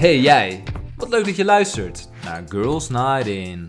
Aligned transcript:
Hey 0.00 0.18
jij, 0.18 0.62
wat 0.96 1.08
leuk 1.08 1.24
dat 1.24 1.36
je 1.36 1.44
luistert 1.44 2.08
naar 2.24 2.44
Girls 2.48 2.88
Night 2.88 3.26
In. 3.26 3.68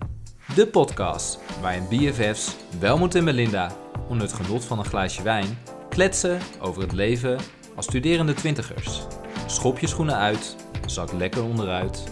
De 0.56 0.68
podcast 0.68 1.40
waarin 1.62 1.88
BFF's 1.90 2.56
Welmoed 2.80 3.16
en 3.16 3.24
Melinda 3.24 3.76
onder 4.10 4.28
het 4.28 4.36
genot 4.36 4.65
van 4.65 4.79
een 4.79 4.86
glaasje 4.86 5.24
wijn 5.24 5.58
kletsen 5.90 6.40
over 6.60 6.82
het 6.82 6.92
leven 6.92 7.40
als 7.76 7.86
studerende 7.86 8.33
twintigers. 8.33 9.02
Schop 9.47 9.79
je 9.79 9.88
schoenen 9.88 10.15
uit, 10.15 10.56
zak 10.86 11.12
lekker 11.12 11.44
onderuit 11.44 12.04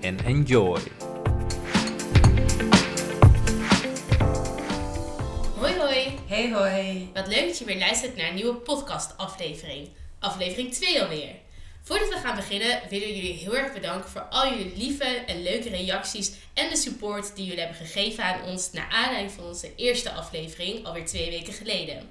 en 0.00 0.24
enjoy. 0.24 0.80
Hoi 5.58 5.78
hoi, 5.78 6.18
Hey 6.26 6.52
hoi. 6.52 7.10
wat 7.14 7.26
leuk 7.26 7.46
dat 7.46 7.58
je 7.58 7.64
weer 7.64 7.78
luistert 7.78 8.16
naar 8.16 8.28
een 8.28 8.34
nieuwe 8.34 8.54
podcast 8.54 9.14
aflevering. 9.16 9.88
Aflevering 10.18 10.72
2 10.72 11.02
alweer. 11.02 11.46
Voordat 11.88 12.08
we 12.08 12.16
gaan 12.16 12.36
beginnen 12.36 12.80
willen 12.88 13.14
jullie 13.14 13.32
heel 13.32 13.56
erg 13.56 13.72
bedanken 13.72 14.10
voor 14.10 14.20
al 14.20 14.48
jullie 14.48 14.76
lieve 14.76 15.04
en 15.04 15.42
leuke 15.42 15.68
reacties 15.68 16.32
en 16.54 16.68
de 16.68 16.76
support 16.76 17.36
die 17.36 17.44
jullie 17.44 17.60
hebben 17.60 17.86
gegeven 17.86 18.24
aan 18.24 18.42
ons 18.42 18.72
naar 18.72 18.88
aanleiding 18.90 19.32
van 19.32 19.44
onze 19.44 19.74
eerste 19.76 20.10
aflevering 20.10 20.86
alweer 20.86 21.06
twee 21.06 21.30
weken 21.30 21.52
geleden. 21.52 22.10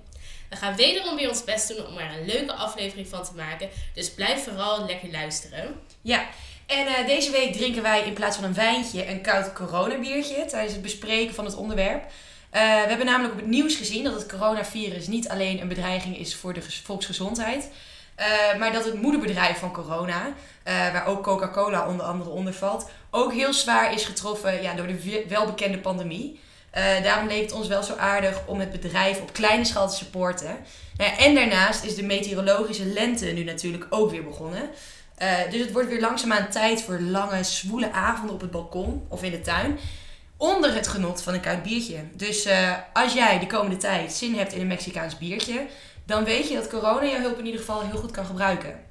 We 0.49 0.55
gaan 0.55 0.75
wederom 0.75 1.15
weer 1.15 1.29
ons 1.29 1.43
best 1.43 1.67
doen 1.67 1.85
om 1.85 1.97
er 1.97 2.17
een 2.17 2.25
leuke 2.25 2.53
aflevering 2.53 3.07
van 3.07 3.23
te 3.23 3.33
maken, 3.35 3.69
dus 3.93 4.11
blijf 4.11 4.43
vooral 4.43 4.85
lekker 4.85 5.11
luisteren. 5.11 5.75
Ja, 6.01 6.27
en 6.65 6.87
eh, 6.87 7.07
deze 7.07 7.31
week 7.31 7.53
drinken 7.53 7.81
wij 7.81 8.03
in 8.03 8.13
plaats 8.13 8.35
van 8.35 8.45
een 8.45 8.53
wijntje 8.53 9.07
een 9.07 9.21
koud 9.21 9.53
coronabiertje 9.53 10.45
tijdens 10.45 10.73
het 10.73 10.81
bespreken 10.81 11.33
van 11.33 11.45
het 11.45 11.55
onderwerp. 11.55 12.03
Eh, 12.49 12.61
we 12.61 12.87
hebben 12.87 13.05
namelijk 13.05 13.33
op 13.33 13.39
het 13.39 13.49
nieuws 13.49 13.75
gezien 13.75 14.03
dat 14.03 14.13
het 14.13 14.27
coronavirus 14.27 15.07
niet 15.07 15.29
alleen 15.29 15.61
een 15.61 15.67
bedreiging 15.67 16.17
is 16.17 16.35
voor 16.35 16.53
de 16.53 16.61
volksgezondheid, 16.83 17.69
eh, 18.17 18.59
maar 18.59 18.71
dat 18.71 18.85
het 18.85 19.01
moederbedrijf 19.01 19.57
van 19.59 19.71
corona, 19.71 20.33
eh, 20.63 20.73
waar 20.91 21.05
ook 21.07 21.23
Coca-Cola 21.23 21.87
onder 21.87 22.05
andere 22.05 22.29
onder 22.29 22.53
valt, 22.53 22.89
ook 23.11 23.33
heel 23.33 23.53
zwaar 23.53 23.93
is 23.93 24.05
getroffen 24.05 24.61
ja, 24.61 24.73
door 24.73 24.87
de 24.87 25.01
we- 25.03 25.25
welbekende 25.27 25.77
pandemie. 25.77 26.39
Eh, 26.71 27.03
daarom 27.03 27.27
leek 27.27 27.41
het 27.41 27.51
ons 27.51 27.67
wel 27.67 27.83
zo 27.83 27.95
aardig 27.95 28.41
om 28.45 28.59
het 28.59 28.71
bedrijf 28.71 29.21
op 29.21 29.33
kleine 29.33 29.65
schaal 29.65 29.89
te 29.89 29.95
supporten. 29.95 30.57
Nou 30.97 31.11
ja, 31.11 31.17
en 31.17 31.35
daarnaast 31.35 31.83
is 31.83 31.95
de 31.95 32.03
meteorologische 32.03 32.85
lente 32.85 33.25
nu 33.25 33.43
natuurlijk 33.43 33.85
ook 33.89 34.11
weer 34.11 34.23
begonnen. 34.23 34.69
Dus 35.49 35.61
het 35.61 35.71
wordt 35.71 35.89
weer 35.89 35.99
langzaamaan 35.99 36.49
tijd 36.49 36.81
voor 36.81 36.99
lange, 36.99 37.43
zwoele 37.43 37.91
avonden 37.91 38.35
op 38.35 38.41
het 38.41 38.51
balkon 38.51 39.05
of 39.09 39.23
in 39.23 39.31
de 39.31 39.41
tuin. 39.41 39.79
Onder 40.37 40.73
het 40.73 40.87
genot 40.87 41.21
van 41.21 41.33
een 41.33 41.39
koud 41.41 41.63
biertje. 41.63 41.97
Dus 42.13 42.47
als 42.93 43.13
jij 43.13 43.39
de 43.39 43.47
komende 43.47 43.77
tijd 43.77 44.13
zin 44.13 44.35
hebt 44.35 44.53
in 44.53 44.61
een 44.61 44.67
Mexicaans 44.67 45.17
biertje, 45.17 45.65
dan 46.07 46.23
weet 46.23 46.47
je 46.47 46.55
dat 46.55 46.69
corona 46.69 47.05
jouw 47.05 47.19
hulp 47.19 47.37
in 47.37 47.45
ieder 47.45 47.59
geval 47.59 47.81
heel 47.81 47.99
goed 47.99 48.11
kan 48.11 48.25
gebruiken. 48.25 48.85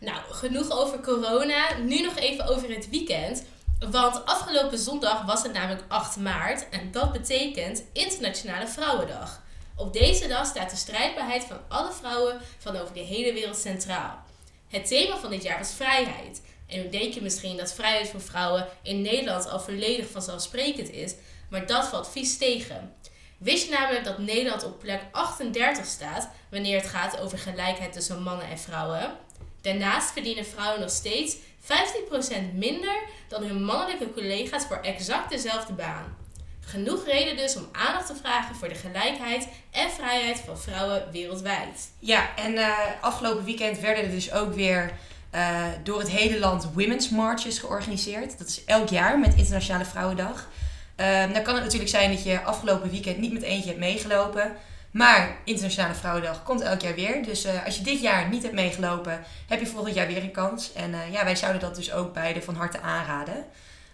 Nou, 0.00 0.18
genoeg 0.30 0.70
over 0.70 1.00
corona. 1.00 1.76
Nu 1.84 2.00
nog 2.00 2.16
even 2.16 2.46
over 2.46 2.74
het 2.74 2.90
weekend. 2.90 3.44
Want 3.90 4.24
afgelopen 4.24 4.78
zondag 4.78 5.24
was 5.24 5.42
het 5.42 5.52
namelijk 5.52 5.84
8 5.88 6.16
maart 6.16 6.68
en 6.68 6.90
dat 6.92 7.12
betekent 7.12 7.82
Internationale 7.92 8.68
Vrouwendag. 8.68 9.42
Op 9.76 9.92
deze 9.92 10.28
dag 10.28 10.46
staat 10.46 10.70
de 10.70 10.76
strijdbaarheid 10.76 11.44
van 11.44 11.58
alle 11.68 11.92
vrouwen 11.92 12.40
van 12.58 12.76
over 12.76 12.94
de 12.94 13.00
hele 13.00 13.32
wereld 13.32 13.56
centraal. 13.56 14.24
Het 14.68 14.86
thema 14.86 15.16
van 15.16 15.30
dit 15.30 15.42
jaar 15.42 15.58
was 15.58 15.74
vrijheid. 15.74 16.42
En 16.66 16.82
nu 16.82 16.88
denk 16.88 17.14
je 17.14 17.22
misschien 17.22 17.56
dat 17.56 17.74
vrijheid 17.74 18.08
voor 18.08 18.20
vrouwen 18.20 18.66
in 18.82 19.02
Nederland 19.02 19.48
al 19.50 19.60
volledig 19.60 20.10
vanzelfsprekend 20.10 20.90
is, 20.90 21.14
maar 21.50 21.66
dat 21.66 21.88
valt 21.88 22.08
vies 22.08 22.38
tegen. 22.38 22.94
Wist 23.38 23.64
je 23.64 23.72
namelijk 23.72 24.04
dat 24.04 24.18
Nederland 24.18 24.64
op 24.64 24.78
plek 24.78 25.00
38 25.10 25.84
staat 25.84 26.28
wanneer 26.50 26.76
het 26.80 26.86
gaat 26.86 27.20
over 27.20 27.38
gelijkheid 27.38 27.92
tussen 27.92 28.22
mannen 28.22 28.48
en 28.48 28.58
vrouwen? 28.58 29.16
Daarnaast 29.60 30.12
verdienen 30.12 30.46
vrouwen 30.46 30.80
nog 30.80 30.90
steeds 30.90 31.36
15% 31.36 31.38
minder 32.52 33.00
dan 33.28 33.42
hun 33.42 33.64
mannelijke 33.64 34.12
collega's 34.12 34.64
voor 34.64 34.76
exact 34.76 35.30
dezelfde 35.30 35.72
baan. 35.72 36.16
Genoeg 36.60 37.04
reden 37.04 37.36
dus 37.36 37.56
om 37.56 37.68
aandacht 37.72 38.06
te 38.06 38.14
vragen 38.14 38.54
voor 38.54 38.68
de 38.68 38.74
gelijkheid 38.74 39.48
en 39.70 39.90
vrijheid 39.90 40.38
van 40.38 40.58
vrouwen 40.58 41.08
wereldwijd. 41.12 41.90
Ja, 41.98 42.36
en 42.36 42.56
eh, 42.56 42.78
afgelopen 43.00 43.44
weekend 43.44 43.78
werden 43.78 44.04
er 44.04 44.10
dus 44.10 44.32
ook 44.32 44.54
weer 44.54 44.92
eh, 45.30 45.66
door 45.82 45.98
het 45.98 46.10
hele 46.10 46.38
land 46.38 46.68
Women's 46.74 47.08
Marches 47.08 47.58
georganiseerd. 47.58 48.38
Dat 48.38 48.48
is 48.48 48.64
elk 48.64 48.88
jaar 48.88 49.18
met 49.18 49.34
Internationale 49.34 49.84
Vrouwendag. 49.84 50.48
Uh, 51.00 51.32
dan 51.32 51.42
kan 51.42 51.54
het 51.54 51.62
natuurlijk 51.62 51.90
zijn 51.90 52.10
dat 52.10 52.22
je 52.22 52.42
afgelopen 52.42 52.90
weekend 52.90 53.18
niet 53.18 53.32
met 53.32 53.42
eentje 53.42 53.68
hebt 53.68 53.80
meegelopen. 53.80 54.56
Maar 54.90 55.36
Internationale 55.44 55.94
Vrouwendag 55.94 56.42
komt 56.42 56.60
elk 56.60 56.80
jaar 56.80 56.94
weer. 56.94 57.22
Dus 57.24 57.44
eh, 57.44 57.64
als 57.64 57.76
je 57.76 57.82
dit 57.82 58.00
jaar 58.00 58.28
niet 58.28 58.42
hebt 58.42 58.54
meegelopen, 58.54 59.24
heb 59.48 59.60
je 59.60 59.66
volgend 59.66 59.94
jaar 59.94 60.06
weer 60.06 60.22
een 60.22 60.30
kans. 60.30 60.72
En 60.72 60.94
eh, 60.94 61.12
ja, 61.12 61.24
wij 61.24 61.36
zouden 61.36 61.60
dat 61.60 61.74
dus 61.74 61.92
ook 61.92 62.12
beide 62.14 62.42
van 62.42 62.54
harte 62.54 62.80
aanraden. 62.80 63.44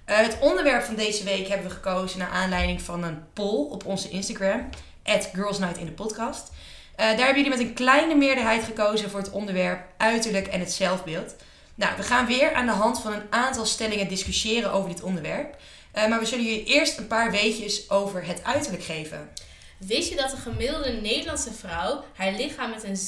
Eh, 0.04 0.16
het 0.16 0.38
onderwerp 0.40 0.82
van 0.82 0.94
deze 0.94 1.24
week 1.24 1.48
hebben 1.48 1.66
we 1.66 1.74
gekozen 1.74 2.18
naar 2.18 2.28
aanleiding 2.28 2.82
van 2.82 3.02
een 3.02 3.22
poll 3.32 3.70
op 3.70 3.84
onze 3.86 4.08
Instagram. 4.08 4.68
At 5.04 5.30
in 5.78 5.86
de 5.86 5.92
podcast. 5.92 6.50
Daar 6.96 7.06
hebben 7.08 7.34
jullie 7.34 7.50
met 7.50 7.60
een 7.60 7.74
kleine 7.74 8.14
meerderheid 8.14 8.64
gekozen 8.64 9.10
voor 9.10 9.20
het 9.20 9.30
onderwerp 9.30 9.80
uiterlijk 9.96 10.46
en 10.46 10.60
het 10.60 10.72
zelfbeeld. 10.72 11.34
Nou, 11.74 11.96
we 11.96 12.02
gaan 12.02 12.26
weer 12.26 12.54
aan 12.54 12.66
de 12.66 12.72
hand 12.72 13.00
van 13.00 13.12
een 13.12 13.26
aantal 13.30 13.66
stellingen 13.66 14.08
discussiëren 14.08 14.72
over 14.72 14.88
dit 14.88 15.02
onderwerp. 15.02 15.56
Uh, 15.96 16.08
maar 16.08 16.18
we 16.18 16.26
zullen 16.26 16.44
jullie 16.44 16.64
eerst 16.64 16.98
een 16.98 17.06
paar 17.06 17.30
weetjes 17.30 17.90
over 17.90 18.26
het 18.26 18.44
uiterlijk 18.44 18.84
geven. 18.84 19.30
Wist 19.78 20.08
je 20.08 20.16
dat 20.16 20.32
een 20.32 20.38
gemiddelde 20.38 20.92
Nederlandse 20.92 21.52
vrouw 21.52 22.04
haar 22.14 22.32
lichaam 22.32 22.70
met 22.70 22.84
een 22.84 22.98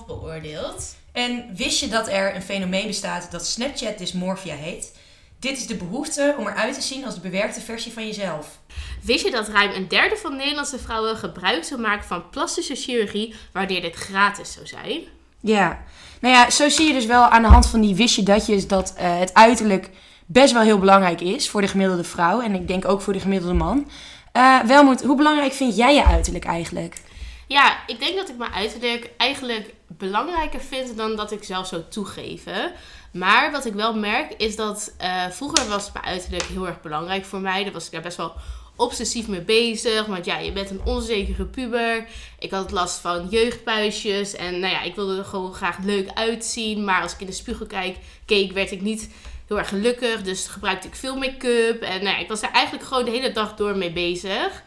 6,5 0.00 0.06
beoordeelt? 0.06 0.96
En 1.12 1.56
wist 1.56 1.80
je 1.80 1.88
dat 1.88 2.08
er 2.08 2.34
een 2.34 2.42
fenomeen 2.42 2.86
bestaat 2.86 3.30
dat 3.30 3.46
Snapchat 3.46 3.98
dysmorphia 3.98 4.54
heet? 4.54 4.92
Dit 5.38 5.56
is 5.56 5.66
de 5.66 5.76
behoefte 5.76 6.34
om 6.38 6.46
eruit 6.46 6.74
te 6.74 6.80
zien 6.80 7.04
als 7.04 7.14
de 7.14 7.20
bewerkte 7.20 7.60
versie 7.60 7.92
van 7.92 8.06
jezelf. 8.06 8.58
Wist 9.02 9.24
je 9.24 9.30
dat 9.30 9.48
ruim 9.48 9.70
een 9.72 9.88
derde 9.88 10.16
van 10.16 10.36
Nederlandse 10.36 10.78
vrouwen 10.78 11.16
gebruik 11.16 11.64
zou 11.64 11.80
maken 11.80 12.06
van 12.06 12.30
plastische 12.30 12.74
chirurgie 12.74 13.34
wanneer 13.52 13.80
dit 13.80 13.94
gratis 13.94 14.52
zou 14.52 14.66
zijn? 14.66 15.00
Ja, 15.40 15.84
nou 16.20 16.34
ja, 16.34 16.50
zo 16.50 16.68
zie 16.68 16.86
je 16.86 16.92
dus 16.92 17.06
wel 17.06 17.22
aan 17.22 17.42
de 17.42 17.48
hand 17.48 17.66
van 17.66 17.80
die 17.80 17.94
wist 17.94 18.16
je 18.16 18.22
datjes 18.22 18.66
dat 18.66 18.94
uh, 18.96 19.18
het 19.18 19.34
uiterlijk 19.34 19.90
best 20.26 20.52
wel 20.52 20.62
heel 20.62 20.78
belangrijk 20.78 21.20
is 21.20 21.50
voor 21.50 21.60
de 21.60 21.68
gemiddelde 21.68 22.04
vrouw. 22.04 22.40
En 22.40 22.54
ik 22.54 22.68
denk 22.68 22.88
ook 22.88 23.00
voor 23.00 23.12
de 23.12 23.20
gemiddelde 23.20 23.54
man. 23.54 23.90
Uh, 24.36 24.60
Welmoed, 24.60 25.02
hoe 25.02 25.16
belangrijk 25.16 25.52
vind 25.52 25.76
jij 25.76 25.94
je 25.94 26.04
uiterlijk 26.04 26.44
eigenlijk? 26.44 27.00
Ja, 27.48 27.76
ik 27.86 27.98
denk 28.00 28.16
dat 28.16 28.28
ik 28.28 28.36
mijn 28.36 28.52
uiterlijk 28.52 29.10
eigenlijk 29.16 29.74
belangrijker 29.86 30.60
vind 30.60 30.96
dan 30.96 31.16
dat 31.16 31.32
ik 31.32 31.44
zelf 31.44 31.66
zou 31.66 31.82
toegeven. 31.88 32.72
Maar 33.12 33.52
wat 33.52 33.64
ik 33.64 33.72
wel 33.72 33.94
merk 33.94 34.34
is 34.36 34.56
dat 34.56 34.94
uh, 35.00 35.26
vroeger 35.30 35.68
was 35.68 35.92
mijn 35.92 36.04
uiterlijk 36.04 36.42
heel 36.42 36.66
erg 36.66 36.80
belangrijk 36.80 37.24
voor 37.24 37.40
mij. 37.40 37.64
Daar 37.64 37.72
was 37.72 37.86
ik 37.86 37.92
daar 37.92 38.02
best 38.02 38.16
wel 38.16 38.32
obsessief 38.76 39.28
mee 39.28 39.40
bezig. 39.40 40.06
Want 40.06 40.24
ja, 40.24 40.38
je 40.38 40.52
bent 40.52 40.70
een 40.70 40.80
onzekere 40.84 41.44
puber. 41.44 42.06
Ik 42.38 42.50
had 42.50 42.70
last 42.70 43.00
van 43.00 43.26
jeugdpuisjes. 43.30 44.34
En 44.34 44.60
nou 44.60 44.72
ja, 44.72 44.82
ik 44.82 44.94
wilde 44.94 45.18
er 45.18 45.24
gewoon 45.24 45.54
graag 45.54 45.78
leuk 45.78 46.08
uitzien. 46.14 46.84
Maar 46.84 47.02
als 47.02 47.12
ik 47.12 47.20
in 47.20 47.26
de 47.26 47.32
spiegel 47.32 47.66
kijk, 47.66 47.96
keek, 48.24 48.52
werd 48.52 48.70
ik 48.70 48.80
niet 48.80 49.08
heel 49.46 49.58
erg 49.58 49.68
gelukkig. 49.68 50.22
Dus 50.22 50.46
gebruikte 50.46 50.88
ik 50.88 50.94
veel 50.94 51.16
make-up. 51.16 51.82
En 51.82 52.04
nou 52.04 52.20
ik 52.20 52.28
was 52.28 52.42
er 52.42 52.50
eigenlijk 52.50 52.86
gewoon 52.86 53.04
de 53.04 53.10
hele 53.10 53.32
dag 53.32 53.54
door 53.54 53.76
mee 53.76 53.92
bezig. 53.92 54.62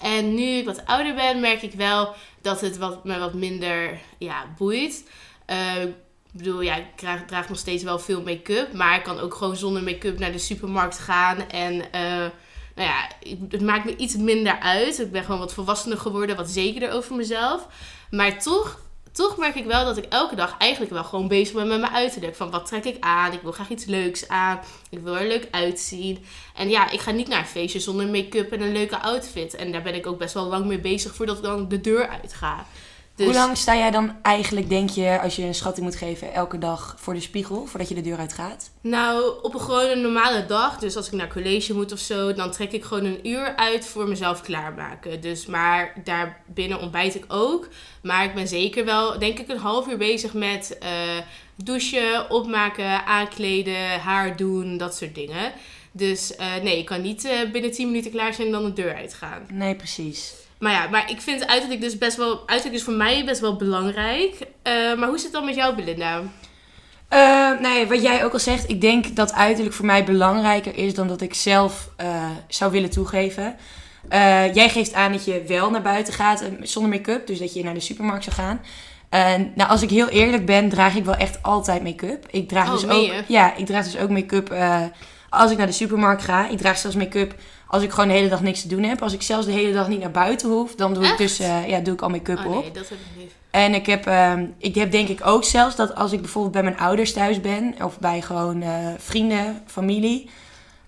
En 0.00 0.34
nu 0.34 0.42
ik 0.42 0.64
wat 0.64 0.86
ouder 0.86 1.14
ben, 1.14 1.40
merk 1.40 1.62
ik 1.62 1.72
wel 1.72 2.14
dat 2.40 2.60
het 2.60 2.78
wat, 2.78 3.04
me 3.04 3.18
wat 3.18 3.34
minder 3.34 3.98
ja, 4.18 4.54
boeit. 4.56 5.08
Uh, 5.46 5.82
ik 6.32 6.38
bedoel, 6.38 6.60
ja, 6.60 6.76
ik 6.76 6.96
draag, 7.26 7.48
nog 7.48 7.58
steeds 7.58 7.82
wel 7.82 7.98
veel 7.98 8.22
make-up. 8.22 8.72
Maar 8.72 8.96
ik 8.96 9.02
kan 9.02 9.18
ook 9.18 9.34
gewoon 9.34 9.56
zonder 9.56 9.82
make-up 9.82 10.18
naar 10.18 10.32
de 10.32 10.38
supermarkt 10.38 10.98
gaan. 10.98 11.48
En 11.48 11.74
uh, 11.74 12.26
nou 12.74 12.88
ja, 12.88 13.08
het 13.48 13.60
maakt 13.60 13.84
me 13.84 13.96
iets 13.96 14.16
minder 14.16 14.58
uit. 14.58 14.98
Ik 14.98 15.12
ben 15.12 15.24
gewoon 15.24 15.40
wat 15.40 15.54
volwassener 15.54 15.98
geworden, 15.98 16.36
wat 16.36 16.50
zekerder 16.50 16.92
over 16.92 17.16
mezelf. 17.16 17.66
Maar 18.10 18.42
toch, 18.42 18.80
toch 19.12 19.36
merk 19.36 19.54
ik 19.54 19.64
wel 19.64 19.84
dat 19.84 19.96
ik 19.96 20.04
elke 20.04 20.34
dag 20.34 20.54
eigenlijk 20.58 20.92
wel 20.92 21.04
gewoon 21.04 21.28
bezig 21.28 21.54
ben 21.54 21.68
met 21.68 21.80
mijn 21.80 21.92
uiterlijk. 21.92 22.36
Van 22.36 22.50
wat 22.50 22.66
trek 22.66 22.84
ik 22.84 22.96
aan? 23.00 23.32
Ik 23.32 23.42
wil 23.42 23.52
graag 23.52 23.68
iets 23.68 23.84
leuks 23.84 24.28
aan. 24.28 24.60
Ik 24.90 24.98
wil 24.98 25.16
er 25.16 25.28
leuk 25.28 25.48
uitzien. 25.50 26.24
En 26.54 26.68
ja, 26.68 26.90
ik 26.90 27.00
ga 27.00 27.10
niet 27.10 27.28
naar 27.28 27.38
een 27.38 27.46
feestje 27.46 27.80
zonder 27.80 28.06
make-up 28.06 28.52
en 28.52 28.60
een 28.60 28.72
leuke 28.72 28.98
outfit. 28.98 29.54
En 29.54 29.72
daar 29.72 29.82
ben 29.82 29.94
ik 29.94 30.06
ook 30.06 30.18
best 30.18 30.34
wel 30.34 30.46
lang 30.46 30.64
mee 30.64 30.80
bezig 30.80 31.14
voordat 31.14 31.36
ik 31.36 31.42
dan 31.42 31.68
de 31.68 31.80
deur 31.80 32.08
uitga. 32.08 32.66
Dus... 33.20 33.28
Hoe 33.28 33.38
lang 33.38 33.56
sta 33.56 33.76
jij 33.76 33.90
dan 33.90 34.16
eigenlijk, 34.22 34.68
denk 34.68 34.90
je, 34.90 35.20
als 35.20 35.36
je 35.36 35.42
een 35.42 35.54
schatting 35.54 35.86
moet 35.86 35.96
geven, 35.96 36.32
elke 36.32 36.58
dag 36.58 36.94
voor 36.98 37.14
de 37.14 37.20
spiegel, 37.20 37.66
voordat 37.66 37.88
je 37.88 37.94
de 37.94 38.00
deur 38.00 38.18
uitgaat? 38.18 38.70
Nou, 38.80 39.42
op 39.42 39.54
een 39.54 39.60
gewoon 39.60 39.88
een 39.88 40.00
normale 40.00 40.46
dag, 40.46 40.78
dus 40.78 40.96
als 40.96 41.06
ik 41.06 41.12
naar 41.12 41.32
college 41.32 41.74
moet 41.74 41.92
of 41.92 41.98
zo, 41.98 42.32
dan 42.32 42.50
trek 42.50 42.72
ik 42.72 42.84
gewoon 42.84 43.04
een 43.04 43.28
uur 43.28 43.56
uit 43.56 43.86
voor 43.86 44.08
mezelf 44.08 44.42
klaarmaken. 44.42 45.20
Dus, 45.20 45.46
maar 45.46 45.92
daarbinnen 46.04 46.80
ontbijt 46.80 47.14
ik 47.14 47.24
ook. 47.28 47.68
Maar 48.02 48.24
ik 48.24 48.34
ben 48.34 48.48
zeker 48.48 48.84
wel, 48.84 49.18
denk 49.18 49.38
ik, 49.38 49.48
een 49.48 49.58
half 49.58 49.88
uur 49.88 49.98
bezig 49.98 50.32
met 50.34 50.78
uh, 50.82 50.88
douchen, 51.56 52.30
opmaken, 52.30 53.06
aankleden, 53.06 54.00
haar 54.00 54.36
doen, 54.36 54.76
dat 54.76 54.96
soort 54.96 55.14
dingen. 55.14 55.52
Dus 55.92 56.32
uh, 56.40 56.62
nee, 56.62 56.78
ik 56.78 56.86
kan 56.86 57.02
niet 57.02 57.24
uh, 57.24 57.50
binnen 57.52 57.70
10 57.70 57.86
minuten 57.86 58.10
klaar 58.10 58.34
zijn 58.34 58.46
en 58.46 58.52
dan 58.52 58.64
de 58.64 58.72
deur 58.72 58.94
uitgaan. 58.94 59.46
Nee, 59.52 59.74
precies. 59.74 60.34
Maar 60.60 60.72
ja, 60.72 60.88
maar 60.88 61.10
ik 61.10 61.20
vind 61.20 61.46
uiterlijk 61.46 61.80
dus 61.80 61.98
best 61.98 62.16
wel... 62.16 62.42
Uiterlijk 62.46 62.78
is 62.78 62.84
voor 62.84 62.94
mij 62.94 63.24
best 63.24 63.40
wel 63.40 63.56
belangrijk. 63.56 64.34
Uh, 64.40 64.98
maar 64.98 65.08
hoe 65.08 65.16
zit 65.16 65.24
het 65.24 65.32
dan 65.32 65.44
met 65.44 65.54
jou, 65.54 65.74
Belinda? 65.74 66.22
Eh, 67.08 67.50
nee, 67.60 67.86
wat 67.86 68.02
jij 68.02 68.24
ook 68.24 68.32
al 68.32 68.38
zegt, 68.38 68.68
ik 68.68 68.80
denk 68.80 69.16
dat 69.16 69.32
uiterlijk 69.32 69.74
voor 69.74 69.84
mij 69.84 70.04
belangrijker 70.04 70.76
is 70.76 70.94
dan 70.94 71.08
dat 71.08 71.20
ik 71.20 71.34
zelf 71.34 71.90
eh, 71.96 72.30
zou 72.48 72.72
willen 72.72 72.90
toegeven. 72.90 73.56
Eh, 74.08 74.54
jij 74.54 74.68
geeft 74.68 74.94
aan 74.94 75.12
dat 75.12 75.24
je 75.24 75.42
wel 75.46 75.70
naar 75.70 75.82
buiten 75.82 76.12
gaat 76.12 76.40
eh, 76.40 76.48
zonder 76.62 76.90
make-up, 76.90 77.26
dus 77.26 77.38
dat 77.38 77.54
je 77.54 77.64
naar 77.64 77.74
de 77.74 77.80
supermarkt 77.80 78.24
zou 78.24 78.36
gaan. 78.36 78.60
Nou, 79.54 79.70
als 79.70 79.82
ik 79.82 79.90
heel 79.90 80.08
eerlijk 80.08 80.46
ben, 80.46 80.68
draag 80.68 80.96
ik 80.96 81.04
wel 81.04 81.16
echt 81.16 81.42
altijd 81.42 81.82
make-up. 81.82 82.26
Ik 82.30 82.48
draag 82.48 82.66
Oh, 82.66 82.72
dus 82.72 82.88
ook, 82.88 83.12
ja, 83.26 83.56
ik 83.56 83.66
draag 83.66 83.84
dus 83.84 83.98
ook 83.98 84.10
make-up 84.10 84.50
eh, 84.50 84.82
als 85.28 85.50
ik 85.50 85.56
naar 85.56 85.66
de 85.66 85.72
supermarkt 85.72 86.22
ga. 86.22 86.48
Ik 86.48 86.58
draag 86.58 86.78
zelfs 86.78 86.96
make-up 86.96 87.34
als 87.70 87.82
ik 87.82 87.90
gewoon 87.90 88.08
de 88.08 88.14
hele 88.14 88.28
dag 88.28 88.42
niks 88.42 88.60
te 88.60 88.68
doen 88.68 88.82
heb. 88.82 89.02
Als 89.02 89.12
ik 89.12 89.22
zelfs 89.22 89.46
de 89.46 89.52
hele 89.52 89.72
dag 89.72 89.88
niet 89.88 90.00
naar 90.00 90.10
buiten 90.10 90.48
hoef, 90.48 90.74
dan 90.74 90.94
doe 90.94 91.06
ik 91.06 91.18
dus, 91.18 91.38
eh, 91.38 91.68
ja, 91.68 91.78
doe 91.80 91.94
ik 91.94 92.02
al 92.02 92.08
make-up 92.08 92.38
Oh 92.38 92.56
op. 92.56 92.62
nee, 92.62 92.72
dat 92.72 92.88
heb 92.88 92.98
ik 92.98 93.20
niet. 93.22 93.32
En 93.50 93.74
ik 93.74 93.86
heb, 93.86 94.06
ehm, 94.06 94.46
ik 94.58 94.74
heb 94.74 94.90
denk 94.90 95.08
ik 95.08 95.26
ook 95.26 95.44
zelfs 95.44 95.76
dat 95.76 95.94
als 95.94 96.12
ik 96.12 96.20
bijvoorbeeld 96.20 96.52
bij 96.52 96.62
mijn 96.62 96.78
ouders 96.78 97.12
thuis 97.12 97.40
ben, 97.40 97.74
of 97.84 97.98
bij 97.98 98.20
gewoon 98.20 98.62
eh, 98.62 98.88
vrienden, 98.98 99.62
familie, 99.66 100.30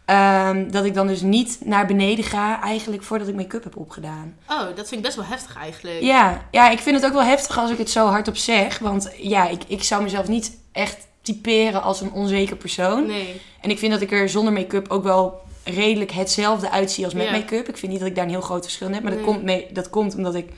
ehm, 0.04 0.70
dat 0.70 0.84
ik 0.84 0.94
dan 0.94 1.06
dus 1.06 1.20
niet 1.20 1.58
naar 1.64 1.86
beneden 1.86 2.24
ga 2.24 2.62
eigenlijk 2.62 3.02
voordat 3.02 3.28
ik 3.28 3.34
make-up 3.34 3.64
heb 3.64 3.76
opgedaan. 3.76 4.36
Oh, 4.48 4.60
dat 4.60 4.88
vind 4.88 4.92
ik 4.92 5.02
best 5.02 5.16
wel 5.16 5.24
heftig 5.24 5.56
eigenlijk. 5.56 6.00
Ja, 6.00 6.46
ja, 6.50 6.70
ik 6.70 6.78
vind 6.78 6.96
het 6.96 7.04
ook 7.04 7.12
wel 7.12 7.24
heftig 7.24 7.58
als 7.58 7.70
ik 7.70 7.78
het 7.78 7.90
zo 7.90 8.06
hardop 8.06 8.36
zeg, 8.36 8.78
want 8.78 9.10
ja, 9.16 9.48
ik, 9.48 9.62
ik 9.66 9.82
zou 9.82 10.02
mezelf 10.02 10.28
niet 10.28 10.58
echt 10.72 11.06
typeren 11.22 11.82
als 11.82 12.00
een 12.00 12.12
onzeker 12.12 12.56
persoon. 12.56 13.06
Nee. 13.06 13.40
En 13.60 13.70
ik 13.70 13.78
vind 13.78 13.92
dat 13.92 14.00
ik 14.00 14.12
er 14.12 14.28
zonder 14.28 14.52
make-up 14.52 14.88
ook 14.90 15.02
wel 15.02 15.40
redelijk 15.64 16.10
hetzelfde 16.10 16.70
uitzie 16.70 17.04
als 17.04 17.14
met 17.14 17.24
Ja. 17.24 17.32
make-up. 17.32 17.68
Ik 17.68 17.76
vind 17.76 17.92
niet 17.92 18.00
dat 18.00 18.08
ik 18.10 18.14
daar 18.14 18.24
een 18.24 18.30
heel 18.30 18.40
groot 18.40 18.62
verschil 18.62 18.86
in 18.86 18.94
heb, 18.94 19.02
maar 19.02 19.12
dat, 19.12 19.24
komt 19.24 19.42
mee, 19.42 19.66
dat 19.72 19.90
komt 19.90 20.14
omdat 20.14 20.34
ik 20.34 20.48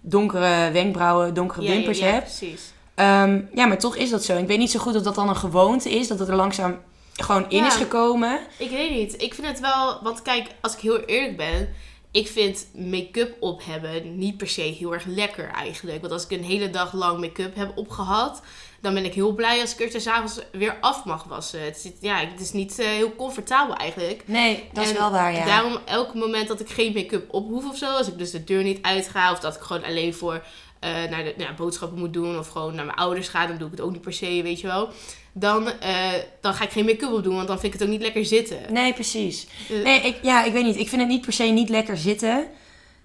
donkere 0.00 0.70
wenkbrauwen, 0.70 1.34
donkere 1.34 1.62
Ja, 1.62 1.70
wimpers 1.70 1.98
ja, 1.98 2.06
heb. 2.06 2.22
precies. 2.22 2.72
Ehm, 2.94 3.40
ja, 3.54 3.66
maar 3.66 3.78
toch 3.78 3.96
is 3.96 4.10
dat 4.10 4.24
zo. 4.24 4.36
Ik 4.38 4.46
weet 4.46 4.58
niet 4.58 4.70
zo 4.70 4.78
goed 4.80 4.96
of 4.96 5.02
dat 5.02 5.14
dan 5.14 5.28
een 5.28 5.36
gewoonte 5.36 5.90
is, 5.90 6.08
dat 6.08 6.18
het 6.18 6.28
er 6.28 6.34
langzaam 6.34 6.78
gewoon 7.12 7.50
in 7.50 7.64
is 7.64 7.74
gekomen. 7.74 8.40
Ik 8.56 8.70
weet 8.70 8.90
niet. 8.90 9.22
Ik 9.22 9.34
vind 9.34 9.46
het 9.46 9.60
wel... 9.60 9.98
Want 10.02 10.22
kijk, 10.22 10.46
als 10.60 10.74
ik 10.74 10.80
heel 10.80 11.00
eerlijk 11.00 11.36
ben... 11.36 11.68
Ik 12.12 12.28
vind 12.28 12.66
make-up 12.74 13.36
op 13.40 13.60
hebben 13.64 14.18
niet 14.18 14.36
per 14.36 14.48
se 14.48 14.60
heel 14.60 14.92
erg 14.92 15.04
lekker 15.04 15.50
eigenlijk. 15.50 16.00
Want 16.00 16.12
als 16.12 16.24
ik 16.24 16.30
een 16.30 16.44
hele 16.44 16.70
dag 16.70 16.92
lang 16.92 17.20
make-up 17.20 17.54
heb 17.54 17.72
opgehad... 17.76 18.42
Dan 18.80 18.94
ben 18.94 19.04
ik 19.04 19.14
heel 19.14 19.32
blij 19.32 19.60
als 19.60 19.76
ik 19.76 19.94
er 19.94 20.00
's 20.00 20.06
avonds 20.06 20.40
weer 20.52 20.76
af 20.80 21.04
mag 21.04 21.24
wassen. 21.24 21.64
Het 21.64 21.76
is, 21.76 21.92
ja, 22.00 22.16
het 22.16 22.40
is 22.40 22.52
niet 22.52 22.78
eh, 22.78 22.86
heel 22.86 23.14
comfortabel 23.16 23.74
eigenlijk. 23.74 24.22
Nee, 24.24 24.68
dat 24.72 24.84
is 24.84 24.92
wel 24.92 25.10
waar, 25.10 25.32
ja. 25.32 25.44
Daarom 25.44 25.78
elk 25.84 26.14
moment 26.14 26.48
dat 26.48 26.60
ik 26.60 26.68
geen 26.68 26.92
make-up 26.92 27.34
op 27.34 27.48
hoef 27.48 27.68
of 27.68 27.76
zo, 27.76 27.86
als 27.86 28.08
ik 28.08 28.18
dus 28.18 28.30
de 28.30 28.44
deur 28.44 28.62
niet 28.62 28.82
uitga, 28.82 29.32
of 29.32 29.38
dat 29.38 29.54
ik 29.54 29.60
gewoon 29.60 29.84
alleen 29.84 30.14
voor 30.14 30.42
eh, 30.80 30.90
naar 30.90 31.24
de 31.24 31.34
nou, 31.36 31.48
ja, 31.48 31.54
boodschappen 31.54 31.98
moet 31.98 32.12
doen, 32.12 32.38
of 32.38 32.48
gewoon 32.48 32.74
naar 32.74 32.84
mijn 32.84 32.98
ouders 32.98 33.28
ga, 33.28 33.46
dan 33.46 33.58
doe 33.58 33.66
ik 33.66 33.72
het 33.72 33.80
ook 33.80 33.92
niet 33.92 34.00
per 34.00 34.12
se, 34.12 34.40
weet 34.42 34.60
je 34.60 34.66
wel. 34.66 34.88
Dan, 35.32 35.68
eh, 35.80 36.12
dan 36.40 36.54
ga 36.54 36.64
ik 36.64 36.70
geen 36.70 36.84
make-up 36.84 37.12
op 37.12 37.22
doen, 37.22 37.34
want 37.34 37.48
dan 37.48 37.60
vind 37.60 37.74
ik 37.74 37.78
het 37.78 37.88
ook 37.88 37.94
niet 37.94 38.02
lekker 38.02 38.24
zitten. 38.24 38.58
Nee, 38.70 38.92
precies. 38.92 39.46
Nee, 39.68 40.00
ik, 40.00 40.18
ja, 40.22 40.44
ik 40.44 40.52
weet 40.52 40.64
niet. 40.64 40.76
Ik 40.76 40.88
vind 40.88 41.00
het 41.00 41.10
niet 41.10 41.20
per 41.20 41.32
se 41.32 41.44
niet 41.44 41.68
lekker 41.68 41.96
zitten. 41.96 42.48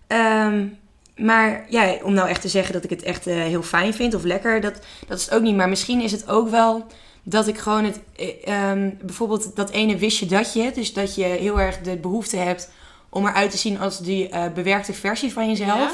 Ehm, 0.08 0.68
maar 1.16 1.66
ja, 1.70 1.98
om 2.04 2.14
nou 2.14 2.30
echt 2.30 2.42
te 2.42 2.48
zeggen 2.48 2.74
dat 2.74 2.84
ik 2.84 2.90
het 2.90 3.04
echt 3.04 3.28
eh, 3.28 3.36
heel 3.36 3.64
fijn 3.64 3.94
vind 3.94 4.14
of 4.14 4.24
lekker, 4.24 4.62
dat, 4.62 4.80
dat 5.08 5.18
is 5.18 5.26
het 5.26 5.34
ook 5.34 5.42
niet. 5.42 5.56
Maar 5.56 5.70
misschien 5.70 6.02
is 6.02 6.12
het 6.12 6.28
ook 6.30 6.50
wel 6.50 6.86
dat 7.24 7.48
ik 7.48 7.58
gewoon 7.58 7.84
het, 7.84 8.00
eh, 8.16 8.28
ehm, 8.44 8.90
bijvoorbeeld 9.02 9.56
dat 9.56 9.70
ene 9.70 9.98
wistje 9.98 10.26
datje, 10.26 10.72
dus 10.72 10.94
dat 10.94 11.16
je 11.16 11.24
heel 11.24 11.60
erg 11.60 11.78
de 11.82 11.98
behoefte 11.98 12.38
hebt 12.38 12.72
om 13.10 13.28
eruit 13.28 13.52
te 13.52 13.58
zien 13.58 13.80
als 13.80 14.00
die 14.00 14.30
eh, 14.30 14.44
bewerkte 14.54 14.94
versie 14.94 15.34
van 15.34 15.48
jezelf. 15.48 15.80
Ja? 15.80 15.92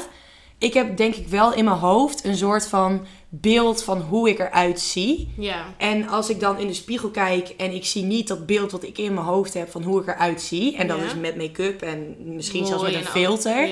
Ik 0.58 0.74
heb 0.74 0.96
denk 0.96 1.14
ik 1.14 1.28
wel 1.28 1.54
in 1.54 1.64
mijn 1.64 1.76
hoofd 1.76 2.24
een 2.24 2.36
soort 2.36 2.66
van 2.66 3.06
beeld 3.28 3.82
van 3.82 4.00
hoe 4.00 4.28
ik 4.28 4.38
eruit 4.38 4.80
zie. 4.80 5.32
Ja. 5.38 5.64
En 5.78 6.08
als 6.08 6.30
ik 6.30 6.40
dan 6.40 6.58
in 6.58 6.66
de 6.66 6.74
spiegel 6.74 7.08
kijk 7.10 7.48
en 7.48 7.72
ik 7.74 7.84
zie 7.84 8.02
niet 8.02 8.28
dat 8.28 8.46
beeld 8.46 8.72
wat 8.72 8.82
ik 8.82 8.98
in 8.98 9.14
mijn 9.14 9.26
hoofd 9.26 9.54
heb 9.54 9.70
van 9.70 9.82
hoe 9.82 10.00
ik 10.00 10.06
eruit 10.06 10.42
zie, 10.42 10.76
en 10.76 10.86
dat 10.86 10.98
Ja. 10.98 11.04
is 11.04 11.14
met 11.14 11.36
make-up 11.36 11.82
en 11.82 12.16
misschien 12.18 12.66
zelfs 12.66 12.82
met 12.82 12.94
een 12.94 13.04
filter, 13.04 13.68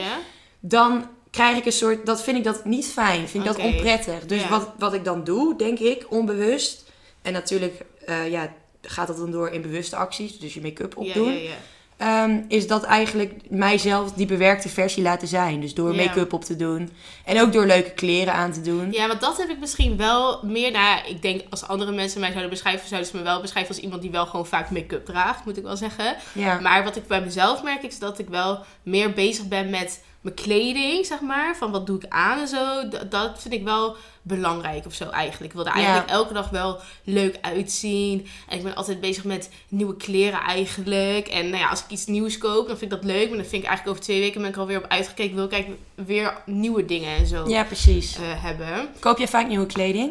dan 0.60 1.04
krijg 1.30 1.56
ik 1.56 1.66
een 1.66 1.72
soort, 1.72 2.06
dat 2.06 2.22
vind 2.22 2.36
ik 2.36 2.44
dat 2.44 2.64
niet 2.64 2.86
fijn, 2.86 3.28
vind 3.28 3.44
ik 3.46 3.50
dat 3.56 3.64
onprettig. 3.64 4.26
Dus 4.26 4.42
Ja. 4.42 4.48
wat, 4.48 4.68
wat 4.78 4.94
ik 4.94 5.04
dan 5.04 5.24
doe, 5.24 5.56
denk 5.56 5.78
ik, 5.78 6.06
onbewust, 6.08 6.84
en 7.22 7.32
natuurlijk 7.32 7.74
eh, 8.06 8.30
ja, 8.30 8.52
gaat 8.82 9.06
dat 9.06 9.16
dan 9.16 9.30
door 9.30 9.48
in 9.50 9.62
bewuste 9.62 9.96
acties, 9.96 10.38
dus 10.38 10.54
je 10.54 10.60
make-up 10.60 10.96
opdoen, 10.96 11.32
ja, 11.32 11.38
ja. 11.38 11.54
ehm, 11.96 12.40
is 12.48 12.66
dat 12.66 12.82
eigenlijk 12.82 13.34
mijzelf 13.50 14.12
die 14.12 14.26
bewerkte 14.26 14.68
versie 14.68 15.02
laten 15.02 15.28
zijn. 15.28 15.60
Dus 15.60 15.74
door 15.74 15.94
make-up 15.94 16.32
op 16.32 16.44
te 16.44 16.56
doen 16.56 16.90
en 17.24 17.40
ook 17.40 17.52
door 17.52 17.66
leuke 17.66 17.90
kleren 17.90 18.32
aan 18.34 18.52
te 18.52 18.60
doen. 18.60 18.92
Ja, 18.92 19.06
want 19.08 19.20
dat 19.20 19.36
heb 19.38 19.48
ik 19.48 19.58
misschien 19.58 19.96
wel 19.96 20.40
meer 20.44 20.70
naar. 20.70 21.08
Ik 21.08 21.22
denk 21.22 21.42
als 21.50 21.66
andere 21.66 21.92
mensen 21.92 22.20
mij 22.20 22.28
zouden 22.30 22.50
beschrijven, 22.50 22.88
zouden 22.88 23.10
ze 23.10 23.16
me 23.16 23.22
wel 23.22 23.40
beschrijven 23.40 23.74
als 23.74 23.82
iemand 23.82 24.02
die 24.02 24.10
wel 24.10 24.26
gewoon 24.26 24.46
vaak 24.46 24.70
make-up 24.70 25.04
draagt, 25.06 25.44
moet 25.44 25.56
ik 25.56 25.62
wel 25.62 25.76
zeggen. 25.76 26.16
Maar 26.60 26.84
wat 26.84 26.96
ik 26.96 27.06
bij 27.06 27.20
mezelf 27.20 27.62
merk, 27.62 27.82
is 27.82 27.98
dat 27.98 28.18
ik 28.18 28.28
wel 28.28 28.58
meer 28.82 29.12
bezig 29.12 29.48
ben 29.48 29.70
met 29.70 30.02
mijn 30.20 30.34
kleding, 30.34 31.06
zeg 31.06 31.20
maar. 31.20 31.56
Van 31.56 31.70
wat 31.70 31.86
doe 31.86 31.96
ik 31.96 32.04
aan 32.08 32.38
en 32.38 32.48
zo. 32.48 32.88
D- 32.88 33.10
dat 33.10 33.40
vind 33.40 33.54
ik 33.54 33.64
wel 33.64 33.96
belangrijk 34.22 34.86
of 34.86 34.94
zo 34.94 35.08
eigenlijk. 35.08 35.52
Ik 35.52 35.58
wil 35.58 35.66
er 35.66 35.76
Ja. 35.76 35.82
eigenlijk 35.84 36.10
elke 36.10 36.32
dag 36.32 36.48
wel 36.50 36.78
leuk 37.04 37.38
uitzien. 37.40 38.26
En 38.48 38.56
ik 38.56 38.62
ben 38.64 38.74
altijd 38.74 39.00
bezig 39.00 39.24
met 39.24 39.50
nieuwe 39.68 39.96
kleren 39.96 40.40
eigenlijk. 40.40 41.28
En 41.28 41.48
nou 41.50 41.62
ja, 41.62 41.68
als 41.68 41.80
ik 41.84 41.90
iets 41.90 42.06
nieuws 42.06 42.38
koop, 42.38 42.66
dan 42.68 42.78
vind 42.78 42.92
ik 42.92 42.98
dat 43.00 43.06
leuk. 43.10 43.28
Maar 43.28 43.38
dan 43.38 43.46
vind 43.46 43.62
ik 43.62 43.68
eigenlijk 43.68 43.88
over 43.88 44.02
twee 44.02 44.20
weken 44.20 44.40
ben 44.40 44.50
ik 44.50 44.56
alweer 44.56 44.78
op 44.78 44.90
uitgekeken. 44.90 45.34
Wil 45.34 45.44
ik 45.44 45.52
eigenlijk 45.52 45.82
weer 45.94 46.42
nieuwe 46.46 46.84
dingen 46.84 47.16
en 47.16 47.26
zo 47.26 47.48
ja, 47.48 47.64
precies. 47.64 48.16
eh, 48.16 48.22
hebben. 48.42 48.88
Koop 48.98 49.18
jij 49.18 49.28
vaak 49.28 49.48
nieuwe 49.48 49.66
kleding? 49.66 50.10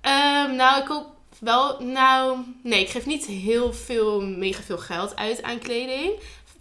Ehm, 0.00 0.54
nou, 0.56 0.80
ik 0.80 0.84
koop 0.86 1.06
wel. 1.38 1.80
Nou, 1.82 2.38
nee, 2.62 2.80
ik 2.80 2.88
geef 2.88 3.06
niet 3.06 3.26
heel 3.26 3.72
veel, 3.72 4.20
mega 4.20 4.62
veel 4.62 4.78
geld 4.78 5.16
uit 5.16 5.42
aan 5.42 5.58
kleding. 5.58 6.10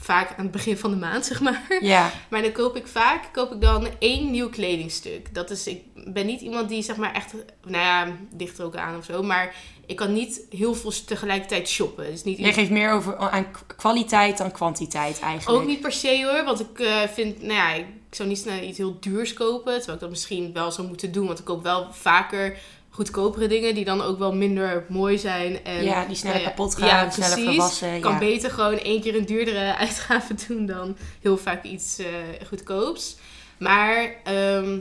Vaak 0.06 0.30
aan 0.30 0.44
het 0.44 0.52
begin 0.52 0.78
van 0.78 0.92
de 0.92 0.98
maand, 0.98 1.26
zeg 1.26 1.42
maar. 1.42 1.78
Ja. 1.82 2.12
Maar 2.30 2.42
dan 2.42 2.52
koop 2.52 2.76
ik 2.76 2.88
vaak 2.88 3.30
koop 3.32 3.54
ik 3.54 3.62
dan 3.62 3.88
één 4.00 4.32
nieuw 4.32 4.50
kledingstuk. 4.50 5.34
Dat 5.34 5.50
is, 5.50 5.68
ik 5.68 5.82
ben 6.14 6.26
niet 6.26 6.42
iemand 6.42 6.70
die 6.70 6.82
zeg 6.84 6.96
maar 6.96 7.14
echt, 7.14 7.34
nou 7.64 7.84
ja, 7.84 8.08
ligt 8.38 8.58
er 8.58 8.66
ook 8.66 8.76
aan 8.76 8.98
of 8.98 9.06
zo. 9.06 9.24
Maar 9.24 9.56
ik 9.86 9.96
kan 9.96 10.14
niet 10.14 10.42
heel 10.50 10.76
veel 10.76 10.92
tegelijkertijd 11.06 11.68
shoppen. 11.68 12.06
Dus 12.12 12.24
niet 12.24 12.38
Jij 12.38 12.54
geeft 12.54 12.70
meer 12.70 12.92
over 12.92 13.18
aan 13.18 13.48
kwaliteit 13.76 14.38
dan 14.38 14.52
kwantiteit 14.52 15.20
eigenlijk. 15.20 15.62
ook 15.62 15.68
niet 15.68 15.82
per 15.82 15.92
se 15.92 16.26
hoor, 16.32 16.46
want 16.46 16.60
ik 16.60 16.80
eh, 16.80 17.02
vind, 17.02 17.42
nou 17.42 17.54
ja, 17.54 17.74
ik 17.74 17.86
zou 18.12 18.30
niet 18.30 18.38
snel 18.38 18.62
iets 18.62 18.78
heel 18.78 18.98
duurs 19.00 19.34
kopen. 19.34 19.74
Terwijl 19.74 19.94
ik 19.94 20.00
dat 20.00 20.10
misschien 20.10 20.54
wel 20.54 20.72
zou 20.72 20.88
moeten 20.88 21.12
doen, 21.12 21.26
want 21.26 21.40
ik 21.40 21.46
koop 21.46 21.64
wel 21.64 21.94
vaker 21.94 22.58
goedkopere 22.96 23.48
dingen 23.48 23.76
die 23.76 23.86
dan 23.86 24.02
ook 24.02 24.20
wel 24.20 24.34
minder 24.34 24.86
mooi 24.90 25.18
zijn. 25.18 25.64
En, 25.64 25.84
ja, 25.84 26.06
die 26.06 26.16
sneller 26.16 26.38
nou 26.38 26.50
ja, 26.50 26.56
kapot 26.56 26.76
gaan, 26.76 26.88
ja, 26.88 27.10
sneller 27.10 27.34
precies. 27.34 27.54
verwassen. 27.54 27.96
Ik 27.96 28.02
kan 28.02 28.12
ja. 28.12 28.18
beter 28.18 28.52
gewoon 28.52 28.78
één 28.78 29.02
keer 29.02 29.16
een 29.16 29.26
duurdere 29.26 29.76
uitgave 29.86 30.36
doen 30.48 30.66
dan 30.66 30.98
heel 31.22 31.38
vaak 31.38 31.64
iets 31.64 31.98
eh, 32.00 32.06
goedkoops. 32.48 33.16
Maar 33.58 34.16
ehm, 34.24 34.78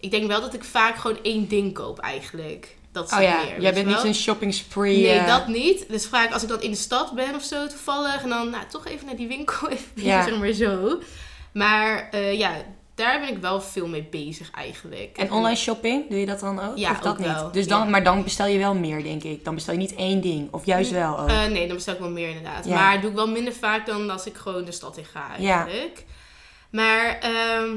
ik 0.00 0.10
denk 0.10 0.26
wel 0.26 0.40
dat 0.40 0.54
ik 0.54 0.64
vaak 0.64 0.96
gewoon 0.96 1.18
één 1.22 1.48
ding 1.48 1.74
koop 1.74 1.98
eigenlijk. 1.98 2.76
Dat 2.92 3.10
is 3.10 3.16
Oh 3.16 3.22
ja, 3.22 3.42
meer, 3.44 3.60
jij 3.60 3.74
bent 3.74 3.86
niet 3.86 4.04
een 4.04 4.14
shopping 4.14 4.54
spree. 4.54 5.02
Nee, 5.02 5.18
eh, 5.18 5.26
dat 5.26 5.48
niet. 5.48 5.88
Dus 5.88 6.06
vaak 6.06 6.32
als 6.32 6.42
ik 6.42 6.48
dan 6.48 6.62
in 6.62 6.70
de 6.70 6.76
stad 6.76 7.14
ben 7.14 7.34
of 7.34 7.42
zo 7.42 7.66
toevallig. 7.66 8.22
En 8.22 8.28
dan 8.28 8.50
nou, 8.50 8.64
toch 8.68 8.86
even 8.86 9.06
naar 9.06 9.16
die 9.16 9.28
winkel. 9.28 9.68
Even 9.70 9.90
Ja. 9.94 10.24
zeg 10.24 10.38
maar 10.38 10.52
zo. 10.52 10.98
Maar 11.52 12.08
eh, 12.10 12.38
ja, 12.38 12.52
daar 12.96 13.20
ben 13.20 13.28
ik 13.28 13.38
wel 13.38 13.60
veel 13.60 13.86
mee 13.88 14.02
bezig 14.02 14.50
eigenlijk. 14.50 15.16
En 15.16 15.32
online 15.32 15.56
shopping, 15.56 16.08
doe 16.08 16.18
je 16.18 16.26
dat 16.26 16.40
dan 16.40 16.60
ook? 16.60 16.76
Ja, 16.76 16.90
of 16.90 16.98
dat 16.98 17.12
ook 17.12 17.18
niet? 17.18 17.26
wel, 17.26 17.52
Dus 17.52 17.68
dan, 17.68 17.80
ja. 17.80 17.90
Maar 17.90 18.04
dan 18.04 18.22
bestel 18.22 18.46
je 18.46 18.58
wel 18.58 18.74
meer, 18.74 19.02
denk 19.02 19.22
ik. 19.22 19.44
Dan 19.44 19.54
bestel 19.54 19.72
je 19.72 19.78
niet 19.78 19.94
één 19.94 20.20
ding. 20.20 20.52
Of 20.52 20.66
juist 20.66 20.90
wel 20.90 21.18
ook. 21.18 21.28
Eh, 21.28 21.44
nee, 21.44 21.66
dan 21.66 21.76
bestel 21.76 21.94
ik 21.94 22.00
wel 22.00 22.10
meer 22.10 22.28
inderdaad. 22.28 22.64
Ja. 22.64 22.74
Maar 22.74 23.00
doe 23.00 23.10
ik 23.10 23.16
wel 23.16 23.28
minder 23.28 23.52
vaak 23.52 23.86
dan 23.86 24.10
als 24.10 24.26
ik 24.26 24.36
gewoon 24.36 24.64
de 24.64 24.72
stad 24.72 24.96
in 24.96 25.04
ga 25.04 25.28
eigenlijk. 25.36 26.04
Maar 26.70 27.18
ehm, 27.18 27.76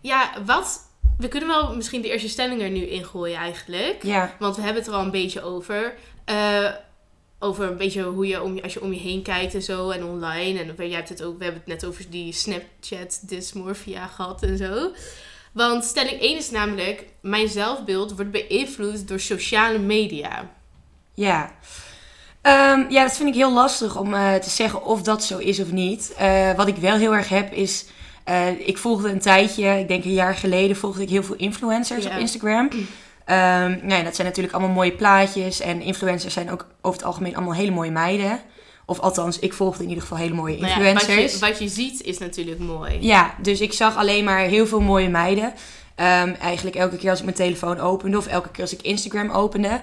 ja, 0.00 0.30
wat... 0.44 0.86
We 1.18 1.28
kunnen 1.28 1.48
wel 1.48 1.76
misschien 1.76 2.02
de 2.02 2.10
eerste 2.10 2.28
stelling 2.28 2.62
er 2.62 2.70
nu 2.70 2.80
in 2.80 3.04
gooien 3.04 3.36
eigenlijk. 3.36 4.02
ja, 4.02 4.34
Want 4.38 4.56
we 4.56 4.62
hebben 4.62 4.82
het 4.82 4.90
er 4.90 4.96
al 4.96 5.04
een 5.04 5.10
beetje 5.10 5.42
over. 5.42 5.94
Eh, 6.24 6.70
over 7.38 7.70
een 7.70 7.76
beetje 7.76 8.02
hoe 8.02 8.26
je, 8.26 8.42
om, 8.42 8.58
als 8.58 8.72
je 8.72 8.82
om 8.82 8.92
je 8.92 9.00
heen 9.00 9.22
kijkt 9.22 9.54
en 9.54 9.62
zo. 9.62 9.90
En 9.90 10.04
online. 10.04 10.58
En 10.60 10.74
jij 10.76 10.96
hebt 10.96 11.08
het 11.08 11.22
ook, 11.22 11.38
we 11.38 11.44
hebben 11.44 11.62
het 11.64 11.72
net 11.72 11.90
over 11.90 12.10
die 12.10 12.32
Snapchat 12.32 13.20
dysmorphia 13.22 14.06
gehad 14.06 14.42
en 14.42 14.56
zo. 14.56 14.90
Want 15.52 15.84
stelling 15.84 16.20
1 16.20 16.36
is 16.36 16.50
namelijk... 16.50 17.04
Mijn 17.20 17.48
zelfbeeld 17.48 18.14
wordt 18.16 18.30
beïnvloed 18.30 19.08
door 19.08 19.20
sociale 19.20 19.78
media. 19.78 20.50
ja. 21.14 21.52
Ehm, 22.42 22.84
ja, 22.90 23.02
dat 23.02 23.16
vind 23.16 23.28
ik 23.28 23.34
heel 23.34 23.52
lastig 23.52 23.96
om 23.98 24.14
eh, 24.14 24.34
te 24.34 24.50
zeggen 24.50 24.84
of 24.84 25.02
dat 25.02 25.24
zo 25.24 25.38
is 25.38 25.60
of 25.60 25.72
niet. 25.72 26.14
Eh, 26.16 26.52
wat 26.56 26.68
ik 26.68 26.76
wel 26.76 26.96
heel 26.96 27.14
erg 27.14 27.28
heb 27.28 27.52
is... 27.52 27.86
eh, 28.24 28.68
ik 28.68 28.78
volgde 28.78 29.08
een 29.08 29.20
tijdje, 29.20 29.78
ik 29.78 29.88
denk 29.88 30.04
een 30.04 30.12
jaar 30.12 30.34
geleden, 30.34 30.76
volgde 30.76 31.02
ik 31.02 31.08
heel 31.08 31.22
veel 31.22 31.34
influencers 31.36 32.06
op 32.06 32.12
Instagram. 32.12 32.70
Ehm 33.28 33.70
nou 33.70 33.94
ja, 33.94 34.02
dat 34.02 34.14
zijn 34.14 34.26
natuurlijk 34.26 34.54
allemaal 34.54 34.74
mooie 34.74 34.92
plaatjes. 34.92 35.60
En 35.60 35.80
influencers 35.80 36.34
zijn 36.34 36.50
ook 36.50 36.66
over 36.80 36.98
het 36.98 37.08
algemeen 37.08 37.36
allemaal 37.36 37.54
hele 37.54 37.70
mooie 37.70 37.90
meiden. 37.90 38.40
Of 38.86 38.98
althans, 38.98 39.38
ik 39.38 39.52
volgde 39.52 39.82
in 39.82 39.88
ieder 39.88 40.02
geval 40.02 40.18
hele 40.18 40.34
mooie 40.34 40.60
Nou 40.60 40.82
ja, 40.82 40.88
influencers. 40.88 41.38
wat, 41.38 41.48
je, 41.48 41.52
wat 41.52 41.58
je 41.58 41.68
ziet 41.68 42.02
is 42.02 42.18
natuurlijk 42.18 42.58
mooi. 42.58 42.98
Ja, 43.00 43.34
dus 43.42 43.60
ik 43.60 43.72
zag 43.72 43.96
alleen 43.96 44.24
maar 44.24 44.38
heel 44.38 44.66
veel 44.66 44.80
mooie 44.80 45.08
meiden. 45.08 45.52
Ehm, 45.94 46.32
eigenlijk 46.40 46.76
elke 46.76 46.96
keer 46.96 47.10
als 47.10 47.18
ik 47.18 47.24
mijn 47.24 47.36
telefoon 47.36 47.80
opende 47.80 48.16
of 48.16 48.26
elke 48.26 48.50
keer 48.50 48.62
als 48.62 48.72
ik 48.72 48.82
Instagram 48.82 49.30
opende. 49.30 49.80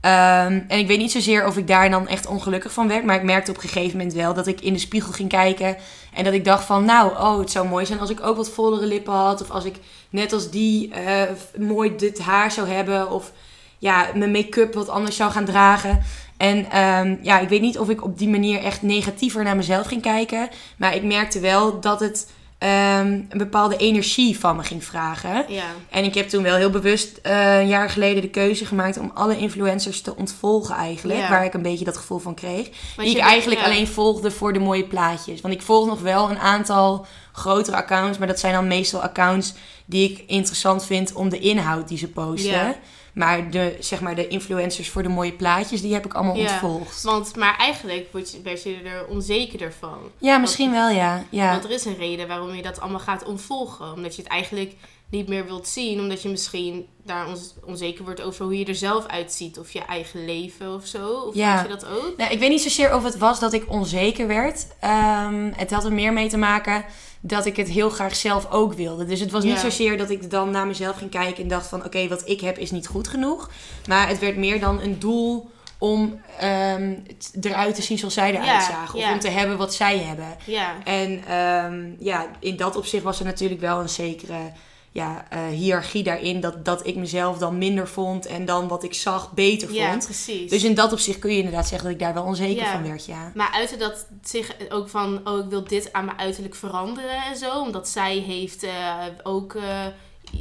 Ehm, 0.00 0.60
en 0.68 0.78
ik 0.78 0.86
weet 0.86 0.98
niet 0.98 1.12
zozeer 1.12 1.46
of 1.46 1.56
ik 1.56 1.66
daar 1.66 1.90
dan 1.90 2.08
echt 2.08 2.26
ongelukkig 2.26 2.72
van 2.72 2.88
werd. 2.88 3.04
Maar 3.04 3.16
ik 3.16 3.22
merkte 3.22 3.50
op 3.50 3.56
een 3.56 3.68
gegeven 3.68 3.96
moment 3.96 4.14
wel 4.14 4.34
dat 4.34 4.46
ik 4.46 4.60
in 4.60 4.72
de 4.72 4.78
spiegel 4.78 5.12
ging 5.12 5.28
kijken. 5.28 5.76
En 6.16 6.24
dat 6.24 6.32
ik 6.32 6.44
dacht 6.44 6.64
van, 6.64 6.84
nou, 6.84 7.10
oh, 7.10 7.38
het 7.38 7.50
zou 7.50 7.68
mooi 7.68 7.86
zijn 7.86 8.00
als 8.00 8.10
ik 8.10 8.26
ook 8.26 8.36
wat 8.36 8.50
vollere 8.50 8.86
lippen 8.86 9.12
had. 9.12 9.40
Of 9.42 9.50
als 9.50 9.64
ik 9.64 9.76
net 10.10 10.32
als 10.32 10.50
die 10.50 10.92
eh, 10.92 11.22
mooi 11.58 11.96
dit 11.96 12.18
haar 12.18 12.50
zou 12.50 12.68
hebben. 12.68 13.10
Of 13.10 13.32
ja, 13.78 14.06
mijn 14.14 14.30
make-up 14.30 14.74
wat 14.74 14.88
anders 14.88 15.16
zou 15.16 15.30
gaan 15.30 15.44
dragen. 15.44 16.02
En 16.36 16.70
ehm, 16.70 17.16
ja, 17.22 17.38
ik 17.38 17.48
weet 17.48 17.60
niet 17.60 17.78
of 17.78 17.88
ik 17.88 18.04
op 18.04 18.18
die 18.18 18.28
manier 18.28 18.62
echt 18.62 18.82
negatiever 18.82 19.44
naar 19.44 19.56
mezelf 19.56 19.86
ging 19.86 20.02
kijken. 20.02 20.48
Maar 20.76 20.94
ik 20.94 21.02
merkte 21.02 21.40
wel 21.40 21.80
dat 21.80 22.00
het 22.00 22.30
ehm, 22.58 23.06
een 23.06 23.38
bepaalde 23.38 23.76
energie 23.76 24.38
van 24.38 24.56
me 24.56 24.62
ging 24.62 24.84
vragen. 24.84 25.44
Ja. 25.48 25.64
En 25.90 26.04
ik 26.04 26.14
heb 26.14 26.28
toen 26.28 26.42
wel 26.42 26.56
heel 26.56 26.70
bewust 26.70 27.18
eh, 27.22 27.58
een 27.58 27.68
jaar 27.68 27.90
geleden 27.90 28.22
de 28.22 28.30
keuze 28.30 28.66
gemaakt 28.66 28.98
om 28.98 29.10
alle 29.14 29.38
influencers 29.38 30.00
te 30.00 30.16
ontvolgen 30.16 30.74
eigenlijk. 30.74 31.18
Ja. 31.18 31.28
Waar 31.28 31.44
ik 31.44 31.54
een 31.54 31.62
beetje 31.62 31.84
dat 31.84 31.96
gevoel 31.96 32.18
van 32.18 32.34
kreeg. 32.34 32.68
Die 32.96 33.16
ik 33.16 33.18
eigenlijk 33.18 33.60
ja. 33.60 33.66
alleen 33.66 33.86
volgde 33.86 34.30
voor 34.30 34.52
de 34.52 34.58
mooie 34.58 34.84
plaatjes. 34.84 35.40
Want 35.40 35.54
ik 35.54 35.62
volg 35.62 35.86
nog 35.86 36.00
wel 36.00 36.30
een 36.30 36.38
aantal 36.38 37.06
grotere 37.32 37.76
accounts. 37.76 38.18
Maar 38.18 38.28
dat 38.28 38.40
zijn 38.40 38.52
dan 38.52 38.66
meestal 38.66 39.00
accounts 39.00 39.54
die 39.84 40.10
ik 40.10 40.24
interessant 40.26 40.84
vind 40.84 41.12
om 41.12 41.28
de 41.28 41.38
inhoud 41.38 41.88
die 41.88 41.98
ze 41.98 42.08
posten. 42.08 42.76
Maar 43.16 43.50
de, 43.50 43.76
zeg 43.80 44.00
maar 44.00 44.14
de 44.14 44.28
influencers 44.28 44.90
voor 44.90 45.02
de 45.02 45.08
mooie 45.08 45.32
plaatjes, 45.32 45.80
die 45.80 45.92
heb 45.94 46.04
ik 46.04 46.14
allemaal 46.14 46.36
Ja. 46.36 46.42
ontvolgd. 46.50 47.02
Want, 47.02 47.36
maar 47.36 47.56
eigenlijk 47.58 48.08
word 48.12 48.32
je, 48.32 48.40
werd 48.42 48.62
je 48.62 48.76
er 48.84 49.06
onzekerder 49.06 49.72
van. 49.78 49.98
Ja, 50.18 50.38
misschien 50.38 50.70
wel, 50.70 50.88
ja. 50.90 51.24
ja. 51.30 51.50
Want 51.50 51.64
er 51.64 51.70
is 51.70 51.84
een 51.84 51.96
reden 51.96 52.28
waarom 52.28 52.54
je 52.54 52.62
dat 52.62 52.80
allemaal 52.80 53.00
gaat 53.00 53.24
ontvolgen. 53.24 53.92
Omdat 53.92 54.16
je 54.16 54.22
het 54.22 54.30
eigenlijk 54.30 54.72
niet 55.10 55.28
meer 55.28 55.44
wilt 55.46 55.68
zien. 55.68 56.00
Omdat 56.00 56.22
je 56.22 56.28
misschien 56.28 56.86
daar 57.04 57.26
onzeker 57.64 58.04
wordt 58.04 58.22
over 58.22 58.44
hoe 58.44 58.58
je 58.58 58.64
er 58.64 58.74
zelf 58.74 59.06
uitziet. 59.06 59.58
Of 59.58 59.72
je 59.72 59.80
eigen 59.84 60.24
leven 60.24 60.74
of 60.74 60.86
zo. 60.86 61.08
Of 61.08 61.34
Ja. 61.34 61.62
je 61.62 61.68
dat 61.68 61.86
ook? 61.86 62.14
Nou, 62.16 62.32
ik 62.32 62.38
weet 62.38 62.50
niet 62.50 62.62
zozeer 62.62 62.94
of 62.94 63.04
het 63.04 63.18
was 63.18 63.40
dat 63.40 63.52
ik 63.52 63.64
onzeker 63.68 64.26
werd. 64.26 64.66
Ehm, 64.80 65.50
het 65.56 65.70
had 65.70 65.84
er 65.84 65.92
meer 65.92 66.12
mee 66.12 66.28
te 66.28 66.36
maken 66.38 66.84
dat 67.26 67.46
ik 67.46 67.56
het 67.56 67.68
heel 67.68 67.90
graag 67.90 68.16
zelf 68.16 68.50
ook 68.50 68.72
wilde. 68.72 69.04
Dus 69.04 69.20
het 69.20 69.30
was 69.30 69.44
niet 69.44 69.52
Ja. 69.54 69.60
zozeer 69.60 69.96
dat 69.98 70.10
ik 70.10 70.30
dan 70.30 70.50
naar 70.50 70.66
mezelf 70.66 70.96
ging 70.96 71.10
kijken 71.10 71.42
en 71.42 71.48
dacht 71.48 71.66
van... 71.66 71.84
oké, 71.84 72.08
wat 72.08 72.28
ik 72.28 72.40
heb 72.40 72.58
is 72.58 72.70
niet 72.70 72.86
goed 72.86 73.08
genoeg. 73.08 73.50
Maar 73.88 74.08
het 74.08 74.18
werd 74.18 74.36
meer 74.36 74.60
dan 74.60 74.80
een 74.80 74.98
doel 74.98 75.50
om 75.78 76.20
ehm, 76.38 76.94
eruit 77.40 77.74
te 77.74 77.82
zien 77.82 77.98
zoals 77.98 78.14
zij 78.14 78.30
eruit 78.30 78.46
Ja, 78.46 78.60
zagen. 78.60 78.94
Of 78.94 79.00
ja. 79.00 79.12
om 79.12 79.18
te 79.20 79.28
hebben 79.28 79.56
wat 79.56 79.74
zij 79.74 79.98
hebben. 79.98 80.36
En 80.84 81.24
ehm, 81.28 81.90
ja, 81.98 82.26
in 82.40 82.56
dat 82.56 82.76
opzicht 82.76 83.02
was 83.02 83.18
er 83.18 83.24
natuurlijk 83.24 83.60
wel 83.60 83.80
een 83.80 83.88
zekere 83.88 84.52
ja, 84.96 85.26
eh, 85.30 85.46
hiërarchie 85.46 86.02
daarin. 86.02 86.40
Dat, 86.40 86.64
dat 86.64 86.86
ik 86.86 86.96
mezelf 86.96 87.38
dan 87.38 87.58
minder 87.58 87.88
vond 87.88 88.26
en 88.26 88.44
dan 88.44 88.68
wat 88.68 88.84
ik 88.84 88.94
zag 88.94 89.32
beter 89.32 89.72
Ja, 89.72 89.90
vond. 89.90 90.04
precies. 90.04 90.50
Dus 90.50 90.64
in 90.64 90.74
dat 90.74 90.92
opzicht 90.92 91.18
kun 91.18 91.30
je 91.30 91.36
inderdaad 91.36 91.66
zeggen 91.68 91.84
dat 91.86 91.96
ik 91.96 92.02
daar 92.02 92.14
wel 92.14 92.22
onzeker 92.24 92.62
Ja. 92.64 92.72
van 92.72 92.82
werd, 92.88 93.06
ja. 93.06 93.32
Maar 93.34 93.50
uitte 93.52 93.76
dat 93.76 94.06
zich 94.22 94.54
ook 94.68 94.88
van, 94.88 95.20
oh, 95.28 95.44
ik 95.44 95.50
wil 95.50 95.64
dit 95.64 95.92
aan 95.92 96.04
mijn 96.04 96.18
uiterlijk 96.18 96.54
veranderen 96.54 97.22
en 97.30 97.36
zo. 97.36 97.60
Omdat 97.60 97.88
zij 97.88 98.16
heeft 98.16 98.62
eh, 98.62 98.94
ook, 99.22 99.54
eh, 99.54 99.62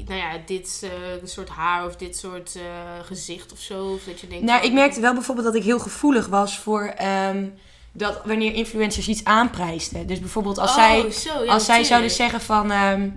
nou 0.08 0.20
ja, 0.20 0.32
dit 0.46 0.90
soort 1.24 1.50
haar 1.50 1.86
of 1.86 1.96
dit 1.96 2.18
soort 2.18 2.58
gezicht 3.06 3.52
of 3.52 3.60
zo. 3.60 3.86
Of 3.94 4.04
dat 4.04 4.20
je 4.20 4.28
denkt 4.28 4.46
Nou, 4.46 4.66
ik 4.66 4.74
merkte 4.74 5.00
wel 5.02 5.14
bijvoorbeeld 5.14 5.48
dat 5.48 5.56
ik 5.56 5.64
heel 5.64 5.80
gevoelig 5.80 6.28
was 6.28 6.58
voor 6.60 6.84
ehm, 6.98 7.48
dat 7.92 8.22
wanneer 8.26 8.54
influencers 8.54 9.08
iets 9.08 9.24
aanprijsden. 9.24 10.08
Dus 10.08 10.20
bijvoorbeeld 10.20 10.58
als 10.58 10.70
Oh, 10.70 10.76
zij, 10.76 11.12
zo, 11.12 11.44
ja, 11.44 11.54
als 11.54 11.66
zij 11.66 11.84
zouden 11.84 12.12
zeggen 12.12 12.42
van... 12.42 12.72
ehm, 12.72 13.10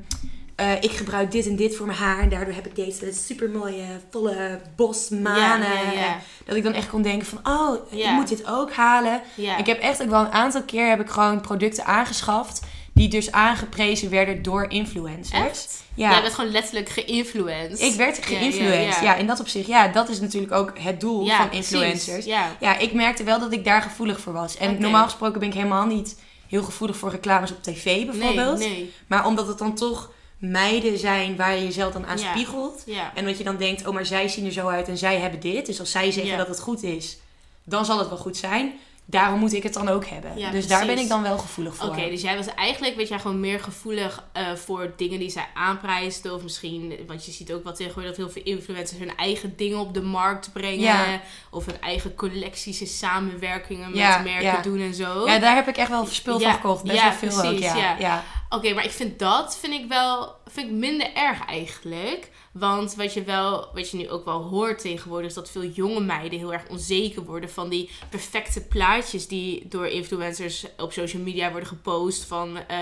eh, 0.59 0.73
ik 0.81 0.91
gebruik 0.91 1.31
dit 1.31 1.47
en 1.47 1.57
dit 1.57 1.77
voor 1.77 1.87
mijn 1.87 1.99
haar 1.99 2.19
en 2.19 2.29
daardoor 2.29 2.55
heb 2.55 2.67
ik 2.67 2.77
deze 2.77 3.13
super 3.13 3.51
mooie 3.51 3.85
volle 4.11 4.61
bos 4.77 5.09
manen. 5.09 5.69
Ja, 5.69 5.93
ja, 5.93 5.93
ja. 5.93 6.19
Dat 6.45 6.57
ik 6.57 6.63
dan 6.63 6.73
echt 6.73 6.89
kon 6.89 7.03
denken 7.03 7.27
van, 7.27 7.39
oh, 7.43 7.93
ik 7.93 8.11
moet 8.11 8.29
dit 8.29 8.47
ook 8.47 8.73
halen. 8.73 9.21
Ik 9.59 9.67
heb 9.67 9.81
echt 9.81 10.03
ook 10.03 10.09
wel 10.09 10.21
een 10.21 10.33
aantal 10.33 10.63
keer 10.63 10.89
heb 10.89 11.01
ik 11.01 11.09
gewoon 11.09 11.41
producten 11.41 11.85
aangeschaft 11.85 12.61
die 12.93 13.09
dus 13.09 13.33
aangeprezen 13.33 14.11
werden 14.11 14.43
door 14.43 14.71
influencers. 14.71 15.47
Echt? 15.47 15.83
Ja. 15.95 16.11
Jij 16.11 16.23
bent 16.23 16.35
gewoon 16.35 16.51
letterlijk 16.51 16.89
geïnfluenced. 16.89 17.81
Ik 17.81 17.95
werd 17.95 18.19
geïnfluenced. 18.25 19.03
Ja, 19.03 19.15
in 19.15 19.27
dat 19.27 19.41
opzicht. 19.41 19.67
Ja, 19.67 19.89
dat 19.89 20.09
is 20.09 20.21
natuurlijk 20.21 20.53
ook 20.53 20.79
het 20.79 21.01
doel 21.01 21.27
van 21.27 21.53
influencers. 21.53 22.25
Ja. 22.25 22.79
Ik 22.79 22.93
merkte 22.93 23.25
wel 23.25 23.39
dat 23.39 23.53
ik 23.53 23.65
daar 23.65 23.83
gevoelig 23.83 24.21
voor 24.21 24.33
was. 24.33 24.57
En 24.57 24.81
normaal 24.81 25.05
gesproken 25.05 25.41
ben 25.41 25.49
ik 25.49 25.55
helemaal 25.55 25.87
niet 25.87 26.19
heel 26.47 26.63
gevoelig 26.63 26.97
voor 26.97 27.11
reclames 27.11 27.51
op 27.51 27.63
tv 27.63 28.07
bijvoorbeeld. 28.07 28.59
Nee, 28.59 28.69
nee. 28.69 28.93
Maar 29.07 29.27
omdat 29.27 29.47
het 29.47 29.59
dan 29.59 29.75
toch 29.75 30.11
meiden 30.39 30.99
zijn 30.99 31.37
waar 31.37 31.55
je 31.55 31.65
jezelf 31.65 31.93
dan 31.93 32.07
aan 32.07 32.19
spiegelt. 32.19 32.83
En 33.15 33.25
dat 33.25 33.39
je 33.39 33.45
dan 33.45 33.57
denkt, 33.57 33.87
oh 33.87 33.95
maar 33.95 34.07
zij 34.07 34.29
zien 34.29 34.47
er 34.47 34.53
zo 34.53 34.69
uit 34.69 34.89
en 34.89 34.99
zij 34.99 35.19
hebben 35.19 35.41
dit. 35.41 35.67
Dus 35.67 35.81
als 35.81 35.91
zij 35.91 36.11
zeggen 36.11 36.39
dat 36.39 36.49
het 36.49 36.61
goed 36.61 36.83
is, 36.83 37.19
dan 37.65 37.85
zal 37.85 37.99
het 37.99 38.09
wel 38.09 38.19
goed 38.19 38.37
zijn. 38.37 38.73
Daarom 39.11 39.39
moet 39.39 39.53
ik 39.53 39.63
het 39.63 39.75
dan 39.75 39.89
ook 39.89 40.07
hebben. 40.07 40.39
Ja, 40.39 40.51
dus 40.51 40.67
daar 40.67 40.87
ben 40.87 40.99
ik 40.99 41.09
dan 41.09 41.23
wel 41.23 41.39
gevoelig 41.39 41.75
voor. 41.75 41.89
Oké, 41.89 42.09
dus 42.09 42.21
jij 42.21 42.37
was 42.37 42.47
eigenlijk, 42.55 42.97
weet 42.97 43.09
jij, 43.09 43.19
gewoon 43.19 43.41
meer 43.41 43.61
gevoelig 43.61 44.25
eh, 44.33 44.55
voor 44.55 44.93
dingen 44.97 45.19
die 45.19 45.31
zij 45.31 45.47
aanprijsden. 45.55 46.35
Of 46.35 46.43
misschien, 46.43 47.05
want 47.07 47.25
je 47.25 47.33
ziet 47.33 47.53
ook 47.53 47.65
wel 47.65 47.73
tegenwoordig 47.73 48.11
dat 48.11 48.25
heel 48.25 48.31
veel 48.31 48.43
influencers 48.55 48.99
hun 48.99 49.17
eigen 49.17 49.57
dingen 49.57 49.79
op 49.79 49.95
de 49.95 50.03
markt 50.03 50.53
brengen. 50.53 50.79
Ja. 50.79 51.21
Of 51.51 51.67
hun 51.67 51.81
eigen 51.81 52.15
collecties 52.15 52.81
en 52.81 52.87
samenwerkingen 52.87 53.91
met 53.91 53.99
Ja, 53.99 54.19
merken 54.19 54.63
doen 54.63 54.81
en 54.81 54.95
zo. 54.95 55.27
Ja, 55.27 55.39
daar 55.39 55.55
heb 55.55 55.69
ik 55.69 55.77
echt 55.77 55.91
wel 55.91 56.07
spul 56.07 56.41
van 56.41 56.53
gekocht. 56.53 56.83
Best 56.83 56.97
ja, 56.97 57.15
wel 57.21 57.31
veel 57.31 57.45
ook, 57.45 57.57
precies, 57.57 57.81
ja. 57.81 57.97
ja. 57.99 58.25
Oké, 58.49 58.75
maar 58.75 58.85
ik 58.85 58.91
vind 58.91 59.19
dat 59.19 59.59
vind 59.59 59.73
ik 59.73 59.89
wel 59.89 60.37
vind 60.47 60.69
ik 60.69 60.73
minder 60.73 61.15
erg 61.15 61.45
eigenlijk. 61.47 62.31
Want 62.59 62.95
wat 62.95 63.15
je 63.15 63.23
wel, 63.23 63.69
wat 63.75 63.91
je 63.91 63.97
nu 63.97 64.09
ook 64.09 64.25
wel 64.25 64.43
hoort 64.43 64.79
tegenwoordig, 64.79 65.29
is 65.29 65.35
dat 65.35 65.51
veel 65.51 65.65
jonge 65.65 66.01
meiden 66.01 66.39
heel 66.39 66.53
erg 66.53 66.69
onzeker 66.69 67.25
worden 67.25 67.51
van 67.51 67.69
die 67.69 67.91
perfecte 68.11 68.61
plaatjes 68.61 69.27
die 69.27 69.69
door 69.69 69.87
influencers 69.87 70.67
op 70.77 70.93
social 70.93 71.23
media 71.23 71.51
worden 71.51 71.69
gepost. 71.69 72.25
Van, 72.25 72.57
eh, 72.57 72.79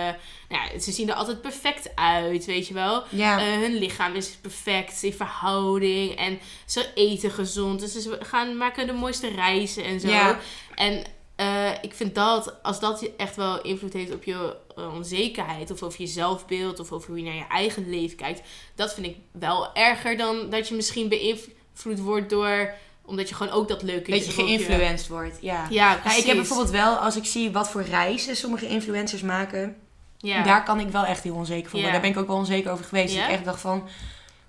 nou 0.49 0.71
ja, 0.73 0.78
ze 0.78 0.92
zien 0.92 1.09
er 1.09 1.14
altijd 1.14 1.40
perfect 1.40 1.90
uit, 1.95 2.45
weet 2.45 2.68
je 2.68 2.75
wel. 2.75 3.02
Ja. 3.09 3.38
Eh, 3.38 3.59
hun 3.59 3.75
lichaam 3.75 4.14
is 4.14 4.37
perfect 4.40 5.02
in 5.02 5.12
verhouding 5.12 6.16
en 6.16 6.38
ze 6.66 6.88
eten 6.95 7.30
gezond. 7.30 7.80
Dus 7.80 7.92
ze 7.92 8.18
gaan 8.21 8.56
maken 8.56 8.87
de 8.87 8.92
mooiste 8.92 9.28
reizen 9.28 9.85
en 9.85 10.00
zo. 10.00 10.09
Ja. 10.09 10.38
En 10.75 11.04
eh, 11.36 11.70
ik 11.80 11.94
vind 11.94 12.14
dat, 12.14 12.54
als 12.62 12.80
dat 12.80 13.08
echt 13.16 13.36
wel 13.36 13.62
invloed 13.62 13.92
heeft 13.92 14.14
op 14.14 14.24
je 14.24 14.56
eh, 14.76 14.94
onzekerheid, 14.94 15.70
of 15.70 15.82
over 15.82 16.00
je 16.00 16.06
zelfbeeld, 16.06 16.80
of 16.80 16.92
over 16.92 17.08
hoe 17.08 17.18
je 17.18 17.24
naar 17.24 17.34
je 17.34 17.46
eigen 17.48 17.90
leven 17.90 18.16
kijkt, 18.16 18.42
dat 18.74 18.94
vind 18.94 19.06
ik 19.06 19.16
wel 19.32 19.74
erger 19.74 20.16
dan 20.16 20.50
dat 20.50 20.68
je 20.68 20.74
misschien 20.74 21.08
beïnvloed 21.08 21.98
wordt 21.98 22.30
door, 22.30 22.74
omdat 23.04 23.28
je 23.28 23.34
gewoon 23.34 23.52
ook 23.52 23.68
dat 23.68 23.82
leuke 23.82 24.10
Dat 24.10 24.26
je 24.26 24.32
geïnfluenced 24.32 25.08
wordt, 25.08 25.38
ja. 25.40 25.66
Ja, 25.70 25.88
Nou, 25.88 26.00
precies. 26.00 26.20
ik 26.20 26.26
heb 26.26 26.36
bijvoorbeeld 26.36 26.70
wel, 26.70 26.94
als 26.94 27.16
ik 27.16 27.24
zie 27.24 27.50
wat 27.50 27.70
voor 27.70 27.82
reizen 27.82 28.36
sommige 28.36 28.66
influencers 28.68 29.22
maken, 29.22 29.76
Ja. 30.18 30.42
daar 30.42 30.64
kan 30.64 30.80
ik 30.80 30.88
wel 30.88 31.04
echt 31.04 31.22
heel 31.22 31.34
onzeker 31.34 31.70
van 31.70 31.80
worden. 31.80 31.86
Ja. 31.88 31.92
Daar 31.92 32.00
ben 32.00 32.10
ik 32.10 32.18
ook 32.18 32.26
wel 32.26 32.36
onzeker 32.36 32.70
over 32.72 32.84
geweest. 32.84 33.14
Ja? 33.14 33.20
Dat 33.20 33.28
ik 33.28 33.34
echt 33.34 33.44
dacht 33.44 33.60
van, 33.60 33.88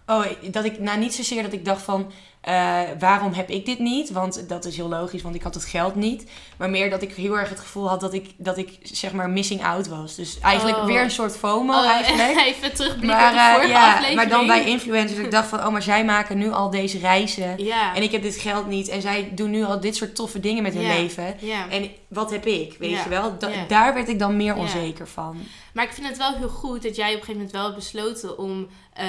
oh, 0.06 0.26
dat 0.52 0.66
ik, 0.66 0.80
nou 0.80 1.00
niet 1.00 1.14
zozeer 1.14 1.44
dat 1.44 1.54
ik 1.54 1.66
dacht 1.66 1.82
van, 1.82 2.12
eh, 2.48 2.80
waarom 3.00 3.34
heb 3.34 3.50
ik 3.50 3.66
dit 3.66 3.80
niet? 3.80 4.12
Want 4.12 4.50
dat 4.50 4.66
is 4.66 4.76
heel 4.76 4.88
logisch, 4.90 5.22
want 5.22 5.36
ik 5.36 5.42
had 5.42 5.54
het 5.54 5.66
geld 5.66 5.96
niet. 5.96 6.30
Maar 6.58 6.70
meer 6.70 6.90
dat 6.90 7.02
ik 7.02 7.14
heel 7.14 7.38
erg 7.40 7.50
het 7.50 7.60
gevoel 7.60 7.90
had 7.90 8.00
dat 8.00 8.14
ik, 8.14 8.30
dat 8.38 8.58
ik 8.58 8.70
zeg 8.82 9.12
maar 9.14 9.30
missing 9.30 9.64
out 9.64 9.88
was. 9.88 10.16
Dus 10.16 10.40
eigenlijk 10.40 10.78
Oh. 10.78 10.86
weer 10.86 11.02
een 11.02 11.12
soort 11.12 11.38
FOMO 11.38 11.74
Oh, 11.74 11.90
eigenlijk. 11.96 12.40
even 12.46 12.74
terugblikken 12.74 13.08
Maar, 13.18 13.56
op 13.56 13.62
de 13.62 13.68
eh, 13.68 13.74
ja, 13.74 13.86
aflevering. 13.88 14.16
maar 14.16 14.30
dan 14.30 14.48
bij 14.48 14.66
influencers. 14.66 15.20
Ik 15.20 15.32
dacht 15.32 15.48
van, 15.48 15.60
oh, 15.60 15.70
maar 15.70 15.82
zij 15.82 16.06
maken 16.06 16.38
nu 16.38 16.52
al 16.52 16.70
deze 16.70 16.98
reizen. 17.00 17.64
Ja. 17.64 17.96
En 17.96 18.04
ik 18.04 18.12
heb 18.12 18.22
dit 18.22 18.36
geld 18.38 18.68
niet. 18.68 18.88
En 18.88 19.02
zij 19.02 19.32
doen 19.36 19.50
nu 19.50 19.64
al 19.64 19.80
dit 19.80 19.96
soort 19.96 20.16
toffe 20.16 20.40
dingen 20.40 20.64
met 20.64 20.74
hun 20.74 20.82
Ja. 20.84 20.94
leven. 20.94 21.40
En 21.70 21.90
wat 22.08 22.32
heb 22.32 22.46
ik, 22.46 22.76
weet 22.80 22.90
Ja. 22.92 23.04
je 23.04 23.10
wel? 23.10 23.38
Da- 23.40 23.48
Ja. 23.50 23.66
Daar 23.68 23.94
werd 23.94 24.10
ik 24.10 24.20
dan 24.20 24.38
meer 24.38 24.56
Ja. 24.56 24.60
onzeker 24.62 25.08
van. 25.08 25.38
Maar 25.74 25.84
ik 25.84 25.94
vind 25.94 26.08
het 26.08 26.18
wel 26.18 26.34
heel 26.34 26.50
goed 26.50 26.84
dat 26.84 26.96
jij 26.96 27.06
op 27.08 27.20
een 27.20 27.26
gegeven 27.26 27.34
moment 27.36 27.52
wel 27.52 27.64
hebt 27.64 27.76
besloten 27.76 28.38
om 28.38 28.68
eh, 28.94 29.06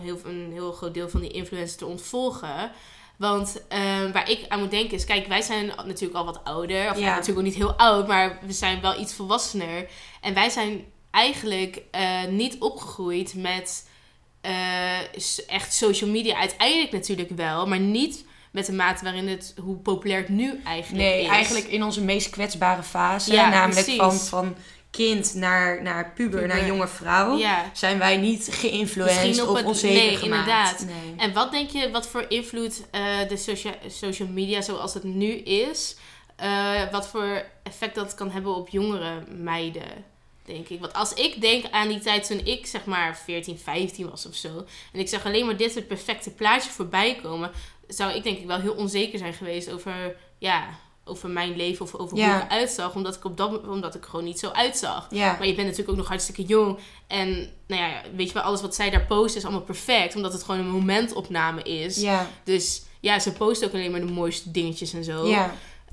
heel, 0.00 0.18
een 0.24 0.48
heel 0.52 0.72
groot 0.72 0.94
deel 0.94 1.08
van 1.08 1.20
die 1.20 1.30
influencers 1.30 1.76
te 1.76 1.86
ontvolgen. 1.86 2.70
Want 3.16 3.62
eh, 3.68 3.80
waar 4.12 4.30
ik 4.30 4.44
aan 4.48 4.58
moet 4.60 4.70
denken 4.70 4.96
is, 4.96 5.04
kijk, 5.04 5.26
wij 5.26 5.42
zijn 5.42 5.66
natuurlijk 5.66 6.14
al 6.14 6.24
wat 6.24 6.40
ouder. 6.44 6.90
Of 6.90 7.00
natuurlijk 7.00 7.38
ook 7.38 7.44
niet 7.44 7.54
heel 7.54 7.72
oud, 7.74 8.06
maar 8.06 8.38
we 8.46 8.52
zijn 8.52 8.80
wel 8.80 9.00
iets 9.00 9.14
volwassener. 9.14 9.88
En 10.20 10.34
wij 10.34 10.48
zijn 10.48 10.84
eigenlijk 11.10 11.82
eh, 11.90 12.24
niet 12.24 12.56
opgegroeid 12.58 13.34
met 13.36 13.88
eh, 14.40 14.98
echt 15.46 15.74
social 15.74 16.10
media. 16.10 16.36
Uiteindelijk 16.36 16.92
natuurlijk 16.92 17.30
wel, 17.30 17.66
maar 17.66 17.80
niet 17.80 18.24
met 18.52 18.66
de 18.66 18.72
mate 18.72 19.04
waarin 19.04 19.28
het, 19.28 19.54
hoe 19.60 19.76
populair 19.76 20.18
het 20.20 20.28
nu 20.28 20.60
eigenlijk 20.64 21.04
Nee, 21.04 21.22
is. 21.22 21.28
eigenlijk 21.28 21.66
in 21.66 21.82
onze 21.82 22.02
meest 22.02 22.30
kwetsbare 22.30 22.82
fase. 22.82 23.32
Ja, 23.32 23.48
namelijk 23.48 23.74
precies. 23.74 23.96
van, 23.96 24.12
van 24.18 24.56
kind 24.90 25.34
naar, 25.34 25.82
naar 25.82 26.12
puber, 26.14 26.40
Puber. 26.40 26.56
naar 26.56 26.66
jonge 26.66 26.88
vrouw. 26.88 27.36
Ja. 27.36 27.70
Zijn 27.72 27.98
wij 27.98 28.16
niet 28.16 28.48
geïnfluenced 28.50 29.46
of 29.46 29.62
onzeker 29.64 29.96
nee, 29.96 30.16
gemaakt. 30.16 30.22
inderdaad. 30.22 30.84
Nee. 30.86 31.14
En 31.16 31.32
wat 31.32 31.50
denk 31.50 31.70
je, 31.70 31.90
wat 31.90 32.06
voor 32.08 32.24
invloed 32.28 32.82
eh, 32.90 33.02
de 33.28 33.36
socia 33.36 33.74
social 33.88 34.28
media 34.28 34.60
zoals 34.60 34.94
het 34.94 35.04
nu 35.04 35.32
is, 35.32 35.96
eh, 36.36 36.90
wat 36.92 37.08
voor 37.08 37.44
effect 37.62 37.94
dat 37.94 38.14
kan 38.14 38.30
hebben 38.30 38.54
op 38.54 38.68
jongere 38.68 39.22
meiden? 39.28 40.10
denk 40.44 40.68
ik. 40.68 40.80
Want 40.80 40.92
als 40.92 41.14
ik 41.14 41.40
denk 41.40 41.64
aan 41.70 41.88
die 41.88 41.98
tijd 42.00 42.26
toen 42.26 42.40
ik 42.44 42.66
zeg 42.66 42.84
maar 42.84 43.16
14, 43.16 43.58
15 43.58 44.10
was 44.10 44.26
of 44.26 44.34
zo. 44.34 44.64
En 44.92 45.00
ik 45.00 45.08
zag 45.08 45.26
alleen 45.26 45.46
maar 45.46 45.56
dit 45.56 45.74
het 45.74 45.86
perfecte 45.86 46.30
plaatje 46.30 46.70
voorbij 46.70 47.18
komen. 47.22 47.50
Zou 47.88 48.12
ik 48.12 48.22
denk 48.22 48.38
ik 48.38 48.46
wel 48.46 48.60
heel 48.60 48.74
onzeker 48.74 49.18
zijn 49.18 49.34
geweest 49.34 49.72
over, 49.72 50.16
ja, 50.38 50.68
over 51.04 51.28
mijn 51.28 51.56
leven 51.56 51.84
of 51.84 51.94
over 51.94 52.18
hoe 52.18 52.26
ik 52.26 52.42
eruit 52.42 52.70
zag. 52.70 52.94
Omdat 52.94 53.16
ik, 53.16 53.24
op 53.24 53.36
dat, 53.36 53.68
omdat 53.68 53.94
ik 53.94 54.04
gewoon 54.04 54.24
niet 54.24 54.38
zo 54.38 54.50
uitzag. 54.50 55.06
Maar 55.32 55.46
je 55.46 55.54
bent 55.54 55.66
natuurlijk 55.66 55.90
ook 55.90 55.96
nog 55.96 56.08
hartstikke 56.08 56.42
jong. 56.42 56.78
En 57.06 57.28
nou 57.66 57.82
ja, 57.82 58.02
weet 58.16 58.28
je 58.28 58.34
wel, 58.34 58.42
alles 58.42 58.60
wat 58.60 58.74
zij 58.74 58.90
daar 58.90 59.06
posten 59.06 59.36
is 59.36 59.44
allemaal 59.44 59.64
perfect. 59.64 60.16
Omdat 60.16 60.32
het 60.32 60.42
gewoon 60.42 60.60
een 60.60 60.70
momentopname 60.70 61.62
is. 61.62 62.00
Dus 62.44 62.82
ja, 63.00 63.18
ze 63.18 63.32
posten 63.32 63.68
ook 63.68 63.74
alleen 63.74 63.90
maar 63.90 64.00
de 64.00 64.12
mooiste 64.12 64.50
dingetjes 64.50 64.92
en 64.92 65.04
zo. 65.04 65.26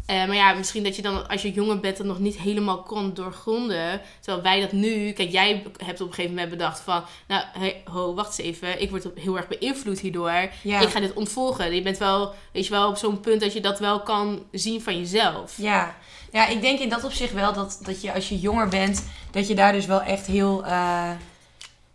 Eh, 0.09 0.25
maar 0.27 0.35
ja, 0.35 0.53
misschien 0.53 0.83
dat 0.83 0.95
je 0.95 1.01
dan 1.01 1.27
als 1.27 1.41
je 1.41 1.51
jonger 1.51 1.79
bent 1.79 1.97
dat 1.97 2.05
nog 2.05 2.19
niet 2.19 2.37
helemaal 2.37 2.81
kon 2.81 3.13
doorgronden. 3.13 4.01
Terwijl 4.19 4.43
wij 4.43 4.59
dat 4.59 4.71
nu... 4.71 5.11
Kijk, 5.11 5.31
jij 5.31 5.63
hebt 5.85 6.01
op 6.01 6.07
een 6.07 6.13
gegeven 6.13 6.35
moment 6.35 6.49
bedacht 6.49 6.79
van... 6.79 7.03
Nou, 7.27 7.43
hey, 7.51 7.81
ho, 7.85 8.13
wacht 8.13 8.39
eens 8.39 8.47
even. 8.47 8.81
Ik 8.81 8.89
word 8.89 9.07
heel 9.15 9.37
erg 9.37 9.47
beïnvloed 9.47 9.99
hierdoor. 9.99 10.49
Ja. 10.63 10.79
Ik 10.79 10.89
ga 10.89 10.99
dit 10.99 11.13
ontvolgen. 11.13 11.75
Je 11.75 11.81
bent 11.81 11.97
wel, 11.97 12.33
weet 12.53 12.65
je 12.65 12.71
wel, 12.71 12.89
op 12.89 12.97
zo'n 12.97 13.19
punt 13.19 13.41
dat 13.41 13.53
je 13.53 13.61
dat 13.61 13.79
wel 13.79 14.01
kan 14.01 14.43
zien 14.51 14.81
van 14.81 14.97
jezelf. 14.97 15.53
Ja. 15.57 15.95
ja, 16.31 16.47
ik 16.47 16.61
denk 16.61 16.79
in 16.79 16.89
dat 16.89 17.03
opzicht 17.03 17.33
wel 17.33 17.53
dat, 17.53 17.79
dat 17.81 18.01
je 18.01 18.13
als 18.13 18.29
je 18.29 18.39
jonger 18.39 18.67
bent, 18.67 19.05
dat 19.31 19.47
je 19.47 19.55
daar 19.55 19.71
dus 19.71 19.85
wel 19.85 20.01
echt 20.01 20.25
heel 20.25 20.65
eh, 20.65 21.11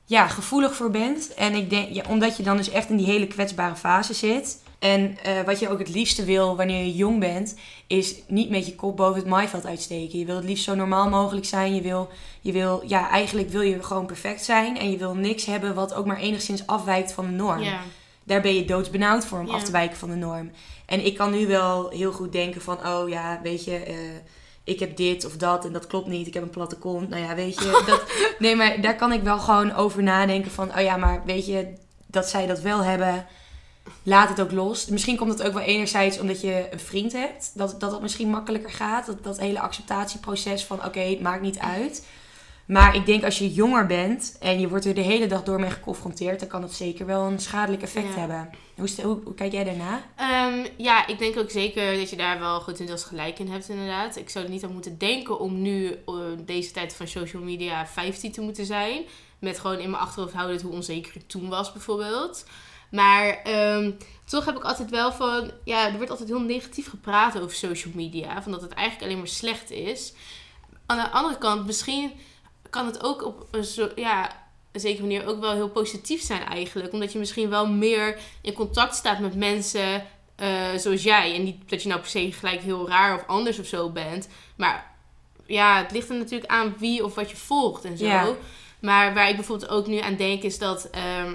ja, 0.04 0.28
gevoelig 0.28 0.74
voor 0.74 0.90
bent. 0.90 1.34
En 1.34 1.54
ik 1.54 1.70
denk, 1.70 1.94
ja, 1.94 2.02
omdat 2.08 2.36
je 2.36 2.42
dan 2.42 2.56
dus 2.56 2.70
echt 2.70 2.90
in 2.90 2.96
die 2.96 3.06
hele 3.06 3.26
kwetsbare 3.26 3.76
fase 3.76 4.14
zit. 4.14 4.62
En 4.84 5.16
eh, 5.22 5.40
wat 5.44 5.58
je 5.58 5.68
ook 5.68 5.78
het 5.78 5.88
liefste 5.88 6.24
wil 6.24 6.56
wanneer 6.56 6.84
je 6.84 6.94
jong 6.94 7.20
bent, 7.20 7.54
is 7.86 8.14
niet 8.26 8.50
met 8.50 8.66
je 8.66 8.74
kop 8.74 8.96
boven 8.96 9.20
het 9.20 9.30
maaiveld 9.30 9.66
uitsteken. 9.66 10.18
Je 10.18 10.24
wil 10.24 10.36
het 10.36 10.44
liefst 10.44 10.64
zo 10.64 10.74
normaal 10.74 11.08
mogelijk 11.08 11.46
zijn. 11.46 11.74
Je 11.74 11.80
wil, 11.80 12.08
je 12.40 12.52
wil, 12.52 12.82
ja, 12.86 13.10
eigenlijk 13.10 13.50
wil 13.50 13.60
je 13.60 13.82
gewoon 13.82 14.06
perfect 14.06 14.44
zijn. 14.44 14.78
En 14.78 14.90
je 14.90 14.96
wil 14.96 15.14
niks 15.14 15.44
hebben 15.44 15.74
wat 15.74 15.94
ook 15.94 16.06
maar 16.06 16.16
enigszins 16.18 16.66
afwijkt 16.66 17.12
van 17.12 17.26
de 17.26 17.32
norm 17.32 17.62
Ja, 17.62 17.80
daar 18.24 18.40
ben 18.40 18.54
je 18.54 18.64
doodsbenauwd 18.64 19.26
voor 19.26 19.38
om 19.38 19.46
Ja. 19.46 19.52
af 19.52 19.62
te 19.62 19.72
wijken 19.72 19.96
van 19.96 20.10
de 20.10 20.16
norm. 20.16 20.50
En 20.86 21.04
ik 21.06 21.16
kan 21.16 21.30
nu 21.30 21.46
wel 21.46 21.88
heel 21.88 22.12
goed 22.12 22.32
denken 22.32 22.60
van, 22.60 22.86
oh 22.86 23.08
ja, 23.08 23.40
weet 23.42 23.64
je, 23.64 23.76
eh, 23.76 23.94
ik 24.64 24.80
heb 24.80 24.96
dit 24.96 25.24
of 25.24 25.36
dat 25.36 25.64
en 25.64 25.72
dat 25.72 25.86
klopt 25.86 26.06
niet. 26.06 26.26
Ik 26.26 26.34
heb 26.34 26.42
een 26.42 26.50
platte 26.50 26.76
kont. 26.76 27.08
Nou 27.08 27.22
ja, 27.22 27.34
weet 27.34 27.54
je, 27.54 27.82
dat, 27.86 28.04
nee, 28.38 28.56
maar 28.56 28.80
daar 28.80 28.96
kan 28.96 29.12
ik 29.12 29.22
wel 29.22 29.38
gewoon 29.38 29.74
over 29.74 30.02
nadenken 30.02 30.50
van, 30.50 30.68
oh 30.76 30.82
ja, 30.82 30.96
maar 30.96 31.22
weet 31.24 31.46
je, 31.46 31.74
dat 32.06 32.28
zij 32.28 32.46
dat 32.46 32.60
wel 32.60 32.82
hebben, 32.82 33.26
laat 34.02 34.28
het 34.28 34.40
ook 34.40 34.52
los. 34.52 34.86
Misschien 34.86 35.16
komt 35.16 35.30
het 35.32 35.42
ook 35.42 35.52
wel 35.52 35.62
enerzijds 35.62 36.18
omdat 36.20 36.40
je 36.40 36.68
een 36.70 36.80
vriend 36.80 37.12
hebt, 37.12 37.50
dat 37.54 37.80
dat, 37.80 37.90
dat 37.90 38.02
misschien 38.02 38.28
makkelijker 38.30 38.70
gaat. 38.70 39.06
Dat, 39.06 39.24
dat 39.24 39.38
hele 39.38 39.60
acceptatieproces 39.60 40.64
van, 40.64 40.84
oké, 40.84 41.00
het 41.00 41.20
maakt 41.20 41.42
niet 41.42 41.58
uit. 41.58 42.06
Maar 42.66 42.94
ik 42.96 43.06
denk 43.06 43.24
als 43.24 43.38
je 43.38 43.52
jonger 43.52 43.86
bent 43.86 44.36
en 44.40 44.60
je 44.60 44.68
wordt 44.68 44.84
er 44.84 44.94
de 44.94 45.00
hele 45.00 45.26
dag 45.26 45.42
door 45.42 45.60
mee 45.60 45.70
geconfronteerd, 45.70 46.40
dan 46.40 46.48
kan 46.48 46.62
het 46.62 46.72
zeker 46.72 47.06
wel 47.06 47.22
een 47.22 47.38
schadelijk 47.38 47.82
effect 47.82 48.12
Ja. 48.14 48.18
hebben. 48.18 48.50
Hoe, 48.76 48.88
hoe, 49.02 49.18
hoe 49.24 49.34
kijk 49.34 49.52
jij 49.52 49.64
daarna? 49.64 50.02
Ehm, 50.16 50.66
ja, 50.76 51.06
ik 51.06 51.18
denk 51.18 51.38
ook 51.38 51.50
zeker 51.50 51.96
dat 51.96 52.10
je 52.10 52.16
daar 52.16 52.38
wel 52.38 52.60
grotendeels 52.60 53.04
gelijk 53.04 53.38
in 53.38 53.48
hebt, 53.48 53.68
inderdaad. 53.68 54.16
Ik 54.16 54.30
zou 54.30 54.44
er 54.44 54.50
niet 54.50 54.64
aan 54.64 54.72
moeten 54.72 54.98
denken 54.98 55.38
om 55.38 55.62
nu, 55.62 55.90
eh, 56.06 56.14
deze 56.38 56.70
tijd 56.70 56.94
van 56.94 57.08
social 57.08 57.42
media, 57.42 57.86
15 57.86 58.32
te 58.32 58.40
moeten 58.40 58.66
zijn. 58.66 59.02
Met 59.38 59.58
gewoon 59.58 59.78
in 59.78 59.90
mijn 59.90 60.02
achterhoofd 60.02 60.34
houden 60.34 60.60
hoe 60.62 60.72
onzeker 60.72 61.12
ik 61.16 61.28
toen 61.28 61.48
was, 61.48 61.72
bijvoorbeeld. 61.72 62.44
Maar 62.94 63.42
ehm, 63.42 63.90
toch 64.24 64.44
heb 64.44 64.56
ik 64.56 64.62
altijd 64.62 64.90
wel 64.90 65.12
van, 65.12 65.50
ja, 65.64 65.86
er 65.86 65.96
wordt 65.96 66.10
altijd 66.10 66.28
heel 66.28 66.40
negatief 66.40 66.88
gepraat 66.88 67.40
over 67.40 67.56
social 67.56 67.92
media. 67.96 68.42
Van 68.42 68.52
dat 68.52 68.60
het 68.60 68.72
eigenlijk 68.72 69.06
alleen 69.06 69.18
maar 69.18 69.28
slecht 69.28 69.70
is. 69.70 70.12
Aan 70.86 70.96
de 70.96 71.10
andere 71.10 71.38
kant, 71.38 71.66
misschien 71.66 72.12
kan 72.70 72.86
het 72.86 73.02
ook 73.02 73.24
op 73.24 73.46
een 73.50 73.64
zo, 73.64 73.90
ja, 73.94 74.46
een 74.72 74.80
zekere 74.80 75.02
manier 75.02 75.26
ook 75.26 75.40
wel 75.40 75.52
heel 75.52 75.68
positief 75.68 76.22
zijn 76.22 76.44
eigenlijk. 76.44 76.92
Omdat 76.92 77.12
je 77.12 77.18
misschien 77.18 77.48
wel 77.48 77.66
meer 77.68 78.18
in 78.40 78.52
contact 78.52 78.94
staat 78.94 79.18
met 79.18 79.36
mensen 79.36 80.06
eh, 80.36 80.74
zoals 80.76 81.02
jij. 81.02 81.34
En 81.34 81.44
niet 81.44 81.70
dat 81.70 81.82
je 81.82 81.88
nou 81.88 82.00
per 82.00 82.10
se 82.10 82.32
gelijk 82.32 82.60
heel 82.60 82.88
raar 82.88 83.14
of 83.14 83.26
anders 83.26 83.58
of 83.58 83.66
zo 83.66 83.90
bent. 83.90 84.28
Maar 84.56 84.94
ja, 85.46 85.82
het 85.82 85.92
ligt 85.92 86.08
er 86.08 86.16
natuurlijk 86.16 86.50
aan 86.50 86.74
wie 86.78 87.04
of 87.04 87.14
wat 87.14 87.30
je 87.30 87.36
volgt 87.36 87.84
en 87.84 87.98
zo. 87.98 88.04
Ja. 88.04 88.34
Maar 88.80 89.14
waar 89.14 89.28
ik 89.28 89.36
bijvoorbeeld 89.36 89.70
ook 89.70 89.86
nu 89.86 89.98
aan 89.98 90.16
denk 90.16 90.42
is 90.42 90.58
dat... 90.58 90.90
ehm, 90.90 91.32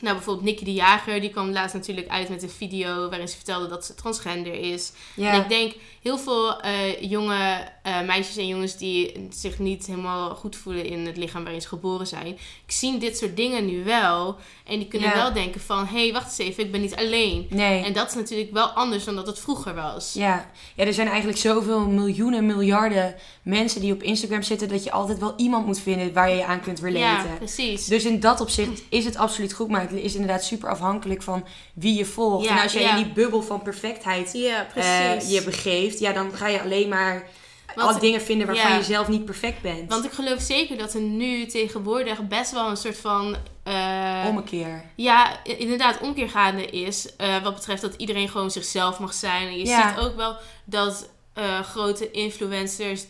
nou, 0.00 0.14
bijvoorbeeld 0.14 0.46
Nicky 0.46 0.64
de 0.64 0.72
Jager, 0.72 1.20
die 1.20 1.30
kwam 1.30 1.50
laatst 1.50 1.74
natuurlijk 1.74 2.08
uit 2.08 2.28
met 2.28 2.42
een 2.42 2.50
video 2.50 3.08
waarin 3.08 3.28
ze 3.28 3.36
vertelde 3.36 3.68
dat 3.68 3.84
ze 3.84 3.94
transgender 3.94 4.54
is. 4.54 4.92
Ja, 5.14 5.32
En 5.32 5.40
ik 5.40 5.48
denk 5.48 5.74
heel 6.02 6.18
veel 6.18 6.60
eh, 6.60 7.02
jonge 7.02 7.68
eh, 7.86 8.00
meisjes 8.00 8.36
en 8.36 8.46
jongens 8.46 8.76
die 8.76 9.26
zich 9.30 9.58
niet 9.58 9.86
helemaal 9.86 10.34
goed 10.34 10.56
voelen 10.56 10.84
in 10.84 11.06
het 11.06 11.16
lichaam 11.16 11.42
waarin 11.42 11.60
ze 11.62 11.68
geboren 11.68 12.06
zijn. 12.06 12.26
Ik 12.26 12.38
zie 12.72 12.98
dit 12.98 13.16
soort 13.18 13.36
dingen 13.36 13.66
nu 13.66 13.84
wel. 13.84 14.36
En 14.64 14.78
die 14.78 14.88
kunnen 14.88 15.08
Ja. 15.08 15.14
wel 15.14 15.32
denken 15.32 15.60
van, 15.60 15.86
hé, 15.86 16.02
hey, 16.02 16.12
wacht 16.12 16.26
eens 16.26 16.48
even, 16.48 16.64
ik 16.64 16.72
ben 16.72 16.80
niet 16.80 16.96
alleen. 16.96 17.46
nee. 17.50 17.84
En 17.84 17.92
dat 17.92 18.08
is 18.08 18.14
natuurlijk 18.14 18.52
wel 18.52 18.66
anders 18.66 19.04
dan 19.04 19.14
dat 19.16 19.26
het 19.26 19.38
vroeger 19.38 19.74
was. 19.74 20.12
Ja. 20.12 20.50
ja, 20.74 20.84
er 20.84 20.92
zijn 20.94 21.08
eigenlijk 21.08 21.38
zoveel 21.38 21.80
miljoenen, 21.86 22.46
miljarden 22.46 23.14
mensen 23.42 23.80
die 23.80 23.92
op 23.92 24.02
Instagram 24.02 24.42
zitten, 24.42 24.68
dat 24.68 24.84
je 24.84 24.90
altijd 24.92 25.18
wel 25.18 25.34
iemand 25.36 25.66
moet 25.66 25.80
vinden 25.80 26.12
waar 26.12 26.30
je 26.30 26.36
je 26.36 26.44
aan 26.44 26.60
kunt 26.60 26.78
Ja, 26.78 26.84
relaten. 26.84 27.36
precies. 27.38 27.84
Dus 27.84 28.04
in 28.04 28.20
dat 28.20 28.40
opzicht 28.40 28.82
is 28.88 29.04
het 29.04 29.16
absoluut 29.16 29.52
goed, 29.52 29.68
maar 29.68 29.80
het 29.80 29.92
is 29.92 30.14
inderdaad 30.14 30.44
super 30.44 30.68
afhankelijk 30.70 31.22
van 31.22 31.44
wie 31.74 31.94
je 31.94 32.04
volgt. 32.04 32.44
Ja, 32.44 32.56
en 32.56 32.62
als 32.62 32.72
jij 32.72 32.82
ja. 32.82 32.96
in 32.96 33.04
die 33.04 33.12
bubbel 33.12 33.42
van 33.42 33.62
perfectheid 33.62 34.32
ja, 34.32 34.66
eh, 34.74 35.30
je 35.30 35.42
begeeft, 35.44 35.98
ja, 35.98 36.12
dan 36.12 36.32
ga 36.32 36.48
je 36.48 36.60
alleen 36.62 36.88
maar 36.88 37.26
Want- 37.76 37.88
alle 37.90 38.00
dingen 38.00 38.20
vinden 38.20 38.46
waarvan 38.46 38.70
ja. 38.70 38.76
je 38.76 38.82
zelf 38.82 39.08
niet 39.08 39.24
perfect 39.24 39.62
bent. 39.62 39.90
Want 39.90 40.04
ik 40.04 40.12
geloof 40.12 40.40
zeker 40.40 40.78
dat 40.78 40.94
er 40.94 41.00
nu 41.00 41.46
tegenwoordig 41.46 42.28
best 42.28 42.52
wel 42.52 42.68
een 42.70 42.76
soort 42.76 42.98
van... 42.98 43.36
eh, 43.62 44.24
Ommekeer. 44.28 44.84
Ja, 44.96 45.44
inderdaad, 45.44 46.00
omkeer 46.00 46.30
gaande 46.30 46.64
is. 46.66 47.16
eh, 47.16 47.42
wat 47.42 47.54
betreft 47.54 47.82
dat 47.82 47.94
iedereen 47.96 48.28
gewoon 48.28 48.50
zichzelf 48.50 48.98
mag 48.98 49.14
zijn. 49.14 49.46
En 49.48 49.58
je 49.58 49.66
Ja. 49.66 49.88
ziet 49.94 50.04
ook 50.04 50.16
wel 50.16 50.36
dat 50.64 51.08
eh, 51.34 51.60
grote 51.60 52.10
influencers 52.10 53.04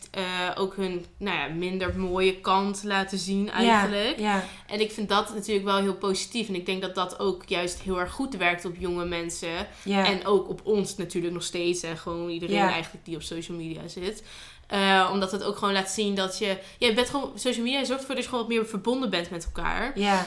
ook 0.55 0.77
hun 0.77 1.07
nou 1.19 1.37
ja, 1.39 1.47
minder 1.55 1.99
mooie 1.99 2.41
kant 2.41 2.81
laten 2.85 3.19
zien 3.19 3.51
eigenlijk. 3.51 4.19
Ja, 4.19 4.35
ja. 4.35 4.45
En 4.67 4.81
ik 4.81 4.93
vind 4.93 5.09
dat 5.09 5.35
natuurlijk 5.35 5.65
wel 5.67 5.77
heel 5.77 5.95
positief. 5.95 6.49
En 6.49 6.55
ik 6.55 6.67
denk 6.67 6.83
dat 6.83 6.95
dat 6.95 7.19
ook 7.19 7.43
juist 7.47 7.81
heel 7.81 8.01
erg 8.01 8.13
goed 8.13 8.37
werkt 8.37 8.65
op 8.65 8.75
jonge 8.79 9.05
mensen. 9.05 9.67
En 9.85 10.27
ook 10.27 10.49
op 10.49 10.61
ons 10.65 10.97
natuurlijk 10.97 11.35
nog 11.35 11.43
steeds. 11.43 11.83
En 11.83 11.97
gewoon 11.97 12.29
iedereen 12.29 12.59
eigenlijk 12.59 13.05
die 13.05 13.17
op 13.17 13.23
social 13.23 13.57
media 13.57 13.89
zit. 13.89 14.23
Eh, 14.67 15.11
omdat 15.13 15.33
het 15.33 15.43
ook 15.43 15.57
gewoon 15.57 15.75
laat 15.75 15.91
zien 15.91 16.15
dat 16.15 16.39
je... 16.39 16.57
Je 16.79 16.95
bent 16.95 17.11
gewoon... 17.11 17.31
Social 17.35 17.65
media 17.65 17.85
zorgt 17.85 18.01
ervoor 18.01 18.15
dat 18.15 18.25
je 18.25 18.31
gewoon 18.31 18.45
wat 18.47 18.55
meer 18.55 18.67
verbonden 18.67 19.11
bent 19.11 19.31
met 19.31 19.45
elkaar. 19.45 19.93
Ja, 19.99 20.27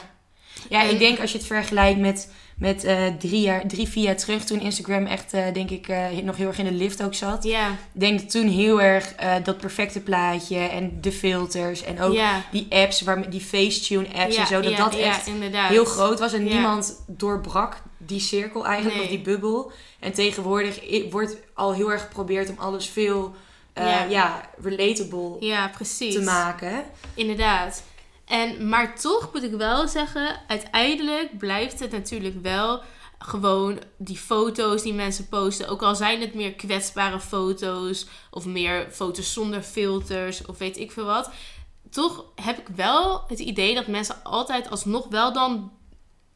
ja 0.69 0.83
En- 0.83 0.89
ik 0.89 0.99
denk 0.99 1.19
als 1.19 1.31
je 1.31 1.37
het 1.37 1.47
vergelijkt 1.47 1.99
met, 1.99 2.31
met 2.57 2.83
eh, 2.83 3.07
drie, 3.19 3.41
jaar, 3.41 3.67
drie, 3.67 3.87
vier 3.87 4.03
jaar 4.03 4.17
terug, 4.17 4.43
toen 4.43 4.59
Instagram 4.61 5.05
echt, 5.05 5.33
eh, 5.33 5.53
denk 5.53 5.69
ik, 5.69 5.87
nog 6.23 6.37
heel 6.37 6.47
erg 6.47 6.57
in 6.57 6.65
de 6.65 6.71
lift 6.71 7.03
ook 7.03 7.13
zat. 7.13 7.43
Ja, 7.43 7.69
Ik 7.69 7.99
denk 7.99 8.19
dat 8.19 8.31
toen 8.31 8.47
heel 8.47 8.81
erg 8.81 9.15
dat 9.43 9.57
perfecte 9.57 9.99
plaatje 9.99 10.57
en 10.57 10.97
de 11.01 11.11
filters 11.11 11.83
en 11.83 12.01
ook 12.01 12.17
die 12.51 12.67
apps, 12.69 13.01
waar, 13.01 13.29
die 13.29 13.41
Facetune 13.41 14.07
apps 14.13 14.35
ja, 14.35 14.41
en 14.41 14.47
zo, 14.47 14.61
dat 14.61 14.77
dat 14.77 14.95
echt 14.95 15.29
heel 15.51 15.85
groot 15.85 16.19
was. 16.19 16.33
En 16.33 16.43
niemand 16.43 17.03
doorbrak 17.07 17.81
die 17.97 18.19
cirkel 18.19 18.65
eigenlijk, 18.65 18.95
Nee. 18.95 19.03
of 19.05 19.09
die 19.11 19.21
bubbel. 19.21 19.71
En 19.99 20.13
tegenwoordig 20.13 20.79
wordt 21.11 21.37
al 21.53 21.73
heel 21.73 21.91
erg 21.91 22.01
geprobeerd 22.01 22.49
om 22.49 22.55
alles 22.57 22.85
veel, 22.87 23.35
eh, 23.79 23.85
Ja. 23.91 24.03
ja. 24.03 24.49
relatable 24.61 25.35
Ja, 25.39 25.67
precies. 25.67 26.13
te 26.15 26.21
maken. 26.21 26.83
Inderdaad. 27.13 27.83
En, 28.25 28.69
maar 28.69 28.99
toch 28.99 29.29
moet 29.33 29.43
ik 29.43 29.51
wel 29.53 29.87
zeggen, 29.87 30.41
uiteindelijk 30.47 31.37
blijft 31.37 31.79
het 31.79 31.91
natuurlijk 31.91 32.41
wel 32.41 32.81
gewoon 33.19 33.79
die 33.97 34.17
foto's 34.17 34.81
die 34.81 34.93
mensen 34.93 35.27
posten. 35.27 35.67
Ook 35.67 35.81
al 35.81 35.95
zijn 35.95 36.21
het 36.21 36.33
meer 36.33 36.53
kwetsbare 36.53 37.19
foto's 37.19 38.05
of 38.31 38.45
meer 38.45 38.87
foto's 38.91 39.33
zonder 39.33 39.61
filters 39.61 40.45
of 40.45 40.57
weet 40.57 40.77
ik 40.77 40.91
veel 40.91 41.05
wat. 41.05 41.29
Toch 41.89 42.25
heb 42.35 42.57
ik 42.57 42.67
wel 42.75 43.23
het 43.27 43.39
idee 43.39 43.75
dat 43.75 43.87
mensen 43.87 44.23
altijd 44.23 44.69
alsnog 44.69 45.07
wel 45.09 45.33
dan 45.33 45.71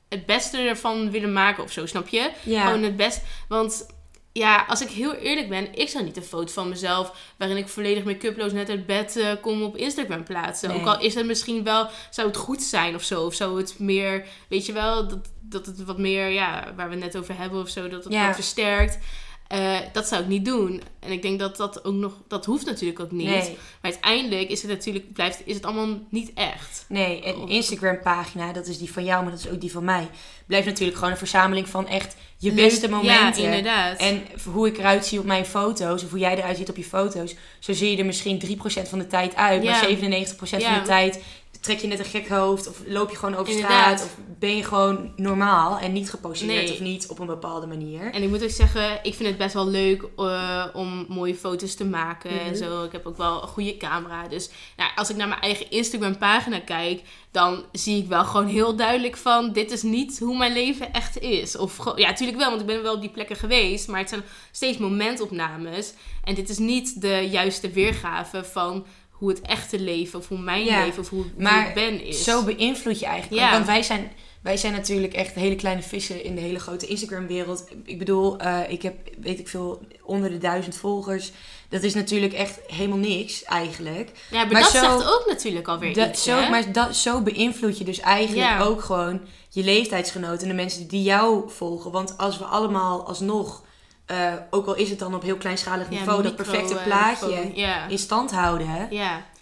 het 0.10 0.26
beste 0.26 0.58
ervan 0.58 1.12
willen 1.12 1.34
maken 1.34 1.64
of 1.64 1.72
zo, 1.72 1.86
snap 1.86 2.08
je? 2.08 2.32
Ja, 2.44 2.66
Gewoon 2.66 2.84
het 2.84 2.96
best. 2.96 3.22
Want 3.48 3.86
ja, 4.34 4.66
als 4.68 4.82
ik 4.82 4.90
heel 4.90 5.14
eerlijk 5.14 5.50
ben, 5.50 5.76
ik 5.76 5.90
zou 5.90 6.04
niet 6.04 6.18
een 6.18 6.24
foto 6.24 6.54
van 6.54 6.70
mezelf 6.70 7.34
waarin 7.38 7.58
ik 7.58 7.68
volledig 7.68 8.04
make-uploos 8.04 8.52
net 8.52 8.70
uit 8.70 8.86
bed 8.86 9.18
eh, 9.18 9.32
kom 9.42 9.62
op 9.64 9.78
Instagram 9.78 10.24
plaatsen. 10.24 10.70
Nee. 10.70 10.80
Ook 10.80 10.86
al 10.86 11.00
is 11.00 11.16
het 11.16 11.26
misschien 11.26 11.64
wel, 11.64 11.88
zou 12.10 12.28
het 12.28 12.38
goed 12.38 12.62
zijn 12.62 12.96
of 12.96 13.04
zo. 13.04 13.26
Of 13.26 13.34
zou 13.34 13.58
het 13.58 13.80
meer, 13.80 14.26
weet 14.48 14.66
je 14.66 14.74
wel, 14.74 15.08
dat, 15.08 15.20
dat 15.42 15.66
het 15.66 15.84
wat 15.84 15.98
meer, 15.98 16.30
ja, 16.30 16.74
waar 16.76 16.88
we 16.90 16.96
het 16.96 17.04
net 17.04 17.18
over 17.18 17.38
hebben 17.38 17.62
of 17.62 17.70
zo, 17.70 17.88
dat 17.90 18.04
het 18.04 18.14
Ja. 18.14 18.26
wat 18.26 18.36
versterkt. 18.36 19.00
Eh, 19.48 19.78
dat 19.92 20.08
zou 20.08 20.22
ik 20.22 20.28
niet 20.28 20.46
doen. 20.46 20.82
En 21.00 21.12
ik 21.12 21.22
denk 21.22 21.40
dat 21.40 21.58
dat 21.58 21.86
ook 21.86 21.94
nog, 21.94 22.14
dat 22.28 22.46
hoeft 22.46 22.66
natuurlijk 22.66 23.00
ook 23.00 23.12
niet. 23.12 23.28
Nee. 23.28 23.50
Maar 23.82 23.92
uiteindelijk 23.92 24.50
is 24.50 24.62
het 24.62 24.72
natuurlijk, 24.72 25.14
blijft, 25.14 25.42
is 25.46 25.56
het 25.56 25.66
allemaal 25.66 26.00
niet 26.10 26.32
echt. 26.34 26.86
Nee, 26.90 27.26
een 27.28 27.48
Instagram 27.48 28.00
pagina, 28.02 28.54
dat 28.54 28.68
is 28.68 28.78
die 28.78 28.92
van 28.92 29.04
jou, 29.04 29.24
maar 29.24 29.32
dat 29.32 29.40
is 29.40 29.50
ook 29.50 29.62
die 29.62 29.72
van 29.72 29.84
mij. 29.84 30.10
Blijft 30.48 30.66
natuurlijk 30.66 30.98
gewoon 30.98 31.12
een 31.12 31.18
verzameling 31.18 31.70
van 31.70 31.88
echt 31.88 32.16
je 32.44 32.52
beste 32.52 32.90
momenten. 32.90 33.44
Ja, 33.44 33.48
inderdaad. 33.50 34.00
En 34.00 34.24
hoe 34.52 34.68
ik 34.68 34.78
eruit 34.78 35.06
zie 35.06 35.20
op 35.20 35.26
mijn 35.26 35.46
foto's, 35.46 36.04
of 36.04 36.10
hoe 36.10 36.20
jij 36.20 36.38
eruit 36.38 36.58
ziet 36.58 36.70
op 36.70 36.78
je 36.78 36.84
foto's, 36.84 37.36
zo 37.60 37.74
zie 37.74 37.92
je 37.92 37.98
er 37.98 38.06
misschien 38.06 38.42
3% 38.86 38.90
van 38.90 39.00
de 39.00 39.08
tijd 39.08 39.36
uit, 39.36 39.64
Ja. 39.64 39.72
maar 39.72 39.90
97% 39.90 40.64
van 40.64 40.74
de 40.74 40.82
tijd 40.86 41.20
trek 41.64 41.80
je 41.80 41.88
net 41.88 42.00
een 42.00 42.06
gek 42.06 42.28
hoofd, 42.28 42.68
of 42.68 42.82
loop 42.86 43.10
je 43.10 43.16
gewoon 43.18 43.36
over 43.36 43.54
Inderdaad. 43.54 44.00
straat, 44.00 44.04
of 44.04 44.18
ben 44.40 44.56
je 44.56 44.64
gewoon 44.64 45.14
normaal 45.16 45.80
en 45.80 45.94
niet 45.94 46.10
geposeerd 46.10 46.52
Nee. 46.52 46.72
of 46.72 46.80
niet 46.80 47.08
op 47.08 47.20
een 47.20 47.26
bepaalde 47.28 47.68
manier. 47.68 48.14
En 48.14 48.24
ik 48.24 48.30
moet 48.30 48.44
ook 48.44 48.50
zeggen, 48.50 49.00
ik 49.04 49.14
vind 49.14 49.30
het 49.30 49.38
best 49.38 49.54
wel 49.54 49.68
leuk 49.68 50.04
eh, 50.18 50.66
om 50.74 51.06
mooie 51.10 51.36
foto's 51.36 51.76
te 51.76 51.86
maken 51.86 52.30
en 52.30 52.46
Mhm. 52.52 52.56
zo. 52.56 52.84
Ik 52.84 52.92
heb 52.92 53.06
ook 53.06 53.18
wel 53.18 53.42
een 53.42 53.48
goede 53.48 53.78
camera. 53.78 54.28
Dus 54.28 54.50
nou, 54.78 54.92
als 54.96 55.10
ik 55.10 55.16
naar 55.16 55.28
mijn 55.28 55.42
eigen 55.42 55.70
Instagram 55.72 56.18
pagina 56.18 56.60
kijk, 56.60 57.02
dan 57.32 57.64
zie 57.72 57.98
ik 58.02 58.08
wel 58.08 58.24
gewoon 58.26 58.48
heel 58.48 58.76
duidelijk 58.76 59.18
van... 59.18 59.52
dit 59.52 59.72
is 59.72 59.82
niet 59.82 60.20
hoe 60.20 60.38
mijn 60.38 60.54
leven 60.54 60.94
echt 60.94 61.20
is. 61.20 61.58
Of 61.58 61.78
ja, 61.96 62.10
natuurlijk 62.10 62.38
wel, 62.38 62.50
want 62.50 62.62
ik 62.62 62.68
ben 62.68 62.84
wel 62.84 62.94
op 62.96 63.02
die 63.02 63.10
plekken 63.10 63.36
geweest. 63.36 63.88
Maar 63.88 64.00
het 64.00 64.10
zijn 64.10 64.24
steeds 64.52 64.78
momentopnames. 64.78 65.94
En 66.24 66.36
dit 66.36 66.50
is 66.50 66.58
niet 66.58 67.02
de 67.02 67.28
juiste 67.32 67.70
weergave 67.70 68.44
van 68.44 68.86
hoe 69.24 69.32
het 69.32 69.42
echte 69.42 69.80
leven... 69.80 70.20
of 70.20 70.28
hoe 70.28 70.38
mijn 70.40 70.64
Ja, 70.66 70.86
leven 70.86 71.00
of 71.02 71.10
hoe, 71.10 71.26
maar 71.38 71.68
ik 71.68 71.74
ben 71.74 72.06
is. 72.06 72.24
Zo 72.24 72.44
beïnvloed 72.44 73.00
je 73.00 73.06
eigenlijk. 73.06 73.42
Ja. 73.42 73.52
Want 73.52 73.66
wij 73.66 73.84
zijn, 73.84 74.12
wij 74.42 74.58
zijn 74.58 74.74
natuurlijk 74.74 75.14
echt 75.14 75.34
hele 75.36 75.56
kleine 75.56 75.82
vissen 75.82 76.24
in 76.24 76.36
de 76.36 76.42
hele 76.42 76.60
grote 76.60 76.86
Instagram-wereld. 76.88 77.68
Ik 77.86 77.98
bedoel, 78.00 78.38
eh, 78.38 78.60
ik 78.68 78.82
heb, 78.82 78.96
weet 79.22 79.40
ik 79.40 79.48
veel, 79.48 79.82
onder 80.04 80.30
de 80.30 80.38
duizend 80.38 80.76
volgers. 80.76 81.32
Dat 81.70 81.84
is 81.84 81.94
natuurlijk 81.94 82.34
echt 82.34 82.60
helemaal 82.68 82.98
niks 82.98 83.44
eigenlijk. 83.44 84.12
ja, 84.32 84.38
maar, 84.44 84.52
maar 84.54 84.62
dat 84.62 84.72
zo- 84.72 84.80
zegt 84.80 85.14
ook 85.14 85.24
natuurlijk 85.28 85.68
alweer 85.68 85.94
Dat, 85.94 86.10
iets, 86.10 86.24
zo, 86.24 86.36
hè? 86.38 86.50
maar 86.50 86.72
dat, 86.72 86.96
zo 86.96 87.22
beïnvloed 87.22 87.78
je 87.78 87.84
dus 87.84 88.00
eigenlijk 88.00 88.48
Ja. 88.48 88.60
ook 88.62 88.82
gewoon 88.82 89.22
je 89.50 89.64
leeftijdsgenoten 89.64 90.42
en 90.42 90.48
de 90.48 90.54
mensen 90.62 90.88
die 90.88 91.04
jou 91.04 91.50
volgen. 91.50 91.92
Want 91.92 92.18
als 92.18 92.38
we 92.38 92.44
allemaal 92.44 93.08
alsnog, 93.08 93.63
eh, 94.06 94.34
ook 94.50 94.68
al 94.68 94.76
is 94.76 94.90
het 94.90 95.00
dan 95.00 95.16
op 95.16 95.22
heel 95.22 95.38
kleinschalig 95.38 95.90
Ja, 95.90 96.00
niveau, 96.00 96.24
dat 96.24 96.36
perfecte 96.36 96.78
eh, 96.78 96.84
plaatje 96.84 97.52
in 97.88 98.00
stand 98.00 98.32
houden, 98.32 98.90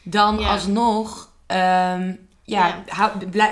dan 0.04 0.45
alsnog 0.45 1.30
ehm, 1.47 2.13
ja, 2.52 2.84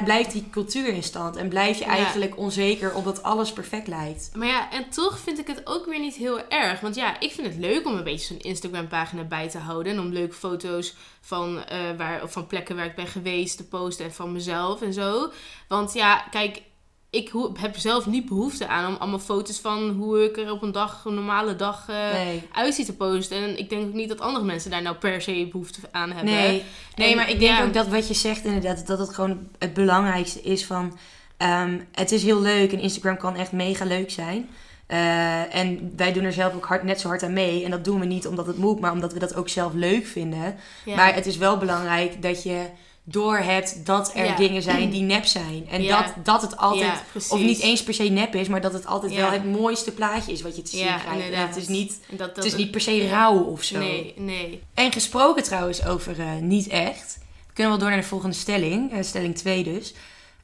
blijft 0.03 0.31
die 0.31 0.49
cultuur 0.51 0.87
in 0.87 1.03
stand. 1.03 1.35
En 1.35 1.49
blijf 1.49 1.79
je 1.79 1.85
eigenlijk 1.85 2.37
onzeker 2.37 2.93
omdat 2.93 3.23
alles 3.23 3.53
perfect 3.53 3.87
lijkt. 3.87 4.31
Maar 4.33 4.47
ja, 4.47 4.71
en 4.71 4.89
toch 4.89 5.19
vind 5.19 5.39
ik 5.39 5.47
het 5.47 5.61
ook 5.63 5.85
weer 5.85 5.99
niet 5.99 6.15
heel 6.15 6.47
erg. 6.49 6.79
Want 6.79 6.95
ja, 6.95 7.19
ik 7.19 7.31
vind 7.31 7.47
het 7.47 7.55
leuk 7.55 7.85
om 7.85 7.95
een 7.95 8.03
beetje 8.03 8.25
zo'n 8.25 8.51
Instagram-pagina 8.51 9.23
bij 9.23 9.49
te 9.49 9.57
houden. 9.57 9.93
En 9.93 9.99
om 9.99 10.11
leuke 10.11 10.35
foto's 10.35 10.95
van, 11.21 11.65
eh, 11.65 11.77
waar, 11.97 12.23
of 12.23 12.31
van 12.31 12.47
plekken 12.47 12.75
waar 12.75 12.85
ik 12.85 12.95
ben 12.95 13.07
geweest 13.07 13.57
te 13.57 13.67
posten. 13.67 14.05
En 14.05 14.13
van 14.13 14.31
mezelf 14.31 14.81
en 14.81 14.93
zo. 14.93 15.31
Want 15.67 15.93
ja, 15.93 16.17
kijk, 16.31 16.61
ik 17.09 17.31
heb 17.59 17.77
zelf 17.77 18.05
niet 18.05 18.25
behoefte 18.25 18.67
aan 18.67 18.87
om 18.93 18.95
allemaal 18.99 19.19
foto's 19.19 19.59
van 19.59 19.89
hoe 19.89 20.23
ik 20.23 20.37
er 20.37 20.51
op 20.51 20.61
een 20.61 20.71
dag, 20.71 21.05
een 21.05 21.13
normale 21.13 21.55
dag 21.55 21.85
eh 21.89 22.11
Nee. 22.13 22.43
uitzie 22.51 22.85
te 22.85 22.95
posten. 22.95 23.37
En 23.37 23.57
ik 23.59 23.69
denk 23.69 23.83
ook 23.87 23.93
niet 23.93 24.09
dat 24.09 24.21
andere 24.21 24.45
mensen 24.45 24.71
daar 24.71 24.81
nou 24.81 24.95
per 24.95 25.21
se 25.21 25.47
behoefte 25.51 25.79
aan 25.91 26.11
hebben. 26.11 26.33
Nee, 26.33 26.63
nee 26.95 27.09
En 27.09 27.15
maar 27.15 27.29
ik 27.29 27.39
denk 27.39 27.57
ja. 27.57 27.63
ook 27.63 27.73
dat 27.73 27.87
wat 27.87 28.07
je 28.07 28.13
zegt 28.13 28.45
inderdaad, 28.45 28.87
dat 28.87 28.99
het 28.99 29.13
gewoon 29.13 29.39
het 29.59 29.73
belangrijkste 29.73 30.41
is 30.41 30.65
van... 30.65 30.97
ehm, 31.37 31.79
het 31.91 32.11
is 32.11 32.23
heel 32.23 32.41
leuk 32.41 32.71
en 32.71 32.79
Instagram 32.79 33.17
kan 33.17 33.35
echt 33.35 33.51
mega 33.51 33.85
leuk 33.85 34.11
zijn. 34.11 34.49
Eh, 34.87 35.55
en 35.55 35.93
wij 35.95 36.13
doen 36.13 36.23
er 36.23 36.33
zelf 36.33 36.55
ook 36.55 36.65
hard, 36.65 36.83
net 36.83 36.99
zo 36.99 37.07
hard 37.07 37.23
aan 37.23 37.33
mee. 37.33 37.63
En 37.63 37.71
dat 37.71 37.83
doen 37.85 37.99
we 37.99 38.05
niet 38.05 38.27
omdat 38.27 38.47
het 38.47 38.57
moet, 38.57 38.79
maar 38.79 38.91
omdat 38.91 39.13
we 39.13 39.19
dat 39.19 39.35
ook 39.35 39.49
zelf 39.49 39.73
leuk 39.73 40.05
vinden. 40.05 40.55
Ja. 40.85 40.95
Maar 40.95 41.13
het 41.13 41.25
is 41.25 41.37
wel 41.37 41.57
belangrijk 41.57 42.21
dat 42.21 42.43
je 42.43 42.65
doorhebt 43.11 43.85
dat 43.85 44.11
er 44.15 44.25
Ja. 44.25 44.35
dingen 44.35 44.61
zijn 44.61 44.89
die 44.89 45.01
nep 45.01 45.25
zijn. 45.25 45.67
En 45.69 45.83
Ja. 45.83 46.01
dat, 46.01 46.25
dat 46.25 46.41
het 46.41 46.57
altijd, 46.57 47.01
of 47.29 47.39
niet 47.39 47.59
eens 47.59 47.83
per 47.83 47.93
se 47.93 48.03
nep 48.03 48.35
is, 48.35 48.47
maar 48.47 48.61
dat 48.61 48.73
het 48.73 48.85
altijd 48.85 49.13
wel 49.15 49.29
het 49.31 49.45
mooiste 49.45 49.91
plaatje 49.91 50.31
is 50.31 50.41
wat 50.41 50.55
je 50.55 50.61
te 50.61 50.69
zien 50.77 50.85
krijgt. 50.99 51.31
En 51.31 51.47
het 51.47 51.55
is 51.55 51.67
niet, 51.67 51.99
dat, 52.09 52.17
dat, 52.17 52.35
het 52.35 52.45
is 52.45 52.55
niet 52.55 52.71
per 52.71 52.81
se 52.81 53.07
rauw 53.07 53.39
of 53.43 53.63
zo. 53.63 53.77
Nee, 53.79 54.13
nee. 54.17 54.63
En 54.73 54.91
gesproken 54.91 55.43
trouwens 55.43 55.85
over 55.85 56.19
eh, 56.19 56.33
niet 56.35 56.67
echt. 56.67 57.17
We 57.47 57.53
kunnen 57.53 57.71
wel 57.73 57.81
door 57.81 57.89
naar 57.89 58.01
de 58.01 58.07
volgende 58.07 58.35
stelling. 58.35 58.91
eh, 58.93 59.03
stelling 59.03 59.35
2 59.37 59.63
dus. 59.63 59.93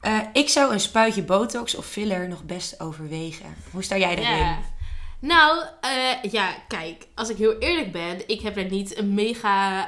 Eh, 0.00 0.18
ik 0.32 0.48
zou 0.48 0.72
een 0.72 0.80
spuitje 0.80 1.22
botox 1.22 1.74
of 1.74 1.86
filler 1.86 2.28
nog 2.28 2.42
best 2.44 2.80
overwegen. 2.80 3.54
Hoe 3.70 3.82
sta 3.82 3.96
jij? 3.98 4.20
Ja. 4.20 4.58
Nou, 5.20 5.64
ja, 6.30 6.54
kijk, 6.68 7.06
als 7.14 7.28
ik 7.28 7.36
heel 7.36 7.58
eerlijk 7.58 7.92
ben, 7.92 8.20
ik 8.28 8.40
heb 8.40 8.56
er 8.56 8.70
niet 8.70 8.98
een 8.98 9.14
mega 9.14 9.84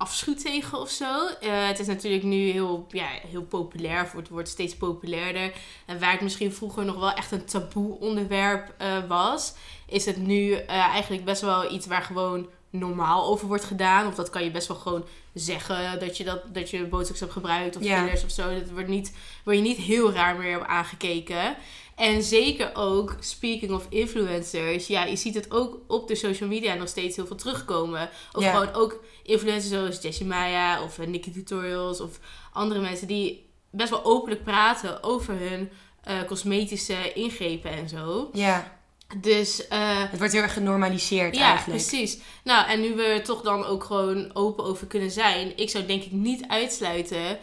afschuw 0.00 0.34
tegen 0.34 0.78
of 0.78 0.90
zo. 0.90 1.26
Eh, 1.40 1.66
het 1.66 1.78
is 1.78 1.86
natuurlijk 1.86 2.22
nu 2.22 2.50
heel, 2.50 2.86
ja, 2.90 3.06
heel 3.28 3.42
populair, 3.42 4.02
of 4.02 4.12
het 4.12 4.28
wordt 4.28 4.48
steeds 4.48 4.76
populairder. 4.76 5.52
En 5.86 6.00
waar 6.00 6.12
het 6.12 6.20
misschien 6.20 6.52
vroeger 6.52 6.84
nog 6.84 6.96
wel 6.98 7.12
echt 7.12 7.30
een 7.32 7.44
taboe 7.44 7.98
onderwerp 7.98 8.74
eh, 8.78 8.88
was, 9.08 9.54
is 9.86 10.04
het 10.04 10.16
nu 10.16 10.52
eh, 10.52 10.66
eigenlijk 10.68 11.24
best 11.24 11.40
wel 11.42 11.72
iets 11.72 11.86
waar 11.86 12.02
gewoon 12.02 12.48
normaal 12.70 13.24
over 13.26 13.46
wordt 13.46 13.64
gedaan. 13.64 14.06
Of 14.06 14.14
dat 14.14 14.30
kan 14.30 14.44
je 14.44 14.50
best 14.50 14.68
wel 14.68 14.76
gewoon 14.76 15.04
zeggen 15.34 16.00
dat 16.00 16.16
je, 16.16 16.24
dat, 16.24 16.54
dat 16.54 16.70
je 16.70 16.84
botox 16.86 17.20
hebt 17.20 17.32
gebruikt 17.32 17.76
of 17.76 17.82
Ja. 17.82 17.98
fillers 17.98 18.24
of 18.24 18.30
zo. 18.30 18.54
Dat 18.54 18.70
wordt, 18.70 18.88
niet, 18.88 19.14
word 19.44 19.56
je 19.56 19.62
niet 19.62 19.76
heel 19.76 20.12
raar 20.12 20.36
meer 20.36 20.56
op 20.58 20.66
aangekeken. 20.66 21.56
En 22.00 22.22
zeker 22.22 22.70
ook, 22.74 23.16
speaking 23.18 23.72
of 23.72 23.86
influencers, 23.88 24.86
ja, 24.86 25.04
je 25.04 25.16
ziet 25.16 25.34
het 25.34 25.50
ook 25.50 25.78
op 25.86 26.08
de 26.08 26.14
social 26.14 26.48
media 26.48 26.74
nog 26.74 26.88
steeds 26.88 27.16
heel 27.16 27.26
veel 27.26 27.36
terugkomen. 27.36 28.08
Of 28.32 28.42
Ja. 28.42 28.50
gewoon 28.52 28.74
ook 28.74 29.04
influencers 29.22 29.68
zoals 29.72 30.02
Jessie 30.02 30.26
Maya 30.26 30.82
of 30.82 30.98
eh, 30.98 31.06
Nikki 31.06 31.32
Tutorials 31.32 32.00
of 32.00 32.18
andere 32.52 32.80
mensen 32.80 33.06
die 33.06 33.46
best 33.70 33.90
wel 33.90 34.04
openlijk 34.04 34.44
praten 34.44 35.02
over 35.02 35.34
hun 35.38 35.70
eh, 36.02 36.22
cosmetische 36.26 37.12
ingrepen 37.12 37.70
en 37.70 37.88
zo. 37.88 38.30
Ja, 38.32 38.78
Dus 39.16 39.68
eh, 39.68 40.10
het 40.10 40.18
wordt 40.18 40.32
heel 40.32 40.42
erg 40.42 40.52
genormaliseerd 40.52 41.36
ja, 41.36 41.50
eigenlijk. 41.50 41.86
precies. 41.86 42.18
Nou, 42.44 42.68
en 42.68 42.80
nu 42.80 42.94
we 42.94 43.02
er 43.02 43.22
toch 43.24 43.42
dan 43.42 43.64
ook 43.64 43.84
gewoon 43.84 44.30
open 44.34 44.64
over 44.64 44.86
kunnen 44.86 45.10
zijn, 45.10 45.52
ik 45.56 45.70
zou 45.70 45.86
denk 45.86 46.02
ik 46.02 46.12
niet 46.12 46.44
uitsluiten 46.48 47.38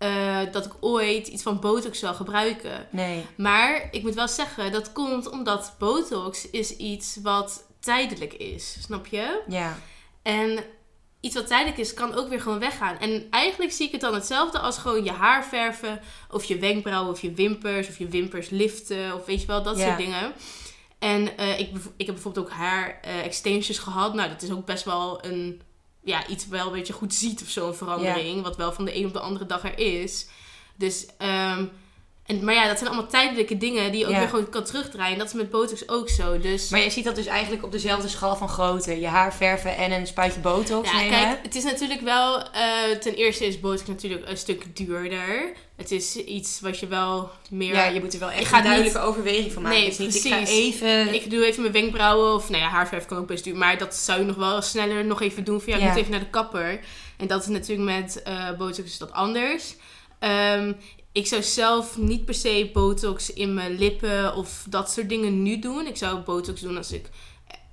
eh, 0.00 0.38
dat 0.52 0.66
ik 0.66 0.72
ooit 0.80 1.26
iets 1.28 1.42
van 1.42 1.60
botox 1.60 1.98
zal 1.98 2.14
gebruiken. 2.14 2.86
Nee, 2.90 3.26
Maar 3.36 3.88
ik 3.90 4.02
moet 4.02 4.14
wel 4.14 4.28
zeggen, 4.28 4.72
dat 4.72 4.92
komt 4.92 5.30
omdat 5.30 5.74
botox 5.78 6.50
is 6.50 6.76
iets 6.76 7.16
wat 7.22 7.64
tijdelijk 7.80 8.32
is, 8.34 8.76
snap 8.82 9.06
je? 9.06 9.42
ja. 9.46 9.78
En 10.22 10.64
iets 11.20 11.34
wat 11.34 11.46
tijdelijk 11.46 11.78
is, 11.78 11.94
kan 11.94 12.14
ook 12.14 12.28
weer 12.28 12.40
gewoon 12.40 12.58
weggaan. 12.58 12.98
En 12.98 13.26
eigenlijk 13.30 13.72
zie 13.72 13.86
ik 13.86 13.92
het 13.92 14.00
dan 14.00 14.14
hetzelfde 14.14 14.58
als 14.58 14.78
gewoon 14.78 15.04
je 15.04 15.12
haar 15.12 15.44
verven, 15.44 16.00
of 16.30 16.44
je 16.44 16.58
wenkbrauwen, 16.58 17.12
of 17.12 17.20
je 17.20 17.32
wimpers, 17.32 17.88
of 17.88 17.98
je 17.98 18.08
wimpers 18.08 18.48
liften, 18.48 19.14
of 19.14 19.24
weet 19.26 19.40
je 19.40 19.46
wel, 19.46 19.62
dat 19.62 19.78
Ja. 19.78 19.84
soort 19.86 19.98
dingen. 19.98 20.32
En 20.98 21.36
eh, 21.36 21.58
ik, 21.58 21.70
ik 21.96 22.06
heb 22.06 22.14
bijvoorbeeld 22.14 22.46
ook 22.46 22.52
haar 22.52 22.98
eh, 23.02 23.24
extensions 23.24 23.78
gehad. 23.78 24.14
Nou, 24.14 24.28
dat 24.28 24.42
is 24.42 24.50
ook 24.50 24.64
best 24.66 24.84
wel 24.84 25.24
een, 25.24 25.60
ja, 26.02 26.26
iets 26.26 26.46
wel 26.46 26.66
een 26.66 26.72
beetje 26.72 26.92
goed 26.92 27.14
ziet 27.14 27.42
of 27.42 27.48
zo, 27.48 27.68
een 27.68 27.74
verandering. 27.74 28.42
Wat 28.42 28.56
wel 28.56 28.72
van 28.72 28.84
de 28.84 28.96
een 28.96 29.06
op 29.06 29.12
de 29.12 29.20
andere 29.20 29.46
dag 29.46 29.64
er 29.64 29.78
is. 29.78 30.26
Dus, 30.76 31.06
ehm, 31.18 31.64
en, 32.30 32.44
maar 32.44 32.54
ja, 32.54 32.66
dat 32.68 32.78
zijn 32.78 32.90
allemaal 32.90 33.10
tijdelijke 33.10 33.56
dingen 33.58 33.90
die 33.90 34.00
je 34.00 34.06
ook 34.06 34.12
Ja. 34.12 34.18
weer 34.18 34.28
gewoon 34.28 34.48
kan 34.48 34.64
terugdraaien. 34.64 35.18
Dat 35.18 35.26
is 35.26 35.32
met 35.32 35.50
botox 35.50 35.88
ook 35.88 36.08
zo. 36.08 36.38
Dus 36.38 36.68
Maar 36.68 36.80
je 36.80 36.90
ziet 36.90 37.04
dat 37.04 37.14
dus 37.14 37.26
eigenlijk 37.26 37.64
op 37.64 37.72
dezelfde 37.72 38.08
schaal 38.08 38.36
van 38.36 38.48
grootte. 38.48 39.00
Je 39.00 39.06
haar 39.06 39.34
verven 39.34 39.76
en 39.76 39.92
een 39.92 40.06
spuitje 40.06 40.40
botox 40.40 40.90
Ja, 40.90 40.96
nemen. 40.96 41.10
kijk, 41.18 41.38
het 41.42 41.54
is 41.54 41.64
natuurlijk 41.64 42.00
wel... 42.00 42.42
eh, 42.42 42.62
ten 43.00 43.14
eerste 43.14 43.46
is 43.46 43.60
botox 43.60 43.86
natuurlijk 43.88 44.28
een 44.28 44.36
stuk 44.36 44.76
duurder. 44.76 45.52
Het 45.76 45.90
is 45.90 46.16
iets 46.16 46.60
wat 46.60 46.78
je 46.78 46.86
wel 46.86 47.30
meer... 47.50 47.74
Ja, 47.74 47.84
je 47.84 48.00
moet 48.00 48.12
er 48.12 48.18
wel 48.20 48.30
echt 48.30 48.52
een 48.52 48.62
duidelijke 48.62 48.98
overweging 48.98 49.52
van 49.52 49.62
maken. 49.62 49.78
Nee, 49.78 49.88
het 49.88 49.98
is 49.98 50.06
niet, 50.14 50.24
ik 50.24 50.30
ga 50.32 50.36
precies. 50.36 50.74
even... 50.74 51.14
Ik 51.14 51.30
doe 51.30 51.44
even 51.46 51.60
mijn 51.60 51.72
wenkbrauwen 51.72 52.34
of 52.34 52.48
nou 52.50 52.62
ja, 52.62 52.68
haarverf 52.68 53.06
kan 53.06 53.18
ook 53.18 53.26
best 53.26 53.44
duur. 53.44 53.56
Maar 53.56 53.78
dat 53.78 53.94
zou 53.94 54.18
je 54.20 54.24
nog 54.26 54.36
wel 54.36 54.62
sneller 54.62 55.04
nog 55.04 55.20
even 55.22 55.44
doen. 55.44 55.60
Van 55.60 55.68
ja, 55.72 55.78
ik 55.78 55.82
Ja. 55.82 55.88
moet 55.88 55.98
even 55.98 56.10
naar 56.10 56.20
de 56.20 56.30
kapper. 56.30 56.80
En 57.16 57.26
dat 57.26 57.40
is 57.42 57.48
natuurlijk 57.48 57.90
met 58.00 58.22
eh 58.22 58.50
botox 58.58 58.88
is 58.88 58.98
dat 58.98 59.12
anders. 59.12 59.74
Ehm, 60.18 60.72
ik 61.12 61.26
zou 61.26 61.42
zelf 61.42 61.98
niet 61.98 62.24
per 62.24 62.34
se 62.34 62.70
botox 62.72 63.32
in 63.32 63.54
mijn 63.54 63.78
lippen 63.78 64.34
of 64.34 64.66
dat 64.68 64.90
soort 64.90 65.08
dingen 65.08 65.42
nu 65.42 65.58
doen. 65.58 65.86
Ik 65.86 65.96
zou 65.96 66.18
botox 66.18 66.60
doen 66.60 66.76
als 66.76 66.92
ik 66.92 67.08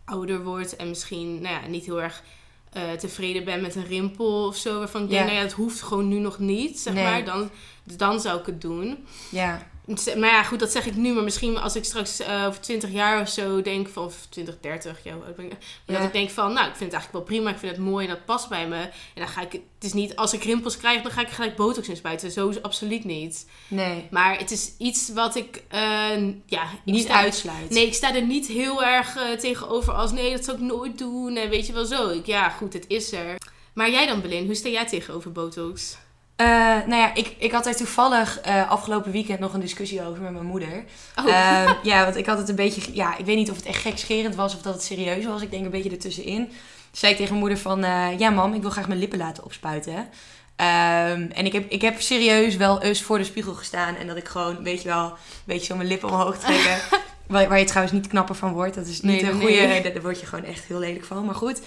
ouder 0.06 0.44
word 0.44 0.76
en 0.76 0.90
misschien 0.90 1.42
nou 1.42 1.62
ja, 1.62 1.68
niet 1.68 1.86
heel 1.86 2.02
erg 2.02 2.24
eh, 2.72 2.92
tevreden 2.92 3.44
ben 3.46 3.62
met 3.62 3.76
een 3.76 3.86
rimpel 3.88 4.48
of 4.48 4.56
zo. 4.56 4.78
Waarvan 4.80 5.04
ik 5.04 5.10
denk, 5.10 5.20
Ja. 5.22 5.26
nou 5.28 5.38
ja, 5.38 5.44
het 5.44 5.54
hoeft 5.54 5.82
gewoon 5.82 6.08
nu 6.08 6.20
nog 6.20 6.40
niet, 6.40 6.80
zeg 6.80 6.94
Nee. 6.94 7.04
maar. 7.04 7.26
Dan, 7.26 7.50
dan 7.84 8.20
zou 8.20 8.40
ik 8.40 8.46
het 8.46 8.62
doen. 8.62 9.06
Ja. 9.32 9.68
Maar 9.88 10.30
ja, 10.30 10.44
goed, 10.44 10.60
dat 10.60 10.72
zeg 10.72 10.86
ik 10.86 10.96
nu. 10.96 11.14
Maar 11.14 11.24
misschien 11.24 11.58
als 11.58 11.76
ik 11.76 11.84
straks 11.84 12.22
uh, 12.22 12.46
over 12.48 12.62
20 12.62 12.92
jaar 12.92 13.22
of 13.22 13.30
zo 13.30 13.62
denk 13.62 13.88
van... 13.88 14.04
Of 14.04 14.26
20, 14.30 14.58
30, 14.62 15.04
ja, 15.04 15.16
ben 15.36 15.46
ik, 15.46 15.58
ja. 15.86 15.94
dat 15.94 16.04
ik 16.04 16.14
denk 16.14 16.30
van... 16.30 16.54
Nou, 16.54 16.68
ik 16.68 16.76
vind 16.76 16.92
het 16.92 16.94
eigenlijk 16.94 17.12
wel 17.12 17.22
prima. 17.22 17.50
Ik 17.50 17.58
vind 17.58 17.72
het 17.72 17.86
mooi 17.86 18.08
en 18.08 18.14
dat 18.14 18.26
past 18.26 18.50
bij 18.50 18.68
me. 18.68 18.80
En 18.80 18.92
dan 19.16 19.28
ga 19.28 19.42
ik... 19.42 19.52
Het 19.52 19.84
is 19.84 19.94
niet 19.94 20.16
als 20.16 20.34
ik 20.34 20.44
rimpels 20.44 20.78
krijg, 20.78 21.02
dan 21.02 21.12
ga 21.12 21.22
ik 21.22 21.28
gelijk 21.28 21.56
botox 21.56 21.88
inspuiten. 21.88 22.32
Zo 22.32 22.50
is 22.50 22.62
absoluut 22.62 23.04
niet. 23.04 23.48
Nee. 23.68 24.08
Maar 24.12 24.38
het 24.38 24.52
is 24.52 24.72
iets 24.78 25.14
wat 25.14 25.36
ik... 25.36 25.64
Uh, 25.74 26.34
ja, 26.46 26.70
niet 26.84 27.04
sta, 27.04 27.14
uitsluit. 27.14 27.70
Nee, 27.70 27.86
ik 27.86 27.94
sta 27.94 28.16
er 28.16 28.26
niet 28.26 28.48
heel 28.48 28.84
erg 28.84 29.16
uh, 29.16 29.32
tegenover 29.32 29.94
als... 29.94 30.12
Nee, 30.12 30.32
dat 30.32 30.46
zou 30.46 30.58
ik 30.58 30.64
nooit 30.64 30.98
doen. 30.98 31.36
En 31.36 31.50
weet 31.50 31.68
je 31.68 31.74
wel 31.74 31.86
zo. 31.86 32.10
Ik, 32.10 32.26
ja, 32.26 32.50
goed, 32.50 32.74
het 32.74 32.86
is 32.88 33.12
er. 33.12 33.36
Maar 33.74 33.92
jij 33.92 34.06
dan, 34.06 34.22
Belin, 34.22 34.46
hoe 34.46 34.56
sta 34.56 34.70
jij 34.70 34.88
tegenover 34.88 35.32
botox? 35.32 35.98
Uh, 36.42 36.48
nou 36.88 36.96
ja, 36.96 37.16
ik, 37.16 37.36
ik 37.38 37.52
had 37.52 37.66
er 37.66 37.76
toevallig 37.76 38.48
uh, 38.48 38.70
afgelopen 38.70 39.12
weekend 39.12 39.40
nog 39.40 39.54
een 39.54 39.60
discussie 39.60 40.06
over 40.06 40.22
met 40.22 40.32
mijn 40.32 40.46
moeder. 40.46 40.84
Oh. 41.16 41.26
Uh, 41.26 41.72
ja, 41.84 42.04
want 42.04 42.16
ik 42.16 42.26
had 42.26 42.38
het 42.38 42.50
een 42.50 42.56
beetje... 42.56 42.82
Ja, 42.94 43.18
ik 43.18 43.26
weet 43.26 43.36
niet 43.36 43.50
of 43.50 43.56
het 43.56 43.66
echt 43.66 43.82
gekscherend 43.82 44.36
was 44.36 44.56
of 44.56 44.62
dat 44.62 44.74
het 44.74 44.84
serieus 44.84 45.26
was. 45.26 45.42
Ik 45.42 45.52
denk 45.52 45.66
een 45.66 45.72
beetje 45.72 45.90
ertussenin. 45.90 46.52
Zei 46.92 47.12
ik 47.12 47.18
tegen 47.18 47.38
mijn 47.38 47.48
moeder 47.48 47.64
van... 47.64 47.80
ja 48.18 48.30
mam, 48.30 48.54
ik 48.54 48.62
wil 48.62 48.70
graag 48.70 48.88
mijn 48.88 49.00
lippen 49.00 49.18
laten 49.18 49.44
opspuiten. 49.44 49.96
Um, 49.96 51.32
en 51.32 51.46
ik 51.46 51.54
heb, 51.54 51.72
ik 51.72 51.82
heb 51.82 52.02
serieus 52.02 52.56
wel 52.56 52.82
eens 52.82 53.02
voor 53.02 53.18
de 53.18 53.24
spiegel 53.24 53.54
gestaan. 53.54 53.96
En 53.96 54.08
dat 54.08 54.18
ik 54.18 54.28
gewoon, 54.28 54.64
weet 54.64 54.82
je 54.82 54.88
wel, 54.88 55.06
een 55.06 55.16
beetje 55.46 55.66
zo 55.66 55.76
mijn 55.76 55.88
lippen 55.88 56.10
omhoog 56.10 56.38
trekken. 56.38 56.78
waar, 57.28 57.48
waar 57.50 57.60
je 57.60 57.66
trouwens 57.66 57.94
niet 57.94 58.08
knapper 58.08 58.36
van 58.36 58.54
wordt. 58.54 58.76
Dat 58.76 58.88
is 58.88 59.02
niet 59.02 59.22
nee, 59.22 59.32
een 59.32 59.40
goede... 59.40 59.82
Daar, 59.84 59.94
daar 59.94 60.02
word 60.02 60.20
je 60.20 60.26
gewoon 60.26 60.46
echt 60.46 60.66
heel 60.66 60.80
lelijk 60.80 61.06
van. 61.06 61.26
Maar 61.26 61.36
goed... 61.36 61.62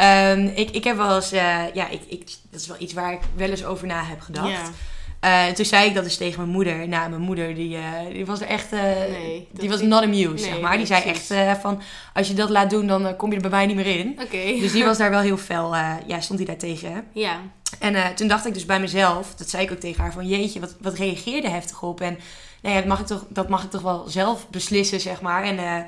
Um, 0.00 0.52
ik, 0.54 0.70
ik 0.70 0.84
heb 0.84 0.96
wel 0.96 1.14
eens, 1.14 1.32
uh, 1.32 1.74
ja, 1.74 1.88
ik, 1.88 2.00
ik, 2.06 2.30
dat 2.50 2.60
is 2.60 2.66
wel 2.66 2.76
iets 2.78 2.92
waar 2.92 3.12
ik 3.12 3.20
wel 3.36 3.48
eens 3.48 3.64
over 3.64 3.86
na 3.86 4.04
heb 4.04 4.20
gedacht. 4.20 4.48
Ja. 4.48 5.48
Uh, 5.48 5.54
toen 5.54 5.64
zei 5.64 5.88
ik 5.88 5.94
dat 5.94 6.04
dus 6.04 6.16
tegen 6.16 6.40
mijn 6.40 6.52
moeder. 6.52 6.88
Nou, 6.88 7.10
mijn 7.10 7.20
moeder 7.20 7.54
die, 7.54 7.76
uh, 7.76 7.82
die 8.12 8.26
was 8.26 8.40
er 8.40 8.46
echt, 8.46 8.70
nee, 8.70 9.48
die 9.52 9.68
was 9.68 9.80
not 9.80 10.02
amused, 10.02 10.28
nee, 10.28 10.38
zeg 10.38 10.60
maar. 10.60 10.76
Die 10.76 10.86
zei 10.86 11.02
precies. 11.02 11.30
echt 11.30 11.60
van, 11.60 11.82
als 12.14 12.28
je 12.28 12.34
dat 12.34 12.50
laat 12.50 12.70
doen, 12.70 12.86
dan 12.86 13.16
kom 13.16 13.28
je 13.30 13.34
er 13.36 13.42
bij 13.42 13.50
mij 13.50 13.66
niet 13.66 13.76
meer 13.76 13.98
in. 13.98 14.10
Oké. 14.10 14.22
Okay. 14.22 14.60
Dus 14.60 14.72
die 14.72 14.84
was 14.90 14.98
daar 14.98 15.10
wel 15.10 15.20
heel 15.20 15.36
fel, 15.36 15.74
ja, 16.06 16.20
stond 16.20 16.38
hij 16.38 16.48
daar 16.48 16.56
tegen. 16.56 17.04
Ja. 17.12 17.40
En 17.78 18.14
toen 18.14 18.28
dacht 18.28 18.46
ik 18.46 18.54
dus 18.54 18.66
bij 18.66 18.80
mezelf, 18.80 19.34
dat 19.34 19.50
zei 19.50 19.64
ik 19.64 19.72
ook 19.72 19.80
tegen 19.80 20.02
haar, 20.02 20.12
van 20.12 20.28
jeetje, 20.28 20.60
wat, 20.60 20.74
wat 20.80 20.94
reageerde 20.94 21.48
heftig 21.48 21.82
op. 21.82 22.00
En 22.00 22.18
nou 22.62 22.74
ja, 22.74 22.80
dat, 22.80 22.88
mag 22.88 23.00
ik 23.00 23.06
toch, 23.06 23.24
dat 23.28 23.48
mag 23.48 23.64
ik 23.64 23.70
toch 23.70 23.82
wel 23.82 24.04
zelf 24.08 24.48
beslissen, 24.48 25.00
zeg 25.00 25.20
maar. 25.20 25.42
En 25.42 25.86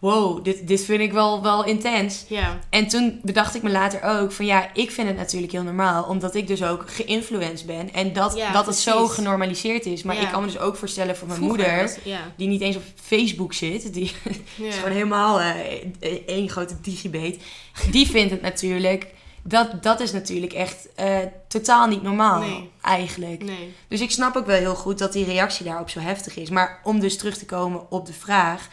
wow, 0.00 0.44
dit, 0.44 0.66
dit 0.68 0.84
vind 0.84 1.00
ik 1.00 1.12
wel, 1.12 1.42
wel 1.42 1.64
intens. 1.64 2.24
Ja. 2.28 2.58
En 2.70 2.86
toen 2.88 3.20
bedacht 3.22 3.54
ik 3.54 3.62
me 3.62 3.70
later 3.70 4.02
ook 4.02 4.32
van 4.32 4.46
ja, 4.46 4.70
ik 4.74 4.90
vind 4.90 5.08
het 5.08 5.16
natuurlijk 5.16 5.52
heel 5.52 5.62
normaal. 5.62 6.04
Omdat 6.04 6.34
ik 6.34 6.46
dus 6.46 6.62
ook 6.62 6.84
geïnfluenced 6.90 7.66
ben. 7.66 7.92
En 7.92 8.12
dat, 8.12 8.36
Ja, 8.36 8.52
dat 8.52 8.66
het 8.66 8.76
zo 8.76 9.06
genormaliseerd 9.06 9.86
is. 9.86 10.02
Maar 10.02 10.16
Ja. 10.16 10.22
ik 10.22 10.28
kan 10.28 10.40
me 10.40 10.46
dus 10.46 10.58
ook 10.58 10.76
voorstellen 10.76 11.16
voor 11.16 11.26
mijn 11.28 11.38
Vroeger 11.40 11.66
moeder... 11.74 11.98
die 12.36 12.48
niet 12.48 12.60
eens 12.60 12.76
op 12.76 12.82
Facebook 13.02 13.52
zit. 13.52 13.94
Die 13.94 14.12
is 14.68 14.74
gewoon 14.76 14.92
helemaal 14.92 15.40
eh, 15.40 15.54
één 16.26 16.48
grote 16.48 16.80
digibeet. 16.80 17.42
Die 17.90 18.06
vindt 18.10 18.30
het 18.30 18.42
natuurlijk... 18.42 19.06
Dat, 19.42 19.82
dat 19.82 20.00
is 20.00 20.12
natuurlijk 20.12 20.52
echt 20.52 20.88
eh, 20.94 21.18
totaal 21.48 21.86
niet 21.86 22.02
normaal 22.02 22.40
Nee. 22.40 22.70
eigenlijk. 22.80 23.42
Nee. 23.44 23.74
Dus 23.88 24.00
ik 24.00 24.10
snap 24.10 24.36
ook 24.36 24.46
wel 24.46 24.56
heel 24.56 24.74
goed 24.74 24.98
dat 24.98 25.12
die 25.12 25.24
reactie 25.24 25.64
daarop 25.64 25.90
zo 25.90 26.00
heftig 26.00 26.36
is. 26.36 26.50
Maar 26.50 26.80
om 26.84 27.00
dus 27.00 27.16
terug 27.18 27.38
te 27.38 27.44
komen 27.46 27.90
op 27.90 28.06
de 28.06 28.12
vraag. 28.12 28.68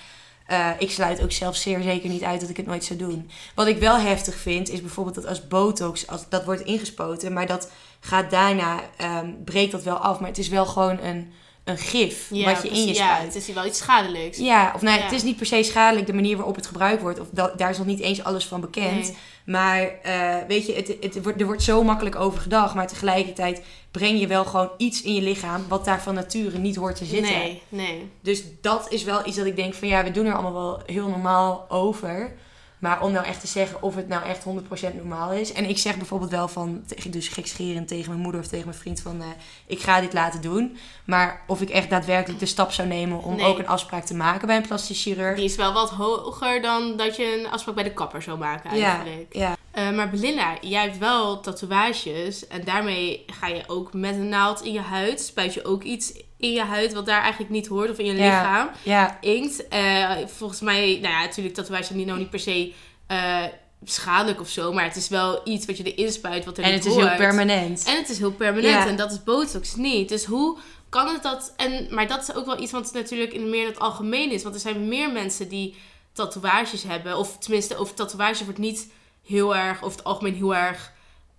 Eh, 0.48 0.70
ik 0.80 0.92
sluit 0.92 1.22
ook 1.22 1.32
zelf 1.32 1.56
zeer 1.56 1.82
zeker 1.82 2.10
niet 2.10 2.24
uit 2.24 2.40
dat 2.42 2.50
ik 2.50 2.58
het 2.58 2.66
nooit 2.66 2.84
zou 2.84 3.00
doen. 3.00 3.30
Wat 3.56 3.68
ik 3.68 3.78
wel 3.78 3.98
heftig 3.98 4.36
vind, 4.36 4.70
is 4.70 4.82
bijvoorbeeld 4.82 5.16
dat 5.16 5.28
als 5.28 5.48
botox, 5.48 6.06
dat 6.30 6.46
wordt 6.46 6.62
ingespoten, 6.62 7.34
maar 7.34 7.48
dat 7.48 7.72
gaat 8.00 8.32
daarna, 8.32 8.82
ehm, 8.98 9.32
breekt 9.46 9.72
dat 9.72 9.84
wel 9.84 9.98
af. 9.98 10.20
Maar 10.20 10.30
het 10.30 10.38
is 10.38 10.50
wel 10.50 10.66
gewoon 10.66 11.00
een, 11.00 11.34
een 11.68 11.78
gif 11.78 12.28
Ja, 12.30 12.54
wat 12.54 12.62
je 12.64 12.70
in 12.70 12.76
je 12.88 12.94
spuit. 12.94 12.98
Ja, 12.98 13.20
het 13.26 13.36
is 13.36 13.48
wel 13.54 13.66
iets 13.66 13.78
schadelijks. 13.78 14.38
Ja, 14.38 14.72
of 14.76 14.82
nou, 14.82 14.98
Ja. 14.98 15.04
het 15.04 15.12
is 15.14 15.24
niet 15.24 15.38
per 15.38 15.46
se 15.46 15.64
schadelijk 15.64 16.08
de 16.08 16.14
manier 16.14 16.36
waarop 16.38 16.56
het 16.56 16.68
gebruikt 16.68 17.02
wordt. 17.02 17.20
Of 17.20 17.28
da- 17.32 17.54
daar 17.58 17.70
is 17.70 17.78
nog 17.78 17.88
niet 17.88 18.00
eens 18.00 18.24
alles 18.24 18.46
van 18.46 18.62
bekend. 18.62 19.02
Nee. 19.02 19.16
Maar 19.46 19.90
eh, 20.04 20.36
weet 20.48 20.66
je, 20.66 20.74
het, 20.74 20.96
het, 21.02 21.24
wordt, 21.24 21.40
er 21.40 21.46
wordt 21.46 21.64
zo 21.64 21.84
makkelijk 21.84 22.16
over 22.16 22.40
gedacht. 22.42 22.76
Maar 22.76 22.88
tegelijkertijd 22.88 23.62
breng 23.92 24.20
je 24.20 24.28
wel 24.28 24.46
gewoon 24.46 24.70
iets 24.78 25.02
in 25.02 25.14
je 25.14 25.22
lichaam 25.22 25.66
wat 25.68 25.86
daar 25.86 26.02
van 26.02 26.14
nature 26.14 26.58
niet 26.58 26.76
hoort 26.76 26.96
te 26.96 27.06
zitten. 27.06 27.34
Nee, 27.34 27.62
nee. 27.70 28.10
Dus 28.22 28.44
dat 28.62 28.92
is 28.92 29.04
wel 29.04 29.28
iets 29.28 29.38
dat 29.38 29.46
ik 29.46 29.56
denk 29.56 29.74
van 29.74 29.88
ja, 29.88 30.04
we 30.04 30.12
doen 30.12 30.26
er 30.26 30.34
allemaal 30.34 30.54
wel 30.54 30.82
heel 30.86 31.08
normaal 31.08 31.66
over. 31.70 32.36
Maar 32.80 33.02
om 33.02 33.12
nou 33.12 33.26
echt 33.26 33.40
te 33.42 33.48
zeggen 33.48 33.82
of 33.82 33.96
het 33.96 34.08
nou 34.08 34.24
echt 34.26 34.44
100% 34.92 34.96
normaal 34.96 35.32
is. 35.32 35.52
En 35.54 35.70
ik 35.70 35.78
zeg 35.78 35.98
bijvoorbeeld 35.98 36.32
wel 36.32 36.48
van, 36.48 36.84
dus 37.10 37.28
gekscherend 37.28 37.88
tegen 37.88 38.10
mijn 38.10 38.22
moeder 38.22 38.42
of 38.42 38.48
tegen 38.48 38.66
mijn 38.66 38.78
vriend 38.78 39.00
van... 39.02 39.22
eh, 39.22 39.28
ik 39.68 39.80
ga 39.80 40.02
dit 40.02 40.14
laten 40.14 40.42
doen. 40.42 40.78
Maar 41.06 41.44
of 41.48 41.62
ik 41.62 41.70
echt 41.70 41.90
daadwerkelijk 41.90 42.40
de 42.40 42.46
stap 42.46 42.72
zou 42.72 42.88
nemen 42.88 43.24
om 43.24 43.36
Nee. 43.36 43.46
ook 43.46 43.58
een 43.60 43.68
afspraak 43.68 44.04
te 44.06 44.16
maken 44.16 44.48
bij 44.48 44.56
een 44.58 44.68
plastisch 44.68 45.02
chirurg. 45.02 45.36
Die 45.36 45.46
is 45.46 45.56
wel 45.56 45.74
wat 45.74 45.90
hoger 45.90 46.62
dan 46.62 46.98
dat 46.98 47.16
je 47.16 47.40
een 47.40 47.52
afspraak 47.52 47.76
bij 47.76 47.84
de 47.84 47.94
kapper 47.94 48.22
zou 48.22 48.38
maken 48.38 48.78
ja, 48.78 48.96
eigenlijk. 48.96 49.36
ja, 49.36 49.56
Eh, 49.72 49.92
maar 49.92 50.10
Belinda, 50.10 50.58
jij 50.62 50.82
hebt 50.84 50.98
wel 50.98 51.40
tatoeages. 51.40 52.48
En 52.48 52.64
daarmee 52.64 53.24
ga 53.28 53.48
je 53.48 53.64
ook 53.68 53.94
met 53.94 54.16
een 54.16 54.30
naald 54.30 54.62
in 54.64 54.74
je 54.74 54.80
huid. 54.82 55.22
Spuit 55.22 55.54
je 55.54 55.66
ook 55.66 55.84
iets 55.84 56.14
in 56.38 56.52
je 56.52 56.62
huid 56.62 56.94
wat 56.94 57.06
daar 57.06 57.22
eigenlijk 57.22 57.52
niet 57.52 57.68
hoort. 57.68 57.90
Of 57.90 57.98
in 57.98 58.06
je 58.06 58.14
lichaam. 58.14 58.70
ja, 58.84 59.18
Inkt. 59.22 59.68
Eh, 59.68 60.12
volgens 60.26 60.62
mij, 60.62 61.00
nou 61.02 61.14
ja, 61.14 61.22
natuurlijk 61.22 61.56
tatoeages 61.56 61.86
zijn 61.88 61.98
niet, 61.98 62.08
nou 62.08 62.20
niet 62.20 62.30
per 62.30 62.40
se 62.40 62.74
eh, 63.08 63.44
schadelijk 63.84 64.40
of 64.40 64.50
zo. 64.50 64.74
Maar 64.74 64.84
het 64.84 64.96
is 64.96 65.08
wel 65.08 65.42
iets 65.44 65.66
wat 65.66 65.78
je 65.78 65.94
erin 65.94 66.12
spuit 66.12 66.46
wat 66.46 66.58
er 66.58 66.64
en 66.64 66.70
niet 66.72 66.80
het 66.80 66.88
is 66.88 66.96
heel 66.98 67.06
hoort. 67.08 67.18
permanent. 67.18 67.84
En 67.88 67.96
het 67.96 68.10
is 68.10 68.18
heel 68.18 68.32
permanent. 68.32 68.74
Ja. 68.74 68.88
En 68.88 68.96
dat 68.96 69.12
is 69.12 69.24
botox 69.24 69.76
niet. 69.76 70.10
Dus 70.10 70.26
hoe 70.26 70.58
kan 70.90 71.08
het 71.08 71.24
dat... 71.24 71.54
En, 71.58 71.88
maar 71.90 72.08
dat 72.08 72.22
is 72.22 72.36
ook 72.36 72.46
wel 72.46 72.62
iets 72.62 72.72
wat 72.72 72.94
natuurlijk 72.94 73.34
in 73.34 73.50
meer 73.50 73.68
het 73.68 73.80
algemeen 73.80 74.32
is. 74.32 74.44
Want 74.44 74.56
er 74.56 74.62
zijn 74.62 74.88
meer 74.88 75.12
mensen 75.12 75.50
die 75.50 75.76
tatoeages 76.14 76.84
hebben. 76.84 77.18
Of 77.18 77.38
tenminste, 77.38 77.78
over 77.78 77.94
tatoeages 77.94 78.44
wordt 78.44 78.60
niet 78.60 78.92
heel 79.26 79.56
erg... 79.56 79.84
Over 79.84 79.98
het 79.98 80.06
algemeen 80.08 80.36
heel 80.36 80.56
erg 80.56 80.92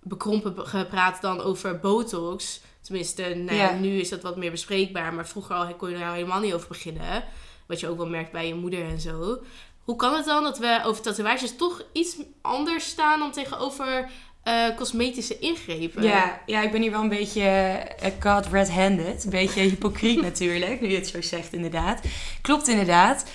bekrompen 0.03 0.55
be- 0.55 0.65
gepraat 0.65 1.21
dan 1.21 1.41
over 1.41 1.79
botox. 1.79 2.61
Tenminste, 2.89 3.23
nou 3.35 3.57
ja, 3.57 3.73
nu 3.73 3.99
is 3.99 4.09
dat 4.09 4.21
wat 4.21 4.37
meer 4.37 4.51
bespreekbaar. 4.51 5.13
Maar 5.13 5.27
vroeger 5.27 5.55
al 5.55 5.75
kon 5.75 5.89
je 5.89 5.95
er 5.95 6.13
helemaal 6.13 6.39
niet 6.39 6.53
over 6.53 6.67
beginnen. 6.67 7.23
Wat 7.65 7.79
je 7.79 7.87
ook 7.87 7.97
wel 7.97 8.07
merkt 8.07 8.31
bij 8.31 8.47
je 8.47 8.55
moeder 8.55 8.85
en 8.85 8.99
zo. 8.99 9.39
Hoe 9.83 9.95
kan 9.95 10.15
het 10.15 10.25
dan 10.25 10.43
dat 10.43 10.57
we 10.57 10.81
over 10.85 11.01
tatoeages 11.01 11.55
toch 11.55 11.83
iets 11.91 12.17
anders 12.41 12.85
staan 12.87 13.19
dan 13.19 13.31
tegenover 13.31 14.09
eh, 14.43 14.75
cosmetische 14.75 15.39
ingrepen? 15.39 16.03
Ja, 16.03 16.41
ja, 16.45 16.61
ik 16.61 16.71
ben 16.71 16.81
hier 16.81 16.91
wel 16.91 17.01
een 17.01 17.09
beetje 17.09 17.41
uh, 18.03 18.09
caught 18.19 18.47
red-handed. 18.51 19.23
Een 19.23 19.29
beetje 19.29 19.61
hypocriet 19.61 20.21
natuurlijk, 20.31 20.81
nu 20.81 20.89
je 20.89 20.95
het 20.95 21.07
zo 21.07 21.21
zegt 21.21 21.53
inderdaad. 21.53 22.01
Klopt 22.41 22.67
inderdaad. 22.67 23.25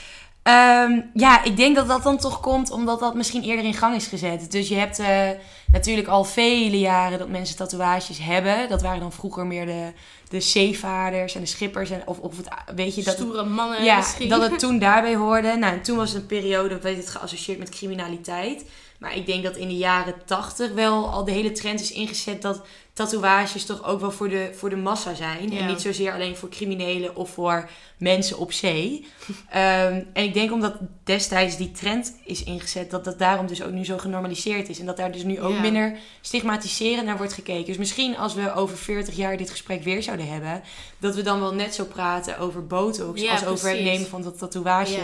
Ehm, 0.45 1.01
ja, 1.15 1.45
ik 1.45 1.57
denk 1.57 1.77
dat 1.77 1.89
dat 1.89 2.03
dan 2.03 2.19
toch 2.19 2.41
komt 2.41 2.71
omdat 2.71 3.01
dat 3.01 3.15
misschien 3.15 3.43
eerder 3.43 3.65
in 3.65 3.75
gang 3.75 3.95
is 3.97 4.07
gezet. 4.07 4.51
Dus 4.51 4.69
je 4.69 4.75
hebt 4.75 4.99
eh, 4.99 5.29
natuurlijk 5.73 6.09
al 6.09 6.25
vele 6.25 6.79
jaren 6.79 7.19
dat 7.19 7.29
mensen 7.29 7.57
tatoeages 7.57 8.19
hebben. 8.19 8.69
Dat 8.69 8.83
waren 8.83 9.01
dan 9.01 9.13
vroeger 9.13 9.47
meer 9.47 9.67
de, 9.67 9.93
de 10.29 10.41
zeevaarders 10.41 11.35
en 11.35 11.41
de 11.41 11.47
schippers. 11.47 11.91
En, 11.91 12.03
of, 12.05 12.19
of 12.19 12.37
het, 12.37 12.49
weet 12.75 12.95
je, 12.95 13.03
dat, 13.03 13.15
Stoere 13.15 13.45
mannen 13.45 13.85
ja, 13.85 13.97
misschien. 13.97 14.29
dat 14.29 14.51
het 14.51 14.59
toen 14.59 14.79
daarbij 14.89 15.17
hoorde. 15.17 15.57
Nou, 15.57 15.73
en 15.73 15.83
toen 15.83 15.97
was 15.97 16.13
het 16.13 16.21
een 16.21 16.27
periode, 16.27 16.79
weet 16.79 16.97
het, 16.97 17.09
geassocieerd 17.09 17.59
met 17.59 17.69
criminaliteit. 17.69 18.65
Maar 18.99 19.17
ik 19.17 19.27
denk 19.27 19.43
dat 19.43 19.57
in 19.57 19.69
de 19.69 19.77
jaren 19.77 20.15
tachtig 20.25 20.73
wel 20.73 21.11
al 21.11 21.25
de 21.25 21.33
hele 21.33 21.53
trend 21.53 21.81
is 21.81 21.93
ingezet 21.93 22.43
dat 22.43 22.63
tatoeages 22.95 23.65
toch 23.65 23.85
ook 23.85 24.01
wel 24.01 24.11
voor 24.11 24.29
de, 24.29 24.51
voor 24.55 24.71
de 24.71 24.77
massa 24.77 25.15
zijn. 25.15 25.51
Ja. 25.51 25.59
En 25.59 25.67
niet 25.67 25.81
zozeer 25.81 26.13
alleen 26.13 26.37
voor 26.37 26.49
criminelen 26.49 27.17
of 27.17 27.31
voor 27.31 27.69
mensen 27.99 28.39
op 28.39 28.53
zee. 28.53 29.07
Ehm, 29.51 30.03
en 30.13 30.25
ik 30.25 30.35
denk 30.35 30.53
omdat 30.53 30.75
destijds 31.05 31.57
die 31.57 31.71
trend 31.71 32.17
is 32.25 32.45
ingezet, 32.45 32.91
dat 32.91 33.05
dat 33.05 33.19
daarom 33.19 33.47
dus 33.47 33.63
ook 33.63 33.73
nu 33.73 33.85
zo 33.85 33.99
genormaliseerd 33.99 34.69
is. 34.69 34.79
En 34.79 34.87
dat 34.87 34.97
daar 34.97 35.13
dus 35.13 35.23
nu 35.23 35.41
ook 35.41 35.55
Ja. 35.55 35.61
minder 35.61 35.97
stigmatiserend 36.21 37.07
naar 37.07 37.17
wordt 37.17 37.33
gekeken. 37.33 37.67
Dus 37.67 37.77
misschien 37.77 38.17
als 38.17 38.35
we 38.35 38.55
over 38.55 38.77
40 38.77 39.17
jaar 39.17 39.37
dit 39.37 39.51
gesprek 39.51 39.83
weer 39.83 40.03
zouden 40.03 40.29
hebben, 40.29 40.63
dat 40.99 41.15
we 41.15 41.23
dan 41.23 41.41
wel 41.41 41.55
net 41.55 41.75
zo 41.75 41.85
praten 41.85 42.39
over 42.39 42.67
botox 42.67 43.21
Ja, 43.21 43.33
als 43.33 43.45
over 43.47 43.69
het 43.69 43.81
nemen 43.83 44.09
van 44.09 44.23
dat 44.23 44.39
tatoeage. 44.39 45.01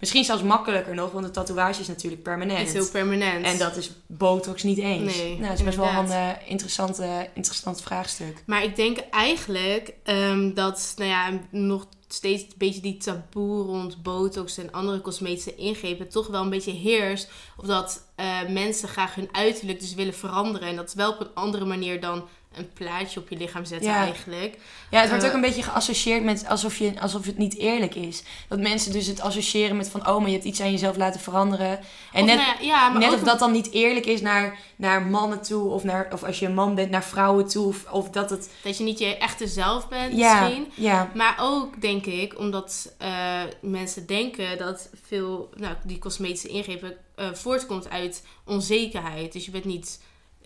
Misschien 0.00 0.24
zelfs 0.24 0.42
makkelijker 0.42 0.94
nog, 0.94 1.12
want 1.12 1.24
een 1.24 1.32
tatoeage 1.32 1.80
is 1.80 1.88
natuurlijk 1.88 2.22
permanent. 2.22 2.58
Het 2.58 2.66
is 2.68 2.72
heel 2.72 2.90
permanent. 2.90 3.44
En 3.46 3.58
dat 3.58 3.76
is 3.76 3.90
botox 4.06 4.62
niet 4.62 4.78
eens. 4.78 5.16
Nee, 5.16 5.36
nou, 5.36 5.50
het 5.50 5.58
is 5.58 5.64
best 5.64 5.76
wel 5.76 5.88
een 5.88 6.10
eh, 6.10 6.28
interessante, 6.46 7.28
interessant 7.34 7.82
vraagstuk. 7.82 8.42
Maar 8.46 8.64
ik 8.64 8.76
denk 8.76 8.98
eigenlijk 8.98 9.94
ehm, 10.02 10.54
dat, 10.54 10.94
nou 10.96 11.10
ja, 11.10 11.40
nog 11.50 11.86
steeds 12.08 12.42
een 12.42 12.52
beetje 12.56 12.80
die 12.80 12.96
taboe 12.96 13.62
rond 13.62 14.02
botox 14.02 14.58
en 14.58 14.72
andere 14.72 15.00
cosmetische 15.00 15.54
ingrepen 15.54 16.08
toch 16.08 16.26
wel 16.26 16.42
een 16.42 16.50
beetje 16.50 16.72
heerst. 16.72 17.30
Of 17.56 17.66
dat 17.66 18.12
eh, 18.14 18.48
mensen 18.48 18.88
graag 18.88 19.14
hun 19.14 19.28
uiterlijk 19.32 19.80
dus 19.80 19.94
willen 19.94 20.14
veranderen. 20.14 20.68
En 20.68 20.76
dat 20.76 20.88
is 20.88 20.94
wel 20.94 21.12
op 21.12 21.20
een 21.20 21.34
andere 21.34 21.64
manier 21.64 22.00
dan 22.00 22.24
een 22.56 22.70
plaatje 22.72 23.20
op 23.20 23.28
je 23.28 23.36
lichaam 23.36 23.64
zetten 23.64 23.90
Ja. 23.90 24.04
eigenlijk. 24.04 24.58
Ja, 24.90 25.00
het 25.00 25.08
wordt 25.08 25.22
Eh, 25.24 25.28
ook 25.30 25.34
een 25.34 25.40
beetje 25.40 25.62
geassocieerd 25.62 26.24
met 26.24 26.48
alsof, 26.48 26.76
je, 26.76 27.00
alsof 27.00 27.26
het 27.26 27.38
niet 27.38 27.56
eerlijk 27.58 27.94
is. 27.94 28.22
Dat 28.48 28.58
mensen 28.58 28.92
dus 28.92 29.06
het 29.06 29.20
associëren 29.20 29.76
met 29.76 29.88
van, 29.88 30.08
oh, 30.08 30.18
maar 30.18 30.26
je 30.26 30.32
hebt 30.32 30.44
iets 30.44 30.60
aan 30.60 30.70
jezelf 30.70 30.96
laten 30.96 31.20
veranderen. 31.20 31.78
En 32.12 32.22
Of 32.22 32.26
net, 32.26 32.36
nou 32.36 32.64
ja, 32.64 32.98
net 32.98 33.12
of 33.12 33.20
dat 33.22 33.38
dan 33.38 33.52
niet 33.52 33.70
eerlijk 33.72 34.06
is 34.06 34.20
naar, 34.20 34.58
naar 34.76 35.02
mannen 35.02 35.42
toe, 35.42 35.68
of, 35.70 35.84
naar, 35.84 36.08
of 36.12 36.22
als 36.22 36.38
je 36.38 36.46
een 36.46 36.54
man 36.54 36.74
bent, 36.74 36.90
naar 36.90 37.04
vrouwen 37.04 37.48
toe. 37.48 37.66
Of, 37.66 37.84
of 37.90 38.10
dat 38.10 38.30
het. 38.30 38.50
dat 38.62 38.78
je 38.78 38.84
niet 38.84 38.98
je 38.98 39.16
echte 39.16 39.46
zelf 39.46 39.88
bent 39.88 40.16
Ja, 40.16 40.40
misschien. 40.40 40.72
ja, 40.74 41.10
Maar 41.14 41.36
ook 41.40 41.80
denk 41.80 42.06
ik, 42.06 42.38
omdat 42.38 42.94
eh, 42.98 43.42
mensen 43.60 44.06
denken 44.06 44.58
dat 44.58 44.88
veel, 45.06 45.50
nou, 45.54 45.74
die 45.84 45.98
cosmetische 45.98 46.48
ingrepen 46.48 46.96
eh, 47.14 47.32
voortkomt 47.32 47.90
uit 47.90 48.22
onzekerheid. 48.44 49.32
Dus 49.32 49.44
je 49.44 49.50
bent 49.50 49.64
niet 49.64 50.00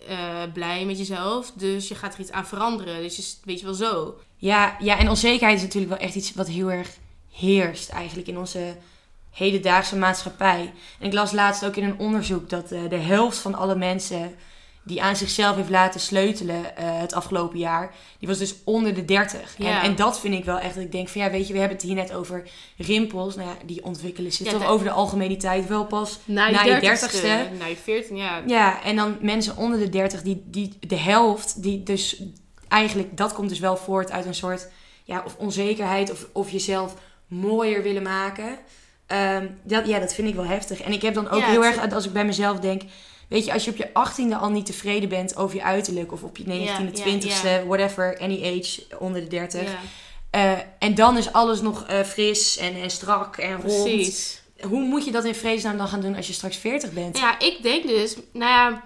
eh, 0.07 0.43
blij 0.53 0.85
met 0.85 0.97
jezelf, 0.97 1.51
dus 1.51 1.87
je 1.87 1.95
gaat 1.95 2.13
er 2.13 2.19
iets 2.19 2.31
aan 2.31 2.47
veranderen. 2.47 3.01
Dus 3.01 3.15
je, 3.15 3.23
weet 3.43 3.59
je 3.59 3.65
wel 3.65 3.73
zo. 3.73 4.19
ja, 4.37 4.75
ja, 4.79 4.97
en 4.97 5.09
onzekerheid 5.09 5.57
is 5.57 5.63
natuurlijk 5.63 5.91
wel 5.91 6.01
echt 6.01 6.15
iets 6.15 6.33
wat 6.33 6.47
heel 6.47 6.71
erg 6.71 6.97
heerst 7.31 7.89
eigenlijk 7.89 8.27
in 8.27 8.37
onze 8.37 8.75
hedendaagse 9.31 9.97
maatschappij. 9.97 10.73
En 10.99 11.05
ik 11.07 11.13
las 11.13 11.31
laatst 11.31 11.65
ook 11.65 11.75
in 11.75 11.83
een 11.83 11.99
onderzoek 11.99 12.49
dat 12.49 12.71
eh, 12.71 12.81
de 12.89 12.95
helft 12.95 13.37
van 13.37 13.55
alle 13.55 13.75
mensen 13.75 14.35
die 14.89 15.01
aan 15.01 15.15
zichzelf 15.15 15.55
heeft 15.55 15.69
laten 15.69 15.99
sleutelen 15.99 16.77
eh, 16.77 16.99
het 16.99 17.13
afgelopen 17.13 17.59
jaar, 17.59 17.93
die 18.19 18.27
was 18.27 18.37
dus 18.37 18.55
onder 18.63 18.93
de 18.93 19.05
30. 19.05 19.55
Ja. 19.57 19.65
En, 19.83 19.89
en 19.89 19.95
dat 19.95 20.19
vind 20.19 20.33
ik 20.33 20.45
wel 20.45 20.59
echt 20.59 20.73
dat 20.75 20.83
ik 20.83 20.91
denk 20.91 21.09
van 21.09 21.21
ja, 21.21 21.29
weet 21.29 21.47
je, 21.47 21.53
we 21.53 21.59
hebben 21.59 21.77
het 21.77 21.85
hier 21.85 21.95
net 21.95 22.13
over 22.13 22.43
rimpels. 22.77 23.35
Nou 23.35 23.47
ja, 23.49 23.55
die 23.65 23.83
ontwikkelen 23.83 24.31
zich 24.31 24.45
Ja, 24.45 24.51
toch 24.51 24.61
de- 24.61 24.67
over 24.67 24.85
de 24.85 24.91
algemeniteit 24.91 25.67
wel 25.67 25.85
pas. 25.85 26.19
Na 26.25 26.45
je, 26.45 26.51
Na 26.51 26.61
je 26.61 26.79
dertigste, 26.79 27.21
dertigste. 27.21 27.57
Na 27.59 27.65
je 27.65 27.75
veertien, 27.75 28.17
ja. 28.17 28.41
Ja, 28.47 28.83
en 28.83 28.95
dan 28.95 29.17
mensen 29.21 29.57
onder 29.57 29.79
de 29.79 29.89
30, 29.89 30.21
die, 30.21 30.43
die 30.45 30.77
de 30.79 30.97
helft, 30.97 31.63
die 31.63 31.83
dus 31.83 32.21
eigenlijk, 32.67 33.17
dat 33.17 33.33
komt 33.33 33.49
dus 33.49 33.59
wel 33.59 33.77
voort 33.77 34.11
uit 34.11 34.25
een 34.25 34.35
soort 34.35 34.67
ja, 35.03 35.23
of 35.25 35.35
onzekerheid 35.35 36.11
of, 36.11 36.27
of 36.31 36.49
jezelf 36.49 36.93
mooier 37.27 37.83
willen 37.83 38.03
maken. 38.03 38.57
Ehm, 39.07 39.47
dat, 39.63 39.87
ja, 39.87 39.99
dat 39.99 40.13
vind 40.13 40.27
ik 40.27 40.35
wel 40.35 40.45
heftig. 40.45 40.81
En 40.81 40.91
ik 40.91 41.01
heb 41.01 41.13
dan 41.13 41.29
ook 41.29 41.39
Ja, 41.39 41.45
heel 41.47 41.65
erg, 41.65 41.93
als 41.93 42.05
ik 42.05 42.13
bij 42.13 42.25
mezelf 42.25 42.59
denk, 42.59 42.81
weet 43.29 43.45
je, 43.45 43.53
als 43.53 43.65
je 43.65 43.71
op 43.71 43.77
je 43.77 43.93
achttiende 43.93 44.35
al 44.35 44.49
niet 44.49 44.65
tevreden 44.65 45.09
bent 45.09 45.35
over 45.35 45.55
je 45.55 45.63
uiterlijk, 45.63 46.11
of 46.11 46.23
op 46.23 46.37
je 46.37 46.43
19e, 46.43 46.47
ja, 46.47 46.79
20e, 46.81 47.67
whatever, 47.67 48.19
any 48.19 48.57
age, 48.57 48.81
onder 48.99 49.21
de 49.21 49.27
30. 49.27 49.61
Ja, 49.61 49.79
eh, 50.29 50.59
en 50.79 50.95
dan 50.95 51.17
is 51.17 51.31
alles 51.31 51.61
nog 51.61 51.85
eh, 51.85 52.03
fris 52.03 52.57
en, 52.57 52.81
en 52.81 52.89
strak 52.89 53.37
en 53.37 53.61
rond. 53.61 53.83
precies. 53.83 54.41
Hoe 54.61 54.83
moet 54.83 55.05
je 55.05 55.11
dat 55.11 55.25
in 55.25 55.35
vredesnaam 55.35 55.77
dan 55.77 55.87
gaan 55.87 56.01
doen 56.01 56.15
als 56.15 56.27
je 56.27 56.33
straks 56.33 56.57
40 56.57 56.91
bent? 56.91 57.17
Ja, 57.17 57.39
ik 57.39 57.57
denk 57.61 57.87
dus, 57.87 58.15
nou 58.33 58.51
ja, 58.51 58.83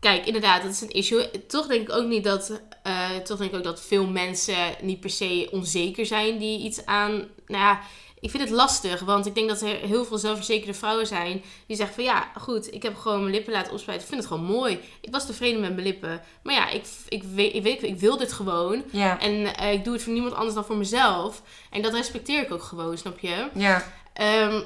kijk, 0.00 0.26
inderdaad, 0.26 0.62
dat 0.62 0.72
is 0.72 0.80
een 0.80 0.90
issue. 0.90 1.46
Toch 1.46 1.66
denk 1.66 1.88
ik 1.88 1.96
ook 1.96 2.06
niet 2.06 2.24
dat, 2.24 2.60
eh, 2.82 3.16
toch 3.16 3.38
denk 3.38 3.50
ik 3.50 3.56
ook 3.56 3.64
dat 3.64 3.82
veel 3.82 4.06
mensen 4.06 4.74
niet 4.80 5.00
per 5.00 5.10
se 5.10 5.48
onzeker 5.52 6.06
zijn 6.06 6.38
die 6.38 6.60
iets 6.60 6.86
aan, 6.86 7.10
nou 7.46 7.64
ja, 7.64 7.80
ik 8.20 8.30
vind 8.30 8.42
het 8.42 8.52
lastig, 8.52 9.00
want 9.00 9.26
ik 9.26 9.34
denk 9.34 9.48
dat 9.48 9.60
er 9.60 9.76
heel 9.76 10.04
veel 10.04 10.18
zelfverzekerde 10.18 10.74
vrouwen 10.74 11.06
zijn 11.06 11.42
die 11.66 11.76
zeggen 11.76 11.94
van 11.94 12.04
ja, 12.04 12.30
goed, 12.38 12.74
ik 12.74 12.82
heb 12.82 12.96
gewoon 12.96 13.20
mijn 13.20 13.34
lippen 13.34 13.52
laten 13.52 13.72
opspuiten. 13.72 14.06
Ik 14.08 14.12
vind 14.14 14.24
het 14.28 14.32
gewoon 14.32 14.56
mooi. 14.56 14.80
Ik 15.00 15.12
was 15.12 15.26
tevreden 15.26 15.60
met 15.60 15.72
mijn 15.74 15.86
lippen. 15.86 16.22
Maar 16.42 16.54
ja, 16.54 16.68
ik, 16.68 16.84
ik, 17.08 17.22
weet, 17.22 17.54
ik, 17.54 17.62
weet, 17.62 17.82
ik 17.82 17.98
wil 17.98 18.16
dit 18.16 18.32
gewoon. 18.32 18.82
Ja, 18.90 19.20
En 19.20 19.56
eh, 19.56 19.72
ik 19.72 19.84
doe 19.84 19.92
het 19.92 20.02
voor 20.02 20.12
niemand 20.12 20.34
anders 20.34 20.54
dan 20.54 20.64
voor 20.64 20.76
mezelf. 20.76 21.42
En 21.70 21.82
dat 21.82 21.92
respecteer 21.92 22.42
ik 22.42 22.52
ook 22.52 22.62
gewoon, 22.62 22.98
snap 22.98 23.18
je? 23.18 23.48
ja, 23.54 23.84
Ehm, 24.12 24.62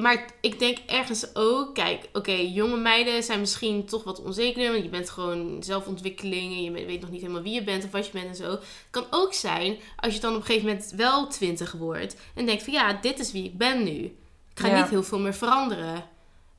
maar 0.00 0.24
ik 0.40 0.58
denk 0.58 0.78
ergens 0.86 1.34
ook, 1.34 1.74
kijk, 1.74 2.08
oké, 2.12 2.32
jonge 2.32 2.76
meiden 2.76 3.22
zijn 3.22 3.40
misschien 3.40 3.84
toch 3.86 4.04
wat 4.04 4.22
onzekerder, 4.22 4.70
want 4.72 4.84
je 4.84 4.90
bent 4.90 5.10
gewoon 5.10 5.62
zelfontwikkeling 5.62 6.52
en 6.56 6.62
je 6.62 6.70
weet- 6.86 7.00
nog 7.00 7.10
niet 7.10 7.20
helemaal 7.20 7.42
wie 7.42 7.52
je 7.54 7.64
bent 7.64 7.84
of 7.84 7.90
wat 7.90 8.06
je 8.06 8.12
bent 8.12 8.26
en 8.28 8.34
zo. 8.34 8.50
Het 8.50 8.60
kan 8.90 9.06
ook 9.10 9.34
zijn 9.34 9.76
als 9.96 10.14
je 10.14 10.20
dan 10.20 10.34
op 10.34 10.40
een 10.40 10.46
gegeven 10.46 10.68
moment 10.68 10.90
wel 10.96 11.26
twintig 11.26 11.72
wordt 11.72 12.16
en 12.34 12.46
denkt 12.46 12.62
van 12.62 12.72
ja, 12.72 12.92
dit 12.92 13.18
is 13.18 13.32
wie 13.32 13.44
ik 13.44 13.58
ben 13.58 13.84
nu. 13.84 13.98
Ik 14.54 14.64
ga 14.64 14.66
Ja. 14.68 14.80
niet 14.80 14.90
heel 14.90 15.02
veel 15.02 15.18
meer 15.18 15.34
veranderen. 15.34 16.04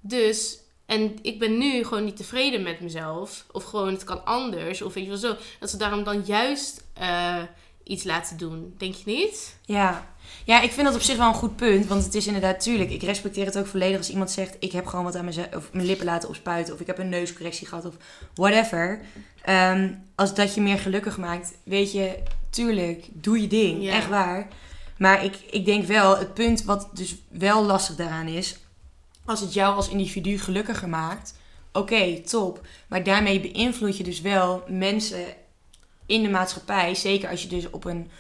Dus, 0.02 0.60
en 0.86 1.16
ik 1.22 1.40
ben 1.40 1.58
nu 1.58 1.84
gewoon 1.84 2.04
niet 2.06 2.18
tevreden 2.18 2.64
met 2.64 2.80
mezelf. 2.80 3.46
Of 3.52 3.64
gewoon 3.64 3.88
het 3.94 4.04
kan 4.04 4.26
anders. 4.26 4.82
Of 4.82 4.94
weet 4.94 5.04
je 5.04 5.10
wel 5.10 5.20
zo. 5.20 5.36
Dat 5.60 5.70
ze 5.70 5.78
daarom 5.78 6.04
dan 6.04 6.22
juist 6.26 6.86
eh, 6.94 7.42
iets 7.90 8.04
laten 8.04 8.38
doen. 8.38 8.74
Denk 8.78 8.94
je 8.94 9.04
niet? 9.06 9.58
Ja. 9.66 10.14
ja, 10.46 10.62
ik 10.62 10.72
vind 10.72 10.86
dat 10.88 10.96
op 10.96 11.02
zich 11.02 11.18
wel 11.18 11.28
een 11.28 11.34
goed 11.34 11.56
punt. 11.56 11.88
Want 11.88 12.04
het 12.04 12.16
is 12.16 12.28
inderdaad, 12.28 12.60
tuurlijk, 12.60 12.92
ik 12.92 13.04
respecteer 13.04 13.46
het 13.46 13.58
ook 13.58 13.68
volledig 13.68 13.98
als 13.98 14.10
iemand 14.10 14.32
zegt... 14.32 14.56
ik 14.60 14.72
heb 14.72 14.86
gewoon 14.86 15.06
wat 15.06 15.16
aan 15.16 15.26
mezelf, 15.26 15.56
of 15.56 15.70
mijn 15.74 15.86
lippen 15.86 16.06
laten 16.06 16.30
opspuiten... 16.30 16.74
of 16.74 16.80
ik 16.80 16.88
heb 16.88 16.98
een 16.98 17.10
neuscorrectie 17.10 17.68
gehad 17.68 17.86
of 17.86 17.96
whatever. 18.34 19.02
Ehm, 19.42 19.94
als 20.16 20.34
dat 20.34 20.54
je 20.54 20.62
meer 20.62 20.80
gelukkig 20.80 21.18
maakt, 21.18 21.54
weet 21.64 21.92
je, 21.92 22.24
tuurlijk, 22.50 23.06
doe 23.12 23.42
je 23.42 23.48
ding. 23.48 23.84
Ja. 23.84 23.94
Echt 23.94 24.10
waar. 24.10 24.48
Maar 24.98 25.24
ik, 25.24 25.36
ik 25.50 25.66
denk 25.66 25.86
wel, 25.86 26.18
het 26.18 26.34
punt 26.34 26.64
wat 26.64 26.90
dus 26.94 27.16
wel 27.30 27.66
lastig 27.66 27.96
daaraan 27.96 28.28
is... 28.28 28.58
als 29.26 29.40
het 29.40 29.54
jou 29.54 29.76
als 29.76 29.90
individu 29.90 30.38
gelukkiger 30.38 30.90
maakt... 30.90 31.34
oké, 31.74 32.20
top. 32.20 32.62
Maar 32.88 33.04
daarmee 33.04 33.40
beïnvloed 33.40 33.98
je 33.98 34.04
dus 34.04 34.22
wel 34.22 34.64
mensen 34.68 35.26
in 36.10 36.24
de 36.24 36.30
maatschappij... 36.30 36.96
zeker 36.96 37.30
als 37.30 37.42
je 37.42 37.48
dus 37.48 37.70
op 37.70 37.86
een 37.86 38.12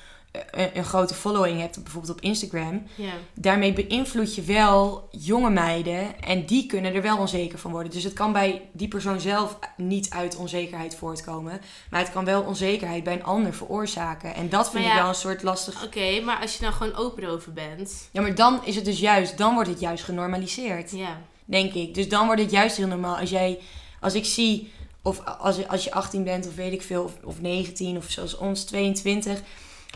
een, 0.51 0.77
een 0.77 0.83
grote 0.83 1.13
following 1.13 1.59
hebt, 1.59 1.83
bijvoorbeeld 1.83 2.13
op 2.13 2.21
Instagram, 2.21 2.83
Ja. 2.95 3.11
daarmee 3.33 3.73
beïnvloed 3.73 4.35
je 4.35 4.41
wel 4.41 5.07
jonge 5.11 5.49
meiden 5.49 6.21
en 6.21 6.45
die 6.45 6.65
kunnen 6.65 6.93
er 6.93 7.01
wel 7.01 7.17
onzeker 7.17 7.59
van 7.59 7.71
worden. 7.71 7.91
Dus 7.91 8.03
het 8.03 8.13
kan 8.13 8.33
bij 8.33 8.61
die 8.71 8.87
persoon 8.87 9.19
zelf 9.19 9.57
niet 9.77 10.09
uit 10.09 10.35
onzekerheid 10.35 10.95
voortkomen, 10.95 11.61
maar 11.89 11.99
het 11.99 12.11
kan 12.11 12.25
wel 12.25 12.41
onzekerheid 12.41 13.03
bij 13.03 13.13
een 13.13 13.23
ander 13.23 13.53
veroorzaken. 13.53 14.35
En 14.35 14.49
dat 14.49 14.69
vind 14.71 14.85
ik 14.85 14.93
wel 14.93 15.07
een 15.07 15.15
soort 15.15 15.43
lastig. 15.43 15.83
Oké, 15.83 16.21
maar 16.21 16.41
als 16.41 16.53
je 16.55 16.61
nou 16.61 16.73
gewoon 16.73 16.95
open 16.95 17.23
erover 17.23 17.53
bent. 17.53 18.09
Ja, 18.11 18.21
maar 18.21 18.35
dan 18.35 18.59
is 18.65 18.75
het 18.75 18.85
dus 18.85 18.99
juist, 18.99 19.37
dan 19.37 19.53
wordt 19.53 19.69
het 19.69 19.79
juist 19.79 20.03
genormaliseerd, 20.03 20.91
Ja. 20.91 21.21
denk 21.45 21.73
ik. 21.73 21.93
Dus 21.93 22.09
dan 22.09 22.25
wordt 22.25 22.41
het 22.41 22.51
juist 22.51 22.77
heel 22.77 22.87
normaal 22.87 23.17
als 23.17 23.29
jij, 23.29 23.59
als 23.99 24.13
ik 24.13 24.25
zie, 24.25 24.71
of 25.01 25.21
als, 25.39 25.55
je- 25.55 25.67
als 25.67 25.83
je 25.83 25.91
18 25.91 26.23
bent 26.23 26.47
of 26.47 26.55
weet 26.55 26.73
ik 26.73 26.81
veel, 26.81 27.03
of, 27.03 27.11
of 27.23 27.41
19 27.41 27.97
of 27.97 28.05
zoals 28.09 28.37
ons 28.37 28.63
22. 28.63 29.39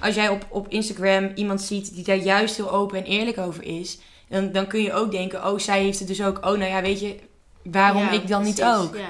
Als 0.02 0.16
jij 0.16 0.30
op, 0.30 0.46
op 0.50 0.68
Instagram 0.68 1.32
iemand 1.36 1.62
ziet 1.62 1.94
die 1.96 2.04
daar 2.04 2.16
juist 2.18 2.56
heel 2.56 2.72
open 2.72 2.98
en 2.98 3.04
eerlijk 3.04 3.38
over 3.38 3.64
is, 3.64 3.98
dan, 4.30 4.52
dan 4.52 4.68
kun 4.68 4.82
je 4.82 4.94
ook 4.94 5.12
denken, 5.12 5.48
oh, 5.52 5.60
zij 5.60 5.84
heeft 5.84 6.00
het 6.00 6.08
dus 6.08 6.24
ook. 6.24 6.38
Oh, 6.38 6.44
nou 6.44 6.64
ja, 6.66 6.82
weet 6.82 7.00
je, 7.00 7.16
waarom 7.64 8.04
Ja, 8.04 8.12
ik 8.12 8.28
dan 8.28 8.44
niet 8.44 8.64
ook? 8.64 8.96
Ja. 8.96 9.10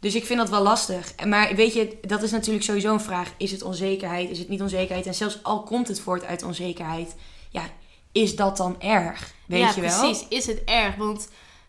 Dus 0.00 0.14
ik 0.14 0.24
vind 0.24 0.38
dat 0.38 0.48
wel 0.48 0.62
lastig. 0.62 1.12
Maar 1.26 1.54
weet 1.54 1.74
je, 1.74 1.96
dat 2.02 2.22
is 2.22 2.30
natuurlijk 2.30 2.64
sowieso 2.64 2.92
een 2.92 3.00
vraag. 3.00 3.32
Is 3.36 3.50
het 3.50 3.62
onzekerheid? 3.62 4.30
Is 4.30 4.38
het 4.38 4.48
niet 4.48 4.62
onzekerheid? 4.62 5.06
En 5.06 5.14
zelfs 5.14 5.42
al 5.42 5.62
komt 5.62 5.88
het 5.88 6.00
voort 6.00 6.24
uit 6.24 6.42
onzekerheid, 6.42 7.14
ja, 7.50 7.62
is 8.12 8.36
dat 8.36 8.56
dan 8.56 8.80
erg? 8.80 9.32
Weet 9.46 9.60
ja, 9.60 9.72
je 9.74 9.80
wel? 9.80 9.98
precies. 10.00 10.26
Is 10.28 10.46
het 10.46 10.62
erg? 10.64 10.96
Want 10.96 11.28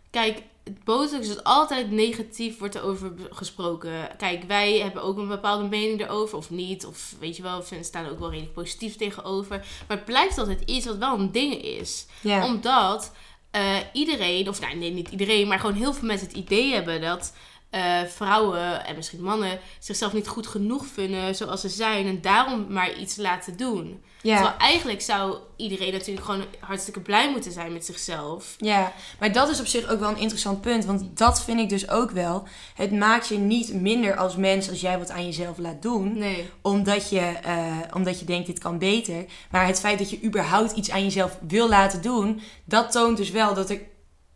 kijk, 0.10 0.42
het 0.66 0.84
botox 0.84 1.28
is 1.28 1.44
altijd 1.44 1.92
negatief 1.92 2.58
wordt 2.58 2.76
erover 2.76 3.14
gesproken. 3.30 4.10
Kijk, 4.18 4.44
wij 4.44 4.80
hebben 4.80 5.04
ook 5.04 5.18
een 5.18 5.28
bepaalde 5.28 5.68
mening 5.68 6.02
erover, 6.02 6.38
of 6.38 6.50
niet. 6.50 6.86
Of 6.86 7.16
weet 7.20 7.36
je 7.36 7.44
wel, 7.44 7.64
we 7.70 7.84
staan 7.84 8.06
er 8.06 8.12
ook 8.12 8.20
wel 8.20 8.30
redelijk 8.30 8.54
positief 8.54 8.96
tegenover. 8.96 9.66
Maar 9.88 9.98
het 9.98 10.06
blijft 10.06 10.38
altijd 10.38 10.62
iets 10.66 10.86
wat 10.86 10.98
wel 10.98 11.20
een 11.20 11.32
ding 11.32 11.54
is. 11.54 12.06
Omdat 12.24 13.12
eh, 13.52 13.78
iedereen, 13.94 14.50
of 14.50 14.60
nou, 14.60 14.76
nee, 14.76 14.92
niet 14.92 15.10
iedereen, 15.10 15.48
maar 15.48 15.60
gewoon 15.60 15.76
heel 15.76 15.94
veel 15.94 16.08
mensen 16.08 16.28
het 16.28 16.38
idee 16.38 16.74
hebben 16.74 17.02
dat 17.02 17.34
eh, 17.76 18.04
vrouwen 18.08 18.86
en 18.86 18.96
misschien 18.96 19.22
mannen 19.22 19.60
zichzelf 19.80 20.14
niet 20.14 20.28
goed 20.28 20.48
genoeg 20.48 20.86
vinden 20.86 21.36
zoals 21.36 21.62
ze 21.62 21.70
zijn. 21.70 22.08
En 22.08 22.22
daarom 22.22 22.66
maar 22.70 22.94
iets 22.94 23.16
laten 23.16 23.58
doen. 23.58 24.04
ja. 24.22 24.36
Terwijl 24.36 24.58
eigenlijk 24.58 25.02
zou 25.02 25.38
iedereen 25.56 25.92
natuurlijk 25.92 26.26
gewoon 26.26 26.46
hartstikke 26.60 27.00
blij 27.00 27.32
moeten 27.32 27.52
zijn 27.52 27.74
met 27.74 27.86
zichzelf. 27.86 28.56
Ja, 28.58 28.94
maar 29.20 29.32
dat 29.32 29.50
is 29.50 29.60
op 29.60 29.66
zich 29.66 29.90
ook 29.90 30.00
wel 30.00 30.10
een 30.10 30.18
interessant 30.18 30.62
punt. 30.62 30.86
Want 30.86 31.18
dat 31.18 31.44
vind 31.44 31.60
ik 31.60 31.70
dus 31.70 31.90
ook 31.90 32.12
wel. 32.12 32.48
Het 32.76 32.92
maakt 32.92 33.28
je 33.28 33.38
niet 33.38 33.74
minder 33.74 34.16
als 34.16 34.36
mens 34.36 34.70
als 34.70 34.82
jij 34.82 34.98
wat 34.98 35.12
aan 35.12 35.26
jezelf 35.26 35.58
laat 35.58 35.82
doen. 35.82 36.18
Nee. 36.18 36.50
Omdat 36.62 37.10
je, 37.10 37.20
eh, 37.20 37.78
omdat 37.94 38.20
je 38.20 38.26
denkt, 38.26 38.48
dit 38.48 38.60
kan 38.60 38.78
beter. 38.78 39.26
Maar 39.52 39.68
het 39.68 39.80
feit 39.80 40.00
dat 40.00 40.10
je 40.10 40.24
überhaupt 40.24 40.72
iets 40.72 40.92
aan 40.92 41.04
jezelf 41.04 41.38
wil 41.48 41.70
laten 41.70 42.02
doen... 42.02 42.42
dat 42.66 42.92
toont 42.92 43.18
dus 43.18 43.32
wel 43.32 43.54
dat 43.54 43.70
er 43.70 43.80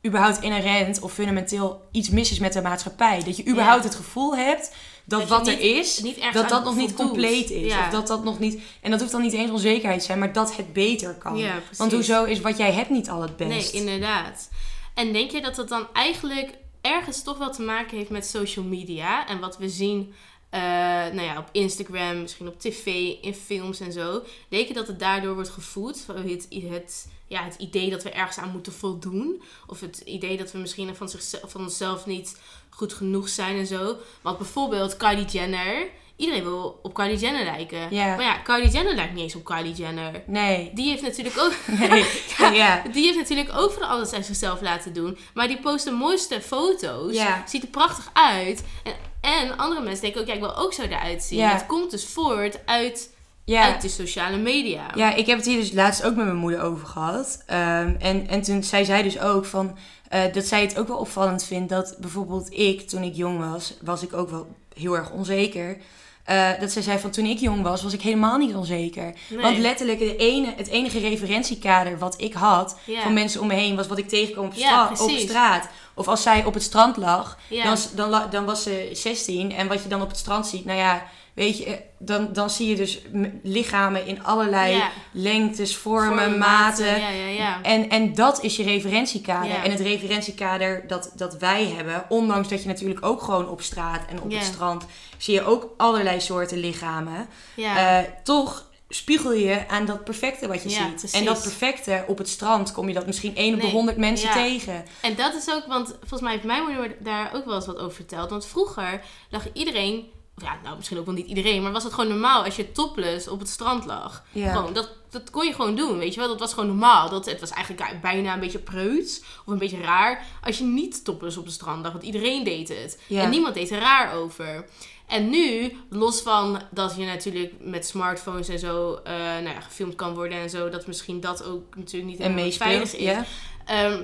überhaupt 0.05 0.41
inherent 0.41 0.99
of 1.01 1.13
fundamenteel 1.13 1.88
iets 1.91 2.09
mis 2.09 2.31
is 2.31 2.39
met 2.39 2.53
de 2.53 2.62
maatschappij. 2.62 3.23
Dat 3.23 3.38
je 3.38 3.47
überhaupt 3.47 3.83
Ja. 3.83 3.88
het 3.89 3.97
gevoel 3.97 4.35
hebt 4.35 4.71
dat, 5.05 5.27
wat 5.27 5.47
er 5.47 5.59
is... 5.59 6.03
Dat 6.31 6.49
dat 6.49 6.63
nog 6.63 6.75
niet 6.75 6.93
compleet 6.93 7.49
is. 7.49 7.71
Ja. 7.73 7.79
Of 7.85 7.89
dat 7.91 8.07
dat 8.07 8.23
nog 8.23 8.39
niet... 8.39 8.62
En 8.81 8.91
dat 8.91 8.99
hoeft 8.99 9.12
dan 9.12 9.21
niet 9.21 9.33
eens 9.33 9.51
onzekerheid 9.51 9.99
te 9.99 10.05
zijn, 10.05 10.19
maar 10.19 10.33
dat 10.33 10.55
het 10.55 10.73
beter 10.73 11.13
kan. 11.13 11.38
Ja. 11.38 11.59
Want 11.77 11.91
hoezo 11.91 12.23
is 12.23 12.39
wat 12.39 12.57
jij 12.57 12.71
hebt 12.71 12.89
niet 12.89 13.09
al 13.09 13.21
het 13.21 13.38
Nee, 13.39 13.47
best? 13.47 13.73
inderdaad. 13.73 14.49
En 14.93 15.13
denk 15.13 15.31
je 15.31 15.41
dat 15.41 15.55
dat 15.55 15.69
dan 15.69 15.88
eigenlijk 15.93 16.53
ergens 16.81 17.23
toch 17.23 17.38
wel 17.38 17.51
te 17.51 17.62
maken 17.62 17.97
heeft 17.97 18.09
met 18.09 18.25
social 18.25 18.65
media 18.65 19.27
en 19.27 19.39
wat 19.39 19.57
we 19.57 19.69
zien, 19.69 20.13
eh, 20.49 20.62
nou 20.62 21.21
ja, 21.21 21.38
op 21.38 21.49
Instagram, 21.51 22.21
misschien 22.21 22.47
op 22.47 22.59
tv, 22.59 22.85
in 23.21 23.33
films 23.33 23.79
en 23.79 23.91
zo? 23.91 24.21
Denk 24.49 24.67
je 24.67 24.73
dat 24.73 24.88
het 24.88 24.99
daardoor 24.99 25.33
wordt 25.33 25.49
gevoed? 25.49 26.05
Het, 26.25 26.47
het, 26.69 27.07
ja, 27.29 27.43
het 27.43 27.55
idee 27.55 27.89
dat 27.89 28.03
we 28.03 28.09
ergens 28.09 28.37
aan 28.37 28.51
moeten 28.51 28.73
voldoen? 28.73 29.41
Of 29.67 29.79
het 29.79 29.97
idee 29.97 30.37
dat 30.37 30.51
we 30.51 30.57
misschien 30.57 30.95
van, 30.95 31.09
zichzelf, 31.09 31.51
van 31.51 31.61
onszelf 31.61 32.05
niet 32.05 32.39
goed 32.69 32.93
genoeg 32.93 33.29
zijn 33.29 33.57
en 33.57 33.67
zo? 33.67 33.97
Want 34.21 34.37
bijvoorbeeld 34.37 34.97
Kylie 34.97 35.25
Jenner 35.25 35.89
iedereen 36.19 36.43
wil 36.43 36.79
op 36.83 36.93
Kylie 36.93 37.17
Jenner 37.17 37.43
lijken. 37.43 37.79
Maar 37.91 38.21
ja, 38.21 38.37
Kylie 38.37 38.69
Jenner 38.69 38.95
lijkt 38.95 39.13
niet 39.13 39.23
eens 39.23 39.35
op 39.35 39.45
Kylie 39.45 39.73
Jenner. 39.73 40.23
Nee. 40.25 40.71
Die 40.73 40.89
heeft 40.89 41.01
natuurlijk 41.01 41.37
ook... 41.39 41.53
Nee. 41.89 42.05
ja. 42.61 42.83
Die 42.91 43.05
heeft 43.05 43.17
natuurlijk 43.17 43.49
ook 43.55 43.71
van 43.71 43.87
alles 43.87 44.13
aan 44.13 44.23
zichzelf 44.23 44.61
laten 44.61 44.93
doen. 44.93 45.17
Maar 45.33 45.47
die 45.47 45.59
post 45.59 45.83
de 45.85 45.91
mooiste 45.91 46.41
foto's. 46.41 47.17
Ziet 47.45 47.63
er 47.63 47.69
prachtig 47.69 48.09
uit. 48.13 48.63
En, 48.83 48.93
en 49.21 49.58
andere 49.58 49.81
mensen 49.81 50.01
denken 50.01 50.21
ook, 50.21 50.27
ja, 50.27 50.33
ik 50.33 50.39
wil 50.39 50.58
ook 50.58 50.73
zo 50.73 50.81
eruit 50.81 51.23
zien. 51.23 51.47
Het 51.47 51.65
komt 51.65 51.91
dus 51.91 52.06
voort 52.06 52.65
uit, 52.65 53.13
Ja. 53.50 53.63
uit 53.63 53.81
de 53.81 53.89
sociale 53.89 54.37
media. 54.37 54.81
Ja, 54.95 55.13
ik 55.13 55.25
heb 55.25 55.37
het 55.37 55.45
hier 55.45 55.60
dus 55.60 55.71
laatst 55.71 56.04
ook 56.04 56.15
met 56.15 56.25
mijn 56.25 56.37
moeder 56.37 56.62
over 56.62 56.87
gehad. 56.87 57.43
Ehm, 57.45 57.95
en, 58.00 58.27
en 58.27 58.41
toen 58.41 58.63
zei 58.63 58.85
zij 58.85 59.02
dus 59.04 59.19
ook 59.19 59.45
van, 59.45 59.77
eh, 60.10 60.21
dat 60.33 60.45
zij 60.45 60.62
het 60.62 60.79
ook 60.79 60.87
wel 60.87 60.97
opvallend 60.97 61.43
vindt 61.43 61.69
dat 61.69 61.95
bijvoorbeeld 62.00 62.54
ik, 62.58 62.87
toen 62.89 63.04
ik 63.04 63.15
jong 63.15 63.52
was, 63.52 63.73
was 63.81 64.04
ik 64.04 64.13
ook 64.13 64.29
wel 64.29 64.47
heel 64.73 64.95
erg 64.95 65.12
onzeker. 65.12 65.77
Eh, 66.23 66.50
dat 66.60 66.71
zij 66.71 66.81
zei 66.81 67.00
van 67.00 67.10
toen 67.10 67.25
ik 67.25 67.39
jong 67.39 67.62
was, 67.62 67.83
was 67.83 67.93
ik 67.93 68.02
helemaal 68.02 68.37
niet 68.37 68.56
onzeker. 68.56 69.13
Nee. 69.29 69.41
Want 69.41 69.58
letterlijk 69.58 70.00
de 70.00 70.15
ene, 70.15 70.54
het 70.56 70.67
enige 70.67 71.00
referentiekader 71.00 71.97
wat 71.97 72.21
ik 72.21 72.33
had 72.33 72.77
Ja. 72.85 73.02
van 73.02 73.13
mensen 73.13 73.41
om 73.41 73.47
me 73.47 73.54
heen 73.54 73.75
was 73.75 73.87
wat 73.87 73.97
ik 73.97 74.08
tegenkwam 74.10 74.45
op, 74.45 74.54
Ja, 74.54 74.91
op 75.00 75.10
straat. 75.10 75.67
Of 75.93 76.08
als 76.08 76.21
zij 76.21 76.45
op 76.45 76.54
het 76.54 76.63
strand 76.63 76.97
lag, 76.97 77.37
Ja. 77.47 77.63
dan, 77.63 77.77
dan, 77.95 78.29
dan 78.29 78.45
was 78.45 78.63
ze 78.63 78.89
16. 78.93 79.52
En 79.52 79.67
wat 79.67 79.83
je 79.83 79.89
dan 79.89 80.02
op 80.02 80.08
het 80.08 80.17
strand 80.17 80.47
ziet, 80.47 80.65
nou 80.65 80.77
ja, 80.77 81.04
weet 81.34 81.58
je, 81.58 81.80
dan, 82.00 82.34
dan 82.34 82.50
zie 82.50 82.67
je 82.69 82.75
dus 82.75 83.00
lichamen 83.44 84.06
in 84.06 84.23
allerlei 84.23 84.75
Ja. 84.75 84.90
lengtes, 85.12 85.75
vormen, 85.75 86.17
Vormen, 86.19 86.38
maten. 86.40 87.00
Ja, 87.00 87.10
ja, 87.10 87.25
ja. 87.25 87.62
En, 87.62 87.90
en 87.90 88.13
dat 88.13 88.44
is 88.44 88.56
je 88.56 88.63
referentiekader. 88.63 89.56
En 89.63 89.71
het 89.71 89.80
referentiekader 89.80 90.88
dat, 90.88 91.12
dat 91.15 91.38
wij 91.38 91.65
hebben, 91.65 92.06
ondanks 92.10 92.48
dat 92.48 92.62
je 92.62 92.67
natuurlijk 92.67 93.06
ook 93.06 93.21
gewoon 93.21 93.50
op 93.50 93.62
straat 93.62 94.06
en 94.10 94.21
op 94.21 94.32
het 94.32 94.44
strand 94.44 94.86
zie 95.17 95.34
je 95.34 95.44
ook 95.46 95.73
allerlei 95.77 96.21
soorten 96.21 96.58
lichamen. 96.58 97.27
Eh, 97.56 97.98
toch 98.23 98.67
spiegel 98.92 99.34
je 99.34 99.67
aan 99.67 99.86
dat 99.86 100.04
perfecte 100.04 100.48
wat 100.48 100.63
je 100.63 100.69
Ja, 100.69 100.75
ziet. 100.75 100.96
precies. 100.96 101.19
En 101.19 101.25
dat 101.25 101.42
perfecte 101.42 102.04
op 102.08 102.17
het 102.17 102.30
strand 102.30 102.71
kom 102.71 102.88
je 102.88 102.94
dat 102.94 103.06
misschien 103.06 103.36
één 103.36 103.54
op 103.54 103.60
de 103.60 103.65
Nee, 103.65 103.75
honderd 103.75 103.98
mensen 103.98 104.27
ja. 104.27 104.34
tegen. 104.34 104.86
En 105.02 105.15
dat 105.15 105.34
is 105.36 105.50
ook, 105.54 105.65
want 105.67 105.88
volgens 106.00 106.21
mij 106.21 106.32
heeft 106.32 106.44
mijn 106.44 106.63
moeder 106.63 106.96
daar 107.00 107.32
ook 107.34 107.46
wel 107.46 107.56
eens 107.56 107.65
wat 107.65 107.77
over 107.77 107.96
verteld. 107.96 108.30
Want 108.30 108.46
vroeger 108.46 109.02
lag 109.30 109.46
iedereen, 109.54 110.06
ja, 110.42 110.60
nou 110.63 110.75
misschien 110.75 110.98
ook 110.98 111.06
wel 111.06 111.13
niet 111.13 111.27
iedereen, 111.27 111.62
maar 111.62 111.71
was 111.71 111.83
het 111.83 111.94
gewoon 111.94 112.10
normaal 112.10 112.44
als 112.44 112.56
je 112.56 112.71
topless 112.71 113.27
op 113.27 113.40
het 113.40 113.50
strand 113.50 113.85
lag. 113.85 114.23
Ja. 114.31 114.54
Gewoon, 114.56 114.73
dat, 114.73 114.90
dat 115.10 115.29
kon 115.29 115.46
je 115.46 115.54
gewoon 115.54 115.75
doen, 115.75 115.98
weet 115.98 116.13
je 116.13 116.19
wel. 116.19 116.29
Dat 116.29 116.40
was 116.40 116.54
gewoon 116.54 116.69
normaal. 116.69 117.10
Dat, 117.10 117.25
het 117.25 117.40
was 117.40 117.50
eigenlijk 117.50 118.02
bijna 118.02 118.33
een 118.33 118.40
beetje 118.40 118.60
preuts 118.60 119.21
of 119.46 119.54
een 119.54 119.58
beetje 119.58 119.81
raar 119.81 120.25
als 120.44 120.58
je 120.58 120.63
niet 120.63 121.04
topless 121.04 121.37
op 121.37 121.46
het 121.46 121.54
strand 121.54 121.83
lag. 121.83 121.92
Want 121.92 122.04
iedereen 122.04 122.44
deed 122.44 122.69
het. 122.69 123.02
Ja. 123.08 123.23
En 123.23 123.29
niemand 123.29 123.54
deed 123.54 123.71
er 123.71 123.79
raar 123.79 124.13
over. 124.13 124.65
En 125.08 125.29
nu, 125.29 125.77
los 125.90 126.21
van 126.21 126.62
dat 126.71 126.96
je 126.98 127.06
natuurlijk 127.06 127.54
met 127.60 127.85
smartphones 127.85 128.48
en 128.48 128.60
zo 128.60 129.00
eh, 129.04 129.13
nou 129.13 129.50
ja, 129.50 129.62
gefilmd 129.62 129.96
kan 129.96 130.13
worden 130.13 130.37
en 130.37 130.50
zo, 130.50 130.69
dat 130.69 130.87
misschien 130.87 131.19
dat 131.19 131.44
ook 131.44 131.75
natuurlijk 131.75 132.12
niet 132.12 132.21
helemaal 132.21 132.52
veilig 132.52 132.96
is. 132.96 133.17
Ehm, 133.65 134.02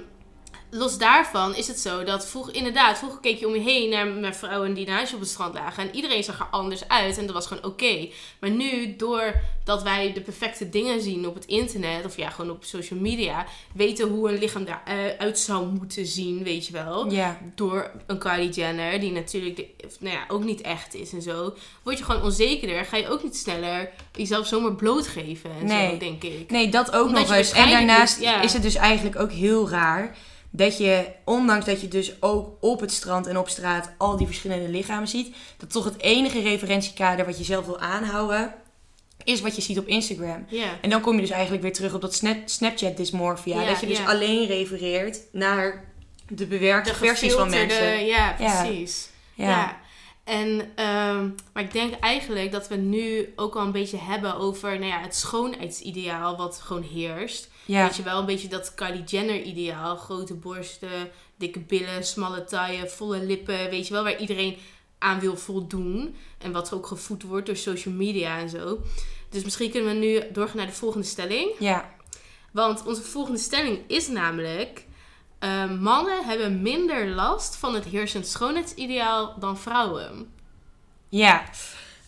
los 0.72 0.98
daarvan 0.98 1.56
is 1.56 1.68
het 1.68 1.80
zo 1.80 2.04
dat 2.04 2.28
vroeger, 2.28 2.56
inderdaad, 2.56 2.98
vroeger 2.98 3.20
keek 3.20 3.40
je 3.40 3.48
om 3.48 3.54
je 3.54 3.60
heen 3.62 3.90
naar, 3.90 4.08
naar 4.08 4.36
vrouwen 4.36 4.74
die 4.74 4.88
naast 4.88 5.10
je 5.10 5.16
op 5.16 5.22
het 5.22 5.30
strand 5.30 5.54
lagen. 5.54 5.84
En 5.90 5.96
iedereen 5.96 6.24
zag 6.24 6.40
er 6.40 6.48
anders 6.52 6.88
uit 6.88 7.18
en 7.18 7.26
dat 7.26 7.36
was 7.36 7.48
gewoon 7.48 7.64
oké. 7.66 8.08
Maar 8.40 8.50
nu, 8.50 8.96
doordat 8.96 9.84
wij 9.84 10.14
de 10.14 10.22
perfecte 10.22 10.70
dingen 10.70 11.02
zien 11.02 11.28
op 11.28 11.36
het 11.36 11.46
internet, 11.46 12.06
of 12.06 12.18
ja, 12.18 12.30
gewoon 12.30 12.52
op 12.52 12.64
social 12.64 13.00
media, 13.00 13.46
weten 13.74 14.08
hoe 14.08 14.30
een 14.32 14.38
lichaam 14.40 14.66
eruit 14.86 15.40
zou 15.40 15.66
moeten 15.68 16.06
zien, 16.06 16.44
weet 16.44 16.68
je 16.68 16.74
wel. 16.74 17.12
Ja. 17.12 17.38
Door 17.56 17.92
een 18.08 18.18
Kylie 18.20 18.50
Jenner, 18.50 19.00
die 19.00 19.12
natuurlijk 19.12 19.56
de- 19.56 19.68
nou 20.00 20.16
ja, 20.16 20.24
ook 20.28 20.44
niet 20.44 20.62
echt 20.62 20.94
is 20.94 21.14
en 21.14 21.22
zo. 21.22 21.54
Word 21.84 21.98
je 21.98 22.04
gewoon 22.04 22.24
onzekerder, 22.24 22.86
ga 22.86 22.98
je 22.98 23.10
ook 23.10 23.24
niet 23.24 23.36
sneller 23.38 23.90
jezelf 24.16 24.48
zomaar 24.48 24.76
blootgeven 24.76 25.52
en 25.60 25.66
Nee. 25.66 25.90
zo, 25.90 25.98
denk 25.98 26.24
ik. 26.24 26.50
Nee, 26.52 26.70
dat 26.70 26.92
ook 26.96 27.08
Omdat 27.08 27.28
nog 27.28 27.36
eens. 27.38 27.52
En 27.52 27.70
daarnaast 27.70 28.22
ja. 28.22 28.42
is 28.42 28.54
het 28.54 28.62
dus 28.62 28.76
eigenlijk 28.76 29.20
ook 29.20 29.32
heel 29.32 29.70
raar 29.70 30.18
dat 30.56 30.78
je, 30.78 31.06
ondanks 31.26 31.66
dat 31.66 31.82
je 31.82 31.88
dus 31.88 32.22
ook 32.22 32.58
op 32.60 32.80
het 32.80 32.92
strand 32.92 33.28
en 33.28 33.38
op 33.38 33.50
straat 33.50 33.92
al 33.98 34.18
die 34.18 34.28
verschillende 34.28 34.70
lichamen 34.70 35.08
ziet, 35.08 35.36
dat 35.58 35.72
toch 35.72 35.86
het 35.86 36.02
enige 36.02 36.42
referentiekader 36.42 37.26
wat 37.26 37.38
je 37.38 37.44
zelf 37.44 37.66
wil 37.66 37.80
aanhouden, 37.80 38.54
is 39.24 39.42
wat 39.42 39.56
je 39.56 39.62
ziet 39.62 39.80
op 39.80 39.88
Instagram. 39.88 40.46
Ja. 40.50 40.68
En 40.82 40.90
dan 40.90 41.02
kom 41.02 41.16
je 41.16 41.22
dus 41.22 41.30
eigenlijk 41.30 41.64
weer 41.64 41.74
terug 41.74 41.94
op 41.94 42.02
dat 42.02 42.14
snap, 42.14 42.38
Snapchat 42.46 42.98
dysmorphia. 42.98 43.66
Dat 43.66 43.80
je 43.80 43.88
dus 43.88 44.06
alleen 44.06 44.48
refereert 44.48 45.20
naar 45.32 45.94
de 46.28 46.46
bewerkte 46.46 46.90
de 46.90 46.96
versies 46.96 47.34
van 47.34 47.50
mensen. 47.50 48.06
Ja, 48.06 48.34
precies. 48.34 49.10
Ja. 49.34 49.50
Ja. 49.50 49.84
En, 50.24 50.72
ehm, 50.76 51.30
maar 51.54 51.64
ik 51.64 51.72
denk 51.72 51.94
eigenlijk 52.00 52.52
dat 52.52 52.68
we 52.68 52.76
nu 52.76 53.34
ook 53.36 53.54
wel 53.54 53.64
een 53.64 53.72
beetje 53.72 53.98
hebben 53.98 54.36
over 54.36 54.70
nou 54.70 54.92
ja, 54.92 55.00
het 55.00 55.16
schoonheidsideaal 55.16 56.38
wat 56.38 56.62
gewoon 56.64 56.84
heerst. 56.84 57.50
Ja. 57.66 57.84
Weet 57.84 57.96
je 57.96 58.04
wel, 58.04 58.20
een 58.20 58.26
beetje 58.26 58.48
dat 58.48 58.74
Kylie 58.74 59.04
Jenner 59.04 59.42
ideaal. 59.42 59.96
Grote 59.98 60.34
borsten, 60.34 61.10
dikke 61.36 61.60
billen, 61.60 62.04
smalle 62.06 62.44
taille, 62.44 62.90
volle 62.90 63.20
lippen. 63.26 63.70
Weet 63.70 63.88
je 63.88 63.94
wel, 63.94 64.04
waar 64.04 64.20
iedereen 64.20 64.58
aan 64.98 65.20
wil 65.20 65.38
voldoen. 65.38 66.16
En 66.38 66.52
wat 66.52 66.74
ook 66.74 66.88
gevoed 66.88 67.24
wordt 67.24 67.46
door 67.46 67.56
social 67.56 67.94
media 67.94 68.38
en 68.40 68.50
zo. 68.50 68.80
Dus 69.30 69.44
misschien 69.44 69.72
kunnen 69.72 69.94
we 69.94 70.00
nu 70.00 70.32
doorgaan 70.32 70.58
naar 70.58 70.66
de 70.66 70.72
volgende 70.72 71.06
stelling. 71.06 71.52
ja. 71.60 71.94
Want 72.52 72.86
onze 72.86 73.02
volgende 73.02 73.40
stelling 73.40 73.80
is 73.88 74.08
namelijk... 74.08 74.86
eh, 75.40 75.72
mannen 75.80 76.26
hebben 76.26 76.62
minder 76.62 77.08
last 77.08 77.56
van 77.56 77.74
het 77.76 77.84
heersend 77.86 78.28
schoonheidsideaal 78.28 79.36
dan 79.40 79.58
vrouwen. 79.58 80.34
Ja. 81.10 81.44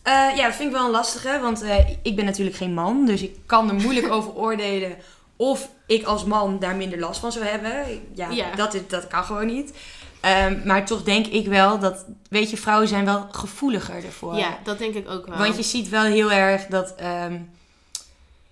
Eh, 0.04 0.14
ja, 0.14 0.46
dat 0.46 0.56
vind 0.56 0.70
ik 0.70 0.76
wel 0.76 0.86
een 0.86 0.92
lastige, 0.92 1.40
want 1.42 1.62
eh, 1.62 1.90
ik 2.02 2.16
ben 2.16 2.26
natuurlijk 2.26 2.56
geen 2.56 2.74
man, 2.74 3.06
dus 3.06 3.22
ik 3.22 3.36
kan 3.46 3.70
er 3.70 3.76
moeilijk 3.76 4.12
over 4.12 4.34
oordelen 4.34 4.98
of 5.38 5.70
ik 5.88 6.04
als 6.04 6.24
man 6.24 6.60
daar 6.60 6.76
minder 6.76 7.00
last 7.00 7.20
van 7.20 7.32
zou 7.32 7.46
hebben. 7.46 8.02
Ja, 8.14 8.30
Ja. 8.30 8.56
Dat, 8.56 8.74
is, 8.74 8.82
dat 8.88 9.08
kan 9.08 9.24
gewoon 9.24 9.46
niet. 9.46 9.74
Ehm, 10.22 10.60
maar 10.66 10.86
toch 10.86 11.04
denk 11.04 11.26
ik 11.26 11.48
wel 11.48 11.80
dat, 11.80 12.06
weet 12.30 12.50
je, 12.50 12.58
vrouwen 12.58 12.88
zijn 12.88 13.06
wel 13.06 13.28
gevoeliger 13.32 14.06
ervoor. 14.06 14.36
Ja, 14.36 14.60
dat 14.64 14.78
denk 14.78 14.96
ik 14.96 15.10
ook 15.10 15.28
wel. 15.28 15.38
Want 15.38 15.56
je 15.56 15.64
ziet 15.64 15.90
wel 15.90 16.04
heel 16.04 16.32
erg 16.32 16.66
dat, 16.66 16.96
ehm, 16.96 17.38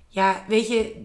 ja, 0.08 0.44
weet 0.48 0.68
je, 0.68 1.02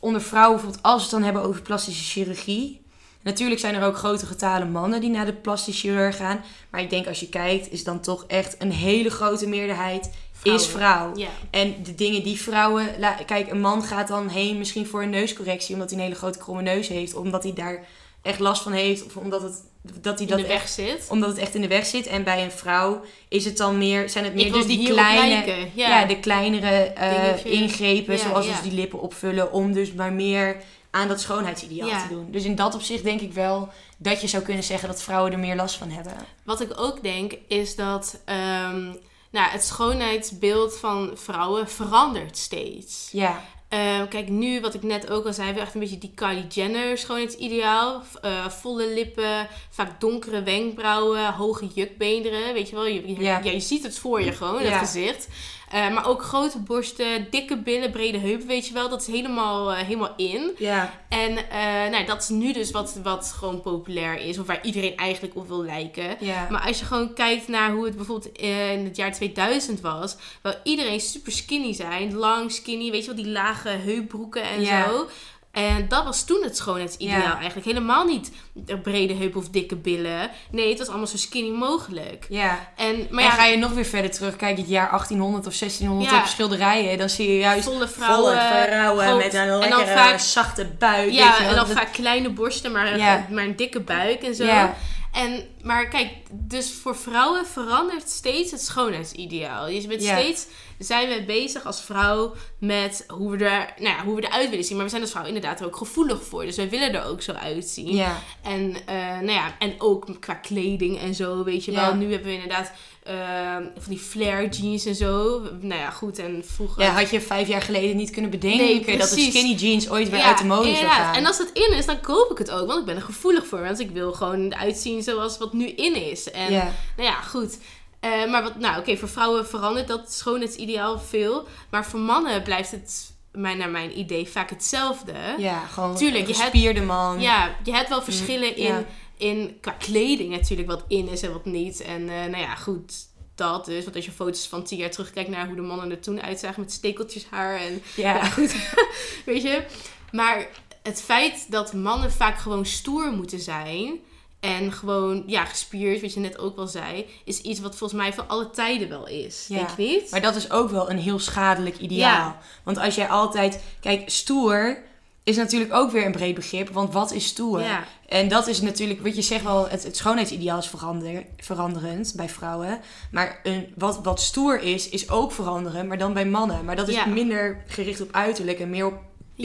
onder 0.00 0.22
vrouwen 0.22 0.54
bijvoorbeeld, 0.54 0.84
als 0.84 0.96
we 0.96 1.02
het 1.02 1.10
dan 1.10 1.22
hebben 1.22 1.42
over 1.42 1.62
plastische 1.62 2.04
chirurgie. 2.04 2.80
Natuurlijk 3.22 3.60
zijn 3.60 3.74
er 3.74 3.84
ook 3.84 3.96
grote 3.96 4.26
getalen 4.26 4.70
mannen 4.70 5.00
die 5.00 5.10
naar 5.10 5.26
de 5.26 5.32
plastisch 5.32 5.80
chirurg 5.80 6.16
gaan. 6.16 6.44
Maar 6.70 6.80
ik 6.80 6.90
denk 6.90 7.06
als 7.06 7.20
je 7.20 7.28
kijkt, 7.28 7.70
is 7.72 7.84
dan 7.84 8.00
toch 8.00 8.24
echt 8.26 8.56
een 8.58 8.72
hele 8.72 9.10
grote 9.10 9.46
meerderheid 9.46 10.10
is 10.42 10.66
vrouw. 10.66 11.10
Ja, 11.16 11.28
En 11.50 11.74
de 11.82 11.94
dingen 11.94 12.22
die 12.22 12.40
vrouwen... 12.40 12.88
Kijk, 13.26 13.50
een 13.50 13.60
man 13.60 13.82
gaat 13.82 14.08
dan 14.08 14.28
heen 14.28 14.58
misschien 14.58 14.86
voor 14.86 15.02
een 15.02 15.10
neuscorrectie... 15.10 15.74
omdat 15.74 15.90
hij 15.90 15.98
een 15.98 16.04
hele 16.04 16.18
grote 16.18 16.38
kromme 16.38 16.62
neus 16.62 16.88
heeft. 16.88 17.14
Omdat 17.14 17.42
hij 17.42 17.52
daar 17.52 17.84
echt 18.22 18.38
last 18.38 18.62
van 18.62 18.72
heeft. 18.72 19.04
Of 19.04 19.16
omdat, 19.16 19.42
het, 19.42 19.62
dat 19.82 20.18
hij 20.18 20.26
in 20.26 20.32
dat 20.32 20.40
de 20.40 20.46
weg 20.46 20.62
echt, 20.62 20.72
zit. 20.72 21.06
omdat 21.08 21.28
het 21.28 21.38
echt 21.38 21.54
in 21.54 21.60
de 21.60 21.68
weg 21.68 21.86
zit. 21.86 22.06
En 22.06 22.24
bij 22.24 22.44
een 22.44 22.50
vrouw 22.52 23.00
is 23.28 23.44
het 23.44 23.56
dan 23.56 23.78
meer... 23.78 24.10
Zijn 24.10 24.24
het 24.24 24.34
meer 24.34 24.52
dus 24.52 24.66
die 24.66 24.88
kleine... 24.88 25.68
Ja. 25.74 25.88
Ja, 25.88 26.04
de 26.04 26.20
kleinere 26.20 26.82
eh, 26.82 27.44
ingrepen, 27.44 28.14
Ja, 28.14 28.20
zoals 28.20 28.46
dus 28.46 28.62
die 28.62 28.72
lippen 28.72 29.00
opvullen, 29.00 29.52
om 29.52 29.72
dus 29.72 29.92
maar 29.92 30.12
meer 30.12 30.56
aan 30.90 31.08
dat 31.08 31.20
schoonheidsideaal 31.20 31.88
Ja. 31.88 32.02
te 32.02 32.14
doen. 32.14 32.28
Dus 32.30 32.44
in 32.44 32.54
dat 32.54 32.74
opzicht 32.74 33.04
denk 33.04 33.20
ik 33.20 33.32
wel 33.32 33.68
dat 33.96 34.20
je 34.20 34.26
zou 34.26 34.42
kunnen 34.42 34.64
zeggen 34.64 34.88
dat 34.88 35.02
vrouwen 35.02 35.32
er 35.32 35.38
meer 35.38 35.56
last 35.56 35.76
van 35.76 35.90
hebben. 35.90 36.12
Wat 36.42 36.60
ik 36.60 36.80
ook 36.80 37.02
denk 37.02 37.32
is 37.48 37.76
dat 37.76 38.20
ehm, 38.24 38.92
nou, 39.32 39.50
het 39.50 39.64
schoonheidsbeeld 39.64 40.76
van 40.76 41.10
vrouwen 41.14 41.68
verandert 41.68 42.36
steeds. 42.38 43.08
Ja, 43.12 43.42
Ehm, 43.68 44.08
kijk, 44.08 44.28
nu 44.28 44.60
wat 44.60 44.74
ik 44.74 44.82
net 44.82 45.10
ook 45.10 45.26
al 45.26 45.32
zei, 45.32 45.52
we 45.52 45.60
echt 45.60 45.74
een 45.74 45.80
beetje 45.80 45.98
die 45.98 46.12
Kylie 46.14 46.46
Jenner 46.46 46.98
schoonheidsideaal. 46.98 48.02
Eh, 48.22 48.48
volle 48.48 48.88
lippen, 48.94 49.48
vaak 49.70 50.00
donkere 50.00 50.42
wenkbrauwen, 50.42 51.32
hoge 51.32 51.66
jukbeenderen. 51.74 52.52
Weet 52.54 52.68
je 52.68 52.74
wel, 52.74 52.86
je, 52.86 53.08
je, 53.08 53.20
Ja. 53.20 53.40
ja, 53.42 53.50
je 53.50 53.60
ziet 53.60 53.82
het 53.82 53.98
voor 53.98 54.22
je 54.22 54.32
gewoon, 54.32 54.62
Ja. 54.62 54.68
het 54.68 54.78
gezicht. 54.78 55.28
Eh, 55.72 55.90
maar 55.94 56.06
ook 56.06 56.22
grote 56.22 56.58
borsten, 56.58 57.26
dikke 57.30 57.56
billen, 57.56 57.90
brede 57.90 58.18
heupen, 58.18 58.46
weet 58.46 58.66
je 58.66 58.74
wel. 58.74 58.88
Dat 58.88 59.00
is 59.00 59.06
helemaal, 59.06 59.72
eh, 59.72 59.78
helemaal 59.78 60.12
in. 60.16 60.50
ja, 60.58 60.94
En 61.08 61.36
eh, 61.50 61.90
nou, 61.90 62.04
dat 62.04 62.22
is 62.22 62.28
nu 62.28 62.52
dus 62.52 62.70
wat, 62.70 62.98
wat 63.02 63.34
gewoon 63.38 63.60
populair 63.60 64.18
is. 64.18 64.38
Of 64.38 64.46
waar 64.46 64.64
iedereen 64.64 64.96
eigenlijk 64.96 65.36
op 65.36 65.48
wil 65.48 65.64
lijken. 65.64 66.16
ja. 66.20 66.46
Maar 66.50 66.66
als 66.66 66.78
je 66.78 66.84
gewoon 66.84 67.14
kijkt 67.14 67.48
naar 67.48 67.70
hoe 67.72 67.84
het 67.84 67.96
bijvoorbeeld 67.96 68.38
in 68.38 68.84
het 68.84 68.96
jaar 68.96 69.12
2000 69.12 69.80
was. 69.80 70.16
Waar 70.42 70.60
iedereen 70.64 71.00
super 71.00 71.32
skinny 71.32 71.72
zijn. 71.72 72.14
Lang, 72.14 72.52
skinny, 72.52 72.90
weet 72.90 73.04
je 73.04 73.14
wel, 73.14 73.24
die 73.24 73.32
lage 73.32 73.68
heupbroeken 73.68 74.42
en 74.42 74.60
Ja. 74.60 74.88
zo. 74.88 75.08
En 75.52 75.88
dat 75.88 76.04
was 76.04 76.24
toen 76.24 76.42
het 76.42 76.56
schoonheidsideaal 76.56 77.18
Ja. 77.20 77.34
eigenlijk. 77.36 77.64
Helemaal 77.66 78.04
niet 78.04 78.32
de 78.52 78.78
brede 78.78 79.14
heupen 79.14 79.40
of 79.40 79.48
dikke 79.48 79.76
billen. 79.76 80.30
Nee, 80.50 80.68
het 80.68 80.78
was 80.78 80.88
allemaal 80.88 81.06
zo 81.06 81.16
skinny 81.16 81.50
mogelijk. 81.50 82.26
ja. 82.28 82.72
En, 82.76 83.06
maar 83.10 83.22
ja, 83.24 83.30
ga 83.30 83.44
je 83.44 83.56
nog 83.56 83.70
weer 83.72 83.84
verder 83.84 84.10
terug, 84.10 84.36
kijk 84.36 84.56
het 84.56 84.68
jaar 84.68 84.88
1800 84.90 85.46
of 85.46 85.54
1600 85.54 86.10
Ja. 86.10 86.18
op 86.20 86.26
schilderijen, 86.26 86.98
dan 86.98 87.08
zie 87.08 87.28
je 87.32 87.38
juist 87.38 87.64
volle 87.64 87.88
vrouwen. 87.88 88.32
volle 88.38 88.64
vrouwen 88.66 89.06
groot- 89.06 89.22
met 89.22 89.34
een 89.34 89.40
en 89.40 89.48
dan 89.48 89.58
lekkere 89.60 89.86
vaak- 89.86 90.18
zachte 90.18 90.66
buik. 90.78 91.10
Ja, 91.10 91.38
en 91.40 91.54
dan 91.54 91.66
vaak 91.66 91.92
kleine 91.92 92.30
borsten, 92.30 92.72
maar, 92.72 92.98
maar 93.30 93.44
een 93.44 93.56
dikke 93.56 93.80
buik 93.80 94.22
en 94.22 94.34
zo. 94.34 94.44
Ja. 94.44 94.74
En, 95.12 95.44
maar 95.62 95.88
kijk, 95.88 96.10
dus 96.30 96.72
voor 96.72 96.96
vrouwen 96.96 97.46
verandert 97.46 98.08
steeds 98.08 98.50
het 98.50 98.62
schoonheidsideaal. 98.62 99.68
Je 99.68 99.86
bent 99.86 100.02
steeds, 100.02 100.46
zijn 100.78 101.08
we 101.08 101.24
bezig 101.24 101.66
als 101.66 101.82
vrouw 101.82 102.34
met 102.58 103.04
hoe 103.08 103.36
we, 103.36 103.44
er, 103.44 103.72
nou 103.76 103.96
ja, 103.96 104.04
hoe 104.04 104.16
we 104.16 104.26
eruit 104.26 104.50
willen 104.50 104.64
zien. 104.64 104.76
Maar 104.76 104.84
we 104.84 104.90
zijn 104.90 105.02
als 105.02 105.10
vrouw 105.10 105.24
inderdaad 105.24 105.60
er 105.60 105.66
ook 105.66 105.76
gevoelig 105.76 106.24
voor. 106.24 106.44
Dus 106.44 106.56
wij 106.56 106.68
willen 106.68 106.94
er 106.94 107.04
ook 107.04 107.22
zo 107.22 107.32
uitzien. 107.32 108.04
En, 108.42 108.76
eh, 108.86 108.96
nou 108.96 109.30
ja, 109.30 109.54
en 109.58 109.74
ook 109.78 110.06
qua 110.20 110.34
kleding 110.34 110.98
en 110.98 111.14
zo, 111.14 111.44
weet 111.44 111.64
je 111.64 111.72
wel. 111.72 111.94
Nu 111.94 112.10
hebben 112.10 112.28
we 112.28 112.34
inderdaad 112.34 112.72
eh, 113.02 113.56
van 113.56 113.88
die 113.88 113.98
flare 113.98 114.48
jeans 114.48 114.84
en 114.84 114.94
zo. 114.94 115.42
Nou 115.60 115.80
ja, 115.80 115.90
goed. 115.90 116.18
En 116.18 116.42
vroeger... 116.46 116.82
ja, 116.82 116.90
had 116.90 117.10
je 117.10 117.20
vijf 117.20 117.48
jaar 117.48 117.62
geleden 117.62 117.96
niet 117.96 118.10
kunnen 118.10 118.30
bedenken 118.30 118.64
Nee, 118.64 118.98
dat 118.98 119.10
de 119.10 119.20
skinny 119.20 119.54
jeans 119.54 119.90
ooit 119.90 120.10
weer 120.10 120.18
Ja, 120.18 120.26
uit 120.26 120.38
de 120.38 120.44
mode 120.44 120.74
zou 120.74 120.86
gaan. 120.86 121.14
En 121.14 121.26
als 121.26 121.38
het 121.38 121.50
in 121.52 121.76
is, 121.76 121.86
dan 121.86 122.00
koop 122.00 122.30
ik 122.30 122.38
het 122.38 122.50
ook. 122.50 122.66
Want 122.66 122.78
ik 122.78 122.84
ben 122.84 122.96
er 122.96 123.02
gevoelig 123.02 123.46
voor. 123.46 123.62
Want 123.62 123.80
ik 123.80 123.90
wil 123.90 124.12
gewoon 124.12 124.54
uitzien 124.54 125.02
zoals 125.02 125.38
wat 125.38 125.51
nu 125.52 125.66
in 125.68 125.94
is. 126.10 126.30
En 126.30 126.52
nou 126.52 127.08
ja, 127.08 127.20
goed. 127.20 127.58
Eh, 128.00 128.30
maar 128.30 128.42
wat, 128.42 128.56
nou 128.58 128.78
oké, 128.80 128.96
voor 128.96 129.08
vrouwen 129.08 129.46
verandert 129.46 129.88
dat 129.88 130.12
schoonheidsideaal 130.12 130.98
veel. 130.98 131.46
Maar 131.70 131.84
voor 131.86 132.00
mannen 132.00 132.42
blijft 132.42 132.70
het, 132.70 133.12
mijn, 133.32 133.58
naar 133.58 133.70
mijn 133.70 133.98
idee, 133.98 134.28
vaak 134.28 134.50
hetzelfde. 134.50 135.12
ja, 135.38 135.66
gewoon 135.66 135.96
Tuurlijk, 135.96 136.28
een 136.28 136.34
je 136.34 136.36
hebt- 136.40 136.50
gespierde 136.50 136.82
man. 136.82 137.20
Ja, 137.20 137.56
je 137.64 137.72
hebt 137.72 137.88
wel 137.88 138.02
verschillen 138.02 138.56
in, 138.56 138.72
Mm, 138.72 138.78
ja. 138.78 138.84
in 139.16 139.56
qua 139.60 139.70
kleding 139.72 140.30
natuurlijk, 140.30 140.68
wat 140.68 140.84
in 140.88 141.08
is 141.08 141.22
en 141.22 141.32
wat 141.32 141.44
niet. 141.44 141.80
En 141.80 142.00
eh, 142.08 142.14
nou 142.24 142.36
ja, 142.36 142.54
goed, 142.54 142.94
dat 143.34 143.64
dus. 143.64 143.84
Want 143.84 143.96
als 143.96 144.04
je 144.04 144.10
foto's 144.10 144.46
van 144.48 144.62
tien 144.64 144.78
jaar 144.78 144.90
terugkijkt 144.90 145.30
naar 145.30 145.46
hoe 145.46 145.56
de 145.56 145.62
mannen 145.62 145.90
er 145.90 146.00
toen 146.00 146.22
uitzagen 146.22 146.60
met 146.60 146.72
stekeltjes 146.72 147.26
haar 147.30 147.56
en 147.60 147.82
Ja. 147.96 148.14
ja, 148.14 148.24
goed. 148.24 148.54
Weet 149.26 149.42
je? 149.42 149.64
Maar 150.12 150.46
het 150.82 151.02
feit 151.02 151.50
dat 151.50 151.72
mannen 151.72 152.12
vaak 152.12 152.38
gewoon 152.38 152.66
stoer 152.66 153.12
moeten 153.12 153.40
zijn. 153.40 153.98
En 154.42 154.72
gewoon, 154.72 155.22
ja, 155.26 155.44
gespierd, 155.44 156.00
wat 156.00 156.14
je 156.14 156.20
net 156.20 156.38
ook 156.38 156.56
wel 156.56 156.66
zei. 156.66 157.06
Is 157.24 157.40
iets 157.40 157.60
wat 157.60 157.76
volgens 157.76 158.00
mij 158.00 158.12
van 158.12 158.28
alle 158.28 158.50
tijden 158.50 158.88
wel 158.88 159.06
is. 159.06 159.44
Ja. 159.48 159.56
Denk 159.56 159.68
je 159.68 159.82
niet? 159.82 160.10
Maar 160.10 160.20
dat 160.20 160.36
is 160.36 160.50
ook 160.50 160.70
wel 160.70 160.90
een 160.90 160.98
heel 160.98 161.18
schadelijk 161.18 161.78
ideaal. 161.78 162.26
Ja. 162.28 162.38
Want 162.62 162.78
als 162.78 162.94
jij 162.94 163.08
altijd... 163.08 163.62
Kijk, 163.80 164.10
stoer 164.10 164.82
is 165.24 165.36
natuurlijk 165.36 165.74
ook 165.74 165.90
weer 165.90 166.06
een 166.06 166.12
breed 166.12 166.34
begrip. 166.34 166.68
Want 166.68 166.92
wat 166.92 167.12
is 167.12 167.26
stoer? 167.26 167.60
Ja. 167.60 167.84
En 168.08 168.28
dat 168.28 168.46
is 168.46 168.60
natuurlijk, 168.60 169.02
wat 169.02 169.16
je 169.16 169.22
zegt 169.22 169.44
wel, 169.44 169.68
het, 169.68 169.84
het 169.84 169.96
schoonheidsideaal 169.96 170.58
is 170.58 170.66
verander, 170.66 171.24
veranderend 171.36 172.12
bij 172.16 172.28
vrouwen. 172.28 172.80
Maar 173.10 173.40
een, 173.42 173.72
wat, 173.76 174.00
wat 174.02 174.20
stoer 174.20 174.60
is, 174.60 174.88
is 174.88 175.10
ook 175.10 175.32
veranderen, 175.32 175.86
maar 175.86 175.98
dan 175.98 176.12
bij 176.12 176.26
mannen. 176.26 176.64
Maar 176.64 176.76
dat 176.76 176.88
is 176.88 177.04
minder 177.04 177.62
gericht 177.66 178.00
op 178.00 178.12
uiterlijk 178.12 178.58
en 178.58 178.70
meer 178.70 178.86
op 178.86 178.94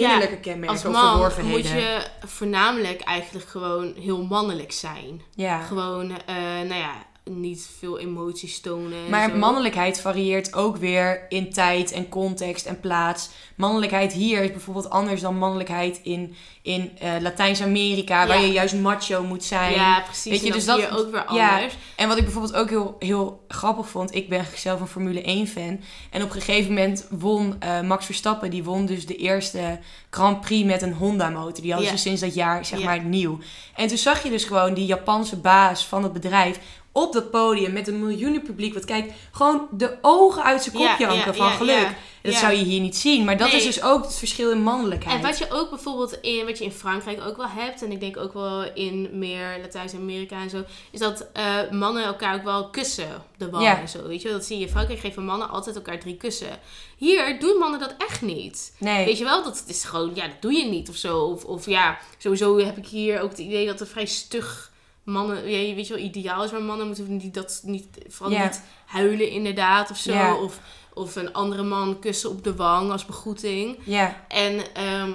innerlijke 0.03 0.35
Als 0.35 0.43
kenmerken 0.45 0.87
of 0.87 0.93
man 0.93 1.09
verworvenheden. 1.11 1.59
moet 1.59 1.69
je 1.69 2.07
voornamelijk 2.27 3.01
eigenlijk 3.01 3.47
gewoon 3.47 3.93
heel 3.99 4.23
mannelijk 4.23 4.71
zijn. 4.71 5.21
Ja. 5.35 5.59
Gewoon, 5.61 6.11
eh, 6.25 6.35
nou 6.67 6.73
ja, 6.75 7.05
niet 7.29 7.69
veel 7.79 7.99
emoties 7.99 8.59
tonen. 8.61 9.03
en 9.05 9.09
Maar 9.09 9.29
zo. 9.29 9.35
mannelijkheid 9.37 10.01
varieert 10.01 10.53
ook 10.53 10.77
weer 10.77 11.25
in 11.29 11.51
tijd 11.53 11.91
en 11.91 12.09
context 12.09 12.65
en 12.65 12.79
plaats. 12.79 13.29
Mannelijkheid 13.55 14.13
hier 14.13 14.43
is 14.43 14.51
bijvoorbeeld 14.51 14.89
anders 14.89 15.21
dan 15.21 15.37
mannelijkheid 15.37 15.99
in, 16.03 16.35
in 16.61 16.91
eh, 16.99 17.11
Latijns-Amerika, 17.19 18.27
waar 18.27 18.39
Ja. 18.39 18.45
je 18.45 18.51
juist 18.51 18.75
macho 18.75 19.23
moet 19.23 19.43
zijn. 19.43 19.73
Ja, 19.73 20.01
precies. 20.01 20.31
Weet 20.31 20.43
je, 20.45 20.51
dus 20.51 20.65
dat 20.65 20.79
je 20.79 20.89
ook 20.97 21.11
weer 21.11 21.25
ja. 21.33 21.49
anders. 21.49 21.77
En 21.95 22.07
wat 22.07 22.17
ik 22.17 22.23
bijvoorbeeld 22.23 22.53
ook 22.55 22.69
heel, 22.69 22.95
heel 22.99 23.45
grappig 23.47 23.89
vond, 23.89 24.15
ik 24.15 24.29
ben 24.29 24.45
zelf 24.55 24.79
een 24.81 24.87
Formule 24.87 25.21
1 25.21 25.47
fan. 25.47 25.79
En 26.11 26.23
op 26.23 26.33
een 26.35 26.41
gegeven 26.41 26.73
moment 26.73 27.07
won 27.09 27.55
eh, 27.59 27.81
Max 27.81 28.05
Verstappen, 28.05 28.49
die 28.49 28.63
won 28.63 28.85
dus 28.85 29.05
de 29.05 29.15
eerste 29.15 29.79
Grand 30.09 30.41
Prix 30.41 30.65
met 30.65 30.81
een 30.81 30.93
Honda 30.93 31.29
motor. 31.29 31.61
Die 31.61 31.71
hadden 31.71 31.91
Ja. 31.91 31.95
ze 31.97 32.01
sinds 32.01 32.21
dat 32.21 32.33
jaar, 32.33 32.65
zeg 32.65 32.79
Ja. 32.79 32.85
maar, 32.85 33.03
nieuw. 33.03 33.39
En 33.75 33.87
toen 33.87 33.97
zag 33.97 34.23
je 34.23 34.29
dus 34.29 34.43
gewoon 34.43 34.73
die 34.73 34.85
Japanse 34.85 35.35
baas 35.35 35.85
van 35.85 36.03
het 36.03 36.13
bedrijf 36.13 36.59
op 36.97 37.13
dat 37.13 37.31
podium 37.31 37.73
met 37.73 37.87
een 37.87 37.99
miljoenen 37.99 38.41
publiek 38.41 38.73
wat 38.73 38.85
kijkt, 38.85 39.13
gewoon 39.31 39.67
de 39.71 39.97
ogen 40.01 40.43
uit 40.43 40.63
zijn 40.63 40.75
kop 40.75 40.83
Ja, 40.85 40.97
janken 40.97 41.17
ja, 41.17 41.33
van 41.33 41.45
ja, 41.47 41.51
geluk. 41.51 41.95
Dat 42.21 42.35
zou 42.35 42.53
je 42.53 42.63
hier 42.63 42.79
niet 42.81 42.97
zien, 42.97 43.25
maar 43.25 43.37
dat 43.37 43.47
Nee. 43.47 43.57
is 43.57 43.63
dus 43.65 43.81
ook 43.81 44.03
het 44.03 44.15
verschil 44.15 44.51
in 44.51 44.61
mannelijkheid. 44.61 45.15
En 45.15 45.21
wat 45.27 45.37
je 45.37 45.51
ook 45.51 45.69
bijvoorbeeld 45.69 46.17
in, 46.21 46.45
wat 46.45 46.57
je 46.57 46.63
in 46.63 46.71
Frankrijk 46.71 47.21
ook 47.27 47.37
wel 47.37 47.47
hebt, 47.47 47.83
en 47.83 47.91
ik 47.91 47.99
denk 47.99 48.17
ook 48.17 48.33
wel 48.33 48.73
in 48.73 49.09
meer 49.13 49.57
Latijns-Amerika 49.61 50.41
en 50.41 50.49
zo, 50.49 50.63
is 50.91 50.99
dat 50.99 51.27
eh, 51.33 51.71
mannen 51.71 52.03
elkaar 52.03 52.35
ook 52.35 52.43
wel 52.43 52.69
kussen 52.69 53.23
de 53.37 53.49
wang 53.49 53.63
Ja. 53.63 53.79
en 53.79 53.89
zo. 53.89 54.07
Weet 54.07 54.21
je, 54.21 54.27
wel? 54.27 54.37
dat 54.37 54.45
zie 54.47 54.57
je 54.57 54.65
in 54.65 54.71
Frankrijk 54.71 54.99
geven 54.99 55.25
mannen 55.25 55.49
altijd 55.49 55.75
elkaar 55.75 55.99
drie 55.99 56.17
kussen. 56.17 56.59
Hier 56.97 57.39
doen 57.39 57.57
mannen 57.57 57.79
dat 57.79 57.95
echt 57.97 58.21
niet. 58.21 58.73
nee. 58.79 59.05
Weet 59.05 59.17
je 59.17 59.23
wel, 59.23 59.43
dat 59.43 59.63
is 59.67 59.83
gewoon, 59.83 60.11
ja, 60.13 60.27
dat 60.27 60.41
doe 60.41 60.53
je 60.53 60.65
niet 60.65 60.89
of 60.89 60.95
zo. 60.95 61.17
Of, 61.19 61.43
of 61.45 61.65
ja, 61.65 61.97
sowieso 62.17 62.57
heb 62.59 62.77
ik 62.77 62.87
hier 62.87 63.21
ook 63.21 63.29
het 63.29 63.39
idee 63.39 63.65
dat 63.65 63.79
er 63.79 63.87
vrij 63.87 64.05
stug 64.05 64.71
mannen, 65.07 65.49
ja, 65.49 65.57
je 65.57 65.75
weet 65.75 65.87
je 65.87 65.93
wel, 65.93 66.03
ideaal 66.03 66.43
is, 66.43 66.51
maar 66.51 66.61
mannen 66.61 66.87
moeten 66.87 67.17
niet 67.17 67.33
dat 67.33 67.61
niet, 67.63 67.85
vooral 68.07 68.39
niet 68.39 68.61
huilen 68.85 69.29
inderdaad 69.29 69.91
of 69.91 69.97
zo. 69.97 70.33
Of, 70.33 70.59
of 70.93 71.15
een 71.15 71.33
andere 71.33 71.63
man 71.63 71.99
kussen 71.99 72.29
op 72.29 72.43
de 72.43 72.55
wang 72.55 72.91
als 72.91 73.05
begroeting. 73.05 73.77
Ja, 73.83 74.25
En, 74.27 74.73
ehm, 74.73 75.11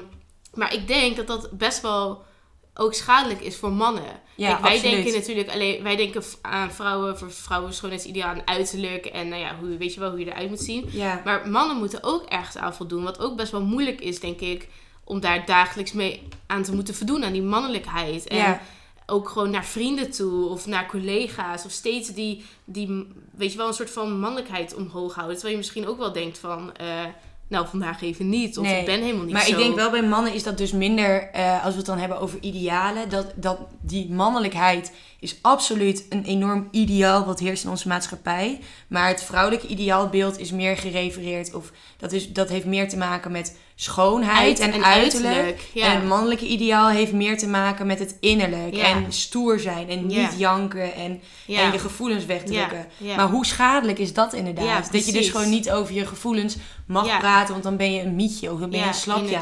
maar 0.55 0.75
ik 0.75 0.87
denk 0.87 1.17
dat 1.17 1.27
dat 1.27 1.51
best 1.51 1.81
wel 1.81 2.25
ook 2.75 2.95
schadelijk 2.95 3.41
is 3.41 3.57
voor 3.57 3.73
mannen. 3.73 4.21
ja 4.35 4.49
Kijk, 4.49 4.61
wij 4.61 4.75
absoluut. 4.75 4.95
denken 4.95 5.13
natuurlijk 5.21 5.51
alleen, 5.51 5.83
wij 5.83 5.97
denken 5.97 6.23
aan 6.43 6.73
vrouwen, 6.73 7.19
voor 7.19 7.33
vrouwen 7.33 7.75
schoonheidsideaal, 7.75 8.29
aan 8.29 8.47
uiterlijk 8.47 9.07
en 9.07 9.29
nou 9.29 9.41
ja, 9.41 9.57
hoe, 9.61 9.77
weet 9.77 9.95
je 9.95 10.01
wel 10.01 10.11
hoe 10.11 10.19
je 10.19 10.27
eruit 10.27 10.49
moet 10.49 10.61
zien. 10.61 10.89
Ja. 10.91 11.21
Maar 11.25 11.49
mannen 11.49 11.77
moeten 11.77 12.03
ook 12.03 12.25
ergens 12.25 12.57
aan 12.57 12.75
voldoen, 12.75 13.03
wat 13.03 13.19
ook 13.19 13.37
best 13.37 13.53
wel 13.53 13.63
moeilijk 13.63 14.01
is, 14.01 14.21
denk 14.21 14.41
ik, 14.41 14.69
om 15.05 15.21
daar 15.21 15.47
dagelijks 15.47 15.93
mee 15.93 16.23
aan 16.47 16.63
te 16.63 16.75
moeten 16.75 16.95
voldoen, 16.95 17.25
aan 17.25 17.33
die 17.33 17.43
mannelijkheid. 17.43 18.27
En 18.27 18.37
Ja. 18.37 18.61
Ook 19.13 19.29
gewoon 19.29 19.51
naar 19.51 19.65
vrienden 19.65 20.11
toe 20.11 20.49
of 20.49 20.67
naar 20.67 20.87
collega's 20.87 21.65
of 21.65 21.71
steeds 21.71 22.15
die, 22.15 22.45
die, 22.65 23.07
weet 23.31 23.53
je 23.53 23.59
wel, 23.59 23.67
een 23.69 23.75
soort 23.75 23.91
van 23.91 24.21
mannelijkheid 24.21 24.75
omhoog 24.75 25.15
houden. 25.15 25.35
Terwijl 25.35 25.55
je 25.55 25.61
misschien 25.61 25.87
ook 25.87 25.99
wel 25.99 26.13
denkt 26.13 26.39
van, 26.39 26.77
eh, 26.77 27.05
nou 27.49 27.67
vandaag 27.67 28.03
even 28.03 28.29
niet, 28.29 28.59
of 28.59 28.65
Nee, 28.65 28.81
ik 28.81 28.87
ben 28.87 29.01
helemaal 29.03 29.25
niet 29.25 29.33
Maar 29.33 29.45
zo. 29.45 29.51
ik 29.51 29.57
denk 29.57 29.75
wel 29.75 29.91
bij 29.91 30.03
mannen 30.03 30.35
is 30.35 30.43
dat 30.43 30.59
dus 30.59 30.73
minder, 30.73 31.31
eh, 31.31 31.65
als 31.65 31.73
we 31.73 31.79
het 31.79 31.87
dan 31.87 31.99
hebben 31.99 32.21
over 32.21 32.39
idealen, 32.41 33.09
dat, 33.09 33.33
dat 33.35 33.59
die 33.81 34.11
mannelijkheid 34.11 34.93
is 35.21 35.39
absoluut 35.43 36.07
een 36.09 36.25
enorm 36.25 36.69
ideaal 36.71 37.25
wat 37.25 37.41
heerst 37.41 37.65
in 37.65 37.71
onze 37.71 37.89
maatschappij. 37.89 38.61
Maar 38.89 39.09
het 39.09 39.23
vrouwelijke 39.23 39.67
ideaalbeeld 39.67 40.39
is 40.39 40.51
meer 40.51 40.77
gerefereerd 40.77 41.55
of 41.55 41.73
dat, 41.97 42.13
is, 42.13 42.33
dat 42.33 42.49
heeft 42.49 42.67
meer 42.67 42.89
te 42.89 42.97
maken 42.97 43.33
met 43.33 43.57
schoonheid 43.83 44.61
Uit- 44.61 44.75
en, 44.75 44.85
uiterlijk. 44.85 45.61
ja. 45.73 45.87
En 45.87 45.95
het 45.95 46.05
mannelijke 46.09 46.47
ideaal 46.47 46.89
heeft 46.89 47.13
meer 47.13 47.39
te 47.39 47.47
maken 47.47 47.87
met 47.87 47.99
het 47.99 48.17
innerlijk. 48.21 48.75
Ja. 48.75 48.85
En 48.85 49.13
stoer 49.13 49.59
zijn 49.59 49.89
en 49.89 50.07
niet 50.07 50.17
Ja. 50.17 50.31
janken 50.37 50.95
en, 50.95 51.23
en 51.47 51.73
je 51.73 51.79
gevoelens 51.79 52.27
wegdrukken. 52.27 52.87
Maar 53.17 53.29
hoe 53.29 53.47
schadelijk 53.47 53.99
is 53.99 54.13
dat 54.13 54.33
inderdaad? 54.33 54.93
Dat 54.93 55.07
je 55.07 55.13
dus 55.13 55.29
gewoon 55.29 55.51
niet 55.51 55.71
over 55.71 55.95
je 55.95 56.07
gevoelens 56.07 56.57
mag 56.87 57.19
praten, 57.19 57.53
want 57.53 57.63
dan 57.65 57.77
ben 57.77 57.93
je 57.93 58.01
een 58.03 58.15
mietje 58.15 58.53
of 58.53 58.61
dan 58.61 58.71
ben 58.71 58.79
je 58.79 58.85
Ja, 58.85 58.91
een 58.91 58.97
slapje. 58.97 59.39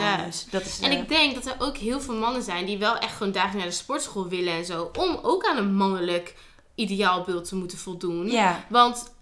Dat 0.51 0.64
is, 0.64 0.78
En 0.80 0.91
eh, 0.91 0.99
ik 0.99 1.09
denk 1.09 1.34
dat 1.34 1.47
er 1.47 1.55
ook 1.59 1.76
heel 1.76 2.01
veel 2.01 2.14
mannen 2.14 2.43
zijn 2.43 2.66
die 2.66 2.78
wel 2.78 2.99
echt 2.99 3.12
gewoon 3.16 3.32
dagelijks 3.32 3.59
naar 3.59 3.68
de 3.68 3.78
sportschool 3.82 4.28
willen 4.28 4.53
en 4.53 4.64
zo. 4.64 4.91
Om 4.99 5.18
ook 5.22 5.47
aan 5.47 5.57
een 5.57 5.74
mannelijk 5.74 6.34
ideaalbeeld 6.74 7.49
te 7.49 7.57
moeten 7.57 7.78
voldoen. 7.78 8.32
Want 8.68 9.12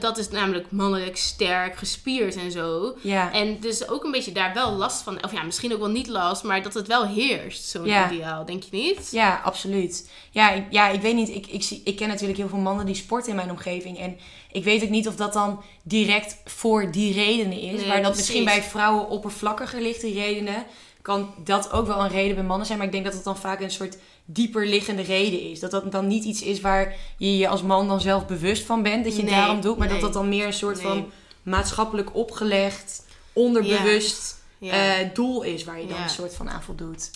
dat 0.00 0.18
is 0.18 0.28
namelijk 0.28 0.70
mannelijk, 0.70 1.16
sterk, 1.16 1.76
gespierd 1.76 2.36
en 2.36 2.50
zo. 2.50 2.96
ja, 3.02 3.32
En 3.32 3.60
dus 3.60 3.88
ook 3.88 4.04
een 4.04 4.10
beetje 4.10 4.32
daar 4.32 4.54
wel 4.54 4.72
last 4.72 5.02
van. 5.02 5.24
Of 5.24 5.32
ja, 5.32 5.42
misschien 5.42 5.72
ook 5.72 5.78
wel 5.78 5.88
niet 5.88 6.06
last, 6.08 6.42
maar 6.42 6.62
dat 6.62 6.74
het 6.74 6.86
wel 6.86 7.06
heerst, 7.06 7.64
zo'n 7.68 7.84
Ja. 7.86 8.10
ideaal. 8.10 8.44
Denk 8.44 8.62
je 8.62 8.76
niet? 8.76 9.08
ja, 9.12 9.40
absoluut. 9.44 10.10
Ja, 10.30 10.50
ik, 10.50 10.64
ja, 10.70 10.88
ik 10.88 11.00
weet 11.00 11.14
niet. 11.14 11.28
Ik, 11.28 11.46
ik, 11.46 11.62
zie, 11.62 11.80
ik 11.84 11.96
ken 11.96 12.08
natuurlijk 12.08 12.38
heel 12.38 12.48
veel 12.48 12.58
mannen 12.58 12.86
die 12.86 12.94
sporten 12.94 13.30
in 13.30 13.36
mijn 13.36 13.50
omgeving. 13.50 13.98
En 13.98 14.18
ik 14.52 14.64
weet 14.64 14.82
ook 14.82 14.88
niet 14.88 15.08
of 15.08 15.16
dat 15.16 15.32
dan 15.32 15.62
direct 15.82 16.36
voor 16.44 16.90
die 16.90 17.12
redenen 17.14 17.60
is. 17.60 17.76
Nee, 17.80 17.86
waar 17.86 18.02
dat 18.02 18.12
precies. 18.12 18.16
misschien 18.16 18.44
bij 18.44 18.62
vrouwen 18.62 19.08
oppervlakkiger 19.08 19.80
ligt, 19.80 20.00
die 20.00 20.14
redenen. 20.20 20.64
Kan 21.02 21.34
dat 21.44 21.72
ook 21.72 21.86
wel 21.86 22.00
een 22.04 22.08
reden 22.10 22.34
bij 22.34 22.44
mannen 22.44 22.66
zijn. 22.66 22.78
Maar 22.78 22.86
ik 22.86 22.92
denk 22.92 23.04
dat 23.04 23.14
het 23.14 23.24
dan 23.24 23.36
vaak 23.36 23.60
een 23.60 23.70
soort 23.70 23.96
dieper 24.26 24.66
liggende 24.66 25.02
reden 25.02 25.40
is. 25.50 25.60
Dat 25.60 25.70
dat 25.70 25.92
dan 25.92 26.06
niet 26.06 26.24
iets 26.24 26.42
is 26.42 26.60
waar 26.60 26.94
je 27.16 27.36
je 27.36 27.48
als 27.48 27.62
man 27.62 27.88
dan 27.88 28.00
zelf 28.00 28.26
bewust 28.26 28.64
van 28.66 28.82
bent. 28.82 29.04
Dat 29.04 29.16
je 29.16 29.22
Nee, 29.22 29.30
daarom 29.30 29.60
doet. 29.60 29.76
Maar 29.78 29.86
nee. 29.88 29.96
dat 30.00 30.04
dat 30.12 30.22
dan 30.22 30.28
meer 30.28 30.46
een 30.46 30.52
soort 30.52 30.76
Nee. 30.82 30.84
van 30.86 31.10
maatschappelijk 31.42 32.14
opgelegd, 32.16 33.04
onderbewust 33.32 34.36
Ja. 34.58 34.98
eh, 34.98 35.08
doel 35.14 35.42
is. 35.42 35.64
Waar 35.64 35.80
je 35.80 35.86
dan 35.86 35.96
Ja. 35.96 36.02
een 36.02 36.10
soort 36.10 36.34
van 36.34 36.50
aan 36.50 36.62
voldoet. 36.62 37.10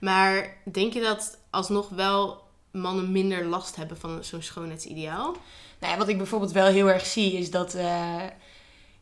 Maar 0.00 0.56
denk 0.72 0.92
je 0.92 1.00
dat 1.00 1.38
alsnog 1.50 1.88
wel 1.88 2.42
mannen 2.70 3.12
minder 3.12 3.44
last 3.44 3.76
hebben 3.76 3.96
van 3.98 4.24
zo'n 4.24 4.42
schoonheidsideaal? 4.42 5.36
Nou 5.80 5.92
ja, 5.92 5.98
wat 5.98 6.08
ik 6.08 6.16
bijvoorbeeld 6.16 6.52
wel 6.52 6.66
heel 6.66 6.90
erg 6.90 7.06
zie 7.06 7.32
is 7.32 7.50
dat, 7.50 7.74
eh, 7.74 8.22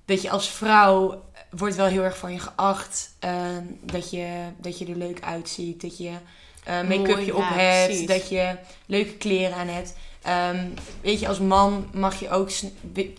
dat 0.05 0.23
je 0.23 0.31
als 0.31 0.49
vrouw 0.49 1.23
wordt 1.51 1.75
wel 1.77 1.87
heel 1.87 2.03
erg 2.03 2.19
van 2.19 2.33
je 2.33 2.39
geacht. 2.39 3.13
eh, 3.19 3.47
dat, 3.81 4.11
je, 4.11 4.29
dat 4.59 4.79
je 4.79 4.87
er 4.87 4.97
leuk 4.97 5.21
uitziet. 5.23 5.81
Dat 5.81 5.99
je 5.99 6.11
eh 6.65 6.83
make-upje 6.83 7.37
op 7.37 7.45
hebt. 7.47 7.87
precies. 7.87 8.07
Dat 8.07 8.29
je 8.29 8.57
leuke 8.87 9.17
kleren 9.17 9.57
aan 9.57 9.69
hebt. 9.69 9.95
Ehm, 10.23 10.67
weet 11.01 11.21
je, 11.21 11.29
als 11.29 11.39
man 11.39 11.89
mag 11.93 12.21
je 12.21 12.31
ook... 12.31 12.51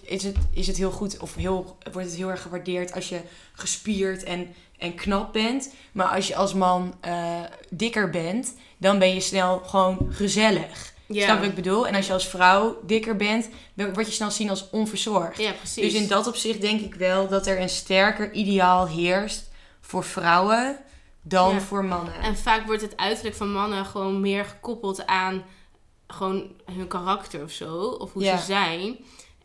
Is 0.01 0.23
het, 0.23 0.35
is 0.53 0.67
het 0.67 0.77
heel 0.77 0.91
goed 0.91 1.19
of 1.19 1.35
heel, 1.35 1.77
wordt 1.91 2.07
het 2.07 2.17
heel 2.17 2.29
erg 2.29 2.41
gewaardeerd 2.41 2.93
als 2.93 3.09
je 3.09 3.21
gespierd 3.53 4.23
en, 4.23 4.53
en 4.77 4.95
knap 4.95 5.33
bent. 5.33 5.73
Maar 5.91 6.07
als 6.07 6.27
je 6.27 6.35
als 6.35 6.53
man 6.53 6.95
eh, 6.99 7.39
dikker 7.69 8.09
bent, 8.09 8.53
dan 8.77 8.99
ben 8.99 9.13
je 9.13 9.19
snel 9.19 9.59
gewoon 9.59 10.07
gezellig. 10.09 10.93
Ja. 11.07 11.23
Snap 11.23 11.39
wat 11.39 11.47
ik 11.47 11.55
bedoel? 11.55 11.87
En 11.87 11.95
als 11.95 12.07
je 12.07 12.13
als 12.13 12.27
vrouw 12.27 12.79
dikker 12.85 13.15
bent, 13.15 13.49
dan 13.73 13.93
word 13.93 14.05
je 14.05 14.11
snel 14.11 14.27
gezien 14.27 14.49
als 14.49 14.69
onverzorgd. 14.69 15.37
Ja, 15.37 15.51
precies. 15.51 15.91
Dus 15.91 16.01
in 16.01 16.07
dat 16.07 16.27
opzicht 16.27 16.61
denk 16.61 16.81
ik 16.81 16.95
wel 16.95 17.27
dat 17.27 17.47
er 17.47 17.61
een 17.61 17.69
sterker 17.69 18.31
ideaal 18.31 18.87
heerst 18.87 19.49
voor 19.81 20.03
vrouwen 20.03 20.77
dan 21.27 21.53
Ja. 21.53 21.59
voor 21.61 21.85
mannen. 21.85 22.13
En 22.21 22.37
vaak 22.37 22.65
wordt 22.65 22.81
het 22.81 22.97
uiterlijk 22.97 23.35
van 23.35 23.51
mannen 23.51 23.85
gewoon 23.85 24.19
meer 24.21 24.45
gekoppeld 24.45 25.05
aan 25.05 25.43
gewoon 26.07 26.51
hun 26.71 26.87
karakter 26.87 27.43
of 27.43 27.51
zo. 27.51 27.75
Of 27.77 28.13
hoe 28.13 28.23
Ja. 28.23 28.37
ze 28.37 28.45
zijn. 28.45 28.97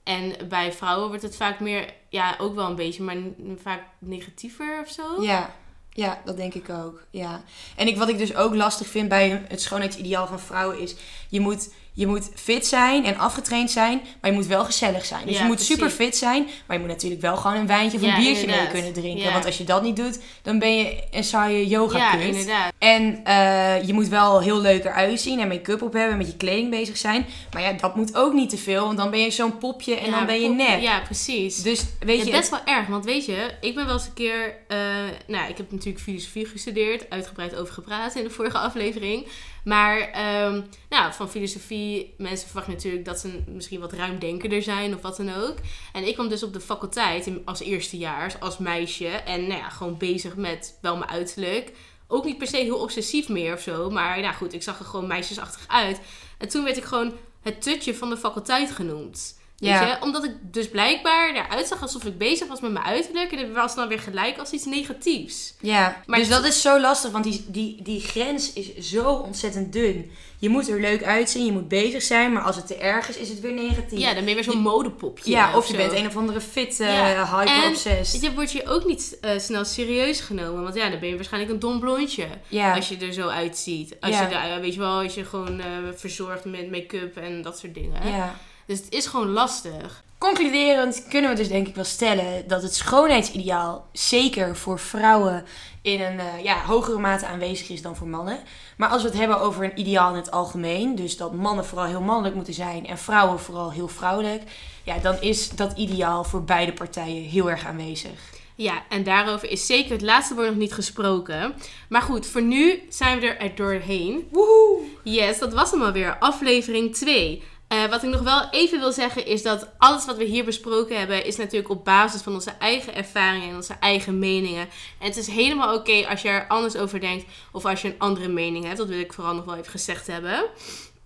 En 0.02 0.48
bij 0.48 0.72
vrouwen 0.72 1.08
wordt 1.08 1.22
het 1.22 1.36
vaak 1.36 1.60
meer, 1.60 1.94
ja, 2.08 2.34
ook 2.38 2.54
wel 2.54 2.66
een 2.68 2.74
beetje, 2.74 3.02
maar 3.02 3.16
vaak 3.62 3.82
negatiever 3.98 4.80
of 4.82 4.88
zo. 4.90 5.22
Ja, 5.22 5.54
ja, 5.90 6.20
dat 6.24 6.36
denk 6.36 6.54
ik 6.54 6.68
ook. 6.70 7.02
Ja. 7.10 7.42
En 7.76 7.86
ik, 7.86 7.96
wat 7.96 8.08
ik 8.08 8.18
dus 8.18 8.34
ook 8.34 8.54
lastig 8.54 8.86
vind 8.86 9.08
bij 9.08 9.44
het 9.48 9.60
schoonheidsideaal 9.60 10.26
van 10.26 10.40
vrouwen 10.40 10.78
is... 10.78 10.96
je 11.28 11.40
moet, 11.40 11.72
je 12.00 12.06
moet 12.06 12.30
fit 12.34 12.66
zijn 12.66 13.04
en 13.04 13.18
afgetraind 13.18 13.70
zijn, 13.70 14.00
maar 14.20 14.30
je 14.30 14.36
moet 14.36 14.46
wel 14.46 14.64
gezellig 14.64 15.04
zijn. 15.04 15.26
Dus 15.26 15.34
Ja, 15.34 15.40
je 15.40 15.46
moet 15.46 15.54
precies. 15.56 15.74
super 15.74 15.90
fit 15.90 16.16
zijn, 16.16 16.48
maar 16.66 16.76
je 16.76 16.82
moet 16.82 16.92
natuurlijk 16.92 17.20
wel 17.20 17.36
gewoon 17.36 17.56
een 17.56 17.66
wijntje 17.66 17.96
of 17.98 18.02
een 18.02 18.08
Ja, 18.08 18.16
biertje 18.16 18.40
inderdaad. 18.40 18.62
mee 18.72 18.72
kunnen 18.82 18.92
drinken. 19.02 19.24
Ja. 19.24 19.32
Want 19.32 19.44
als 19.46 19.58
je 19.58 19.64
dat 19.64 19.82
niet 19.82 19.96
doet, 19.96 20.20
dan 20.42 20.58
ben 20.58 20.76
je 20.76 21.02
een 21.10 21.24
saaie 21.24 21.66
yoga 21.68 21.98
Ja, 21.98 22.14
inderdaad. 22.14 22.72
En 22.78 23.20
eh, 23.24 23.86
je 23.86 23.92
moet 23.92 24.08
wel 24.08 24.40
heel 24.40 24.60
leuk 24.60 24.84
eruit 24.84 25.20
zien 25.20 25.40
en 25.40 25.48
make-up 25.48 25.82
op 25.82 25.92
hebben 25.92 26.12
en 26.12 26.18
met 26.18 26.26
je 26.26 26.36
kleding 26.36 26.70
bezig 26.70 26.96
zijn. 26.96 27.26
Maar 27.52 27.62
ja, 27.62 27.72
dat 27.72 27.96
moet 27.96 28.16
ook 28.16 28.32
niet 28.32 28.50
te 28.50 28.58
veel, 28.58 28.84
want 28.84 28.96
dan 28.96 29.10
ben 29.10 29.20
je 29.20 29.30
zo'n 29.30 29.58
popje 29.58 29.94
en 29.96 30.10
dan 30.10 30.26
ben 30.26 30.40
je 30.40 30.48
nep. 30.48 30.80
Ja, 30.80 31.00
precies. 31.00 31.62
Dus 31.62 31.84
weet 32.00 32.24
je, 32.24 32.30
best 32.30 32.50
wel 32.50 32.64
erg, 32.64 32.86
want 32.86 33.04
weet 33.04 33.24
je, 33.26 33.50
ik 33.60 33.74
ben 33.74 33.84
wel 33.86 33.94
eens 33.94 34.06
een 34.06 34.12
keer, 34.14 34.54
eh, 34.68 34.78
nou, 35.26 35.50
ik 35.50 35.56
heb 35.56 35.70
natuurlijk 35.72 36.04
filosofie 36.04 36.46
gestudeerd, 36.46 37.10
uitgebreid 37.10 37.56
over 37.56 37.74
gepraat 37.74 38.14
in 38.14 38.22
de 38.24 38.30
vorige 38.30 38.58
aflevering. 38.58 39.26
Maar, 39.64 39.98
ehm, 39.98 40.62
nou, 40.88 41.12
van 41.12 41.30
filosofie, 41.30 42.14
mensen 42.18 42.46
verwachten 42.46 42.72
natuurlijk 42.72 43.04
dat 43.04 43.18
ze 43.18 43.42
misschien 43.46 43.80
wat 43.80 43.92
ruimdenkerder 43.92 44.62
zijn 44.62 44.94
of 44.94 45.02
wat 45.02 45.16
dan 45.16 45.34
ook. 45.34 45.56
En 45.92 46.06
ik 46.06 46.14
kwam 46.14 46.28
dus 46.28 46.42
op 46.42 46.52
de 46.52 46.60
faculteit 46.60 47.30
als 47.44 47.60
eerstejaars, 47.60 48.40
als 48.40 48.58
meisje, 48.58 49.08
en 49.08 49.46
nou 49.46 49.60
ja, 49.60 49.68
gewoon 49.68 49.96
bezig 49.96 50.36
met 50.36 50.78
wel 50.80 50.96
mijn 50.96 51.10
uiterlijk. 51.10 51.72
Ook 52.06 52.24
niet 52.24 52.38
per 52.38 52.46
se 52.46 52.56
heel 52.56 52.78
obsessief 52.78 53.28
meer 53.28 53.54
of 53.54 53.60
zo, 53.60 53.90
maar 53.90 54.20
nou 54.20 54.34
goed, 54.34 54.52
ik 54.52 54.62
zag 54.62 54.78
er 54.78 54.84
gewoon 54.84 55.06
meisjesachtig 55.06 55.64
uit. 55.68 56.00
En 56.38 56.48
toen 56.48 56.64
werd 56.64 56.76
ik 56.76 56.84
gewoon 56.84 57.12
het 57.42 57.62
tutje 57.62 57.94
van 57.94 58.10
de 58.10 58.16
faculteit 58.16 58.70
genoemd. 58.70 59.39
Weet 59.60 59.70
Ja. 59.70 59.86
je? 59.86 59.96
Omdat 60.02 60.24
ik 60.24 60.30
dus 60.40 60.68
blijkbaar 60.68 61.34
eruit 61.34 61.66
zag 61.66 61.82
alsof 61.82 62.04
ik 62.04 62.18
bezig 62.18 62.48
was 62.48 62.60
met 62.60 62.72
mijn 62.72 62.84
uiterlijk. 62.84 63.32
En 63.32 63.38
dat 63.46 63.54
was 63.56 63.74
dan 63.74 63.88
weer 63.88 63.98
gelijk 64.00 64.38
als 64.38 64.50
iets 64.50 64.64
negatiefs. 64.64 65.54
Ja, 65.60 66.02
Maar 66.06 66.18
dus 66.18 66.28
dat 66.28 66.44
is 66.44 66.60
zo 66.62 66.80
lastig, 66.80 67.10
want 67.10 67.24
die, 67.24 67.44
die, 67.48 67.82
die 67.82 68.00
grens 68.00 68.52
is 68.52 68.76
zo 68.90 69.10
ontzettend 69.12 69.72
dun. 69.72 70.10
Je 70.38 70.48
moet 70.48 70.68
er 70.68 70.80
leuk 70.80 71.02
uitzien, 71.04 71.44
je 71.44 71.52
moet 71.52 71.68
bezig 71.68 72.02
zijn, 72.02 72.32
maar 72.32 72.42
als 72.42 72.56
het 72.56 72.66
te 72.66 72.74
erg 72.74 73.08
is, 73.08 73.16
is 73.16 73.28
het 73.28 73.40
weer 73.40 73.52
negatief. 73.52 73.98
Ja, 73.98 74.06
dan 74.14 74.20
ben 74.20 74.28
je 74.28 74.34
weer 74.34 74.44
zo'n 74.44 74.58
modepopje. 74.62 75.30
Ja, 75.30 75.56
of 75.56 75.66
je 75.68 75.76
bent 75.76 75.92
een 75.92 76.06
of 76.06 76.16
andere 76.16 76.40
fit, 76.40 76.80
uh, 76.80 76.94
Ja. 76.94 77.38
hyper-obsessed. 77.38 78.22
Je 78.22 78.34
wordt 78.34 78.52
je 78.52 78.66
ook 78.68 78.84
niet 78.84 79.18
eh, 79.20 79.38
snel 79.38 79.64
serieus 79.64 80.20
genomen. 80.20 80.62
Want 80.62 80.74
ja, 80.74 80.88
dan 80.90 81.00
ben 81.00 81.08
je 81.08 81.14
waarschijnlijk 81.14 81.52
een 81.52 81.58
dom 81.58 81.80
blondje. 81.80 82.26
Ja, 82.48 82.74
Als 82.74 82.88
je 82.88 82.96
er 82.96 83.12
zo 83.12 83.28
uitziet. 83.28 83.96
Als 84.00 84.12
Ja. 84.18 84.54
je, 84.54 84.60
weet 84.60 84.74
je 84.74 84.80
wel, 84.80 85.02
als 85.02 85.14
je 85.14 85.24
gewoon 85.24 85.60
eh, 85.60 85.66
verzorgd 85.94 86.44
met 86.44 86.70
make-up 86.70 87.16
en 87.16 87.42
dat 87.42 87.58
soort 87.58 87.74
dingen. 87.74 88.06
ja. 88.08 88.38
Dus 88.70 88.78
het 88.78 88.92
is 88.92 89.06
gewoon 89.06 89.28
lastig. 89.28 90.02
Concluderend 90.18 91.06
kunnen 91.08 91.30
we 91.30 91.36
dus 91.36 91.48
denk 91.48 91.68
ik 91.68 91.74
wel 91.74 91.84
stellen 91.84 92.48
dat 92.48 92.62
het 92.62 92.74
schoonheidsideaal 92.74 93.86
zeker 93.92 94.56
voor 94.56 94.78
vrouwen 94.78 95.44
in 95.82 96.00
een 96.00 96.18
eh, 96.18 96.44
ja, 96.44 96.64
hogere 96.64 96.98
mate 96.98 97.26
aanwezig 97.26 97.68
is 97.68 97.82
dan 97.82 97.96
voor 97.96 98.08
mannen. 98.08 98.38
Maar 98.76 98.88
als 98.88 99.02
we 99.02 99.08
het 99.08 99.18
hebben 99.18 99.40
over 99.40 99.64
een 99.64 99.78
ideaal 99.78 100.10
in 100.10 100.16
het 100.16 100.30
algemeen, 100.30 100.94
dus 100.94 101.16
dat 101.16 101.34
mannen 101.34 101.64
vooral 101.64 101.86
heel 101.86 102.00
mannelijk 102.00 102.34
moeten 102.34 102.54
zijn 102.54 102.86
en 102.86 102.98
vrouwen 102.98 103.38
vooral 103.40 103.72
heel 103.72 103.88
vrouwelijk, 103.88 104.42
ja, 104.84 104.98
dan 104.98 105.20
is 105.20 105.48
dat 105.48 105.78
ideaal 105.78 106.24
voor 106.24 106.44
beide 106.44 106.72
partijen 106.72 107.22
heel 107.22 107.50
erg 107.50 107.66
aanwezig. 107.66 108.20
Ja, 108.54 108.82
en 108.88 109.04
daarover 109.04 109.50
is 109.50 109.66
zeker 109.66 109.92
het 109.92 110.02
laatste 110.02 110.34
woord 110.34 110.46
nog 110.46 110.56
niet 110.56 110.74
gesproken. 110.74 111.54
Maar 111.88 112.02
goed, 112.02 112.26
voor 112.26 112.42
nu 112.42 112.82
zijn 112.88 113.20
we 113.20 113.26
er 113.26 113.54
doorheen. 113.54 114.28
Woehoe! 114.30 114.80
Yes, 115.02 115.38
dat 115.38 115.52
was 115.52 115.70
hem 115.70 115.82
alweer. 115.82 116.16
Aflevering 116.18 116.94
2. 116.94 117.42
Eh, 117.70 117.86
wat 117.86 118.02
ik 118.02 118.10
nog 118.10 118.20
wel 118.20 118.48
even 118.50 118.78
wil 118.78 118.92
zeggen 118.92 119.26
is 119.26 119.42
dat 119.42 119.68
alles 119.78 120.04
wat 120.04 120.16
we 120.16 120.24
hier 120.24 120.44
besproken 120.44 120.98
hebben 120.98 121.24
is 121.24 121.36
natuurlijk 121.36 121.70
op 121.70 121.84
basis 121.84 122.22
van 122.22 122.34
onze 122.34 122.50
eigen 122.50 122.94
ervaringen 122.94 123.48
en 123.48 123.54
onze 123.54 123.76
eigen 123.80 124.18
meningen. 124.18 124.68
En 124.98 125.06
het 125.06 125.16
is 125.16 125.26
helemaal 125.26 125.74
oké 125.74 126.06
als 126.08 126.22
je 126.22 126.28
er 126.28 126.46
anders 126.48 126.76
over 126.76 127.00
denkt 127.00 127.24
of 127.52 127.64
als 127.64 127.82
je 127.82 127.88
een 127.88 127.98
andere 127.98 128.28
mening 128.28 128.64
hebt. 128.64 128.76
Dat 128.76 128.88
wil 128.88 128.98
ik 128.98 129.12
vooral 129.12 129.34
nog 129.34 129.44
wel 129.44 129.56
even 129.56 129.70
gezegd 129.70 130.06
hebben. 130.06 130.44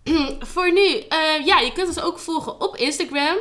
Voor 0.53 0.73
nu, 0.73 0.99
eh, 0.99 1.47
ja, 1.47 1.59
je 1.59 1.73
kunt 1.73 1.89
ons 1.89 2.01
ook 2.01 2.19
volgen 2.19 2.61
op 2.61 2.77
Instagram. 2.77 3.37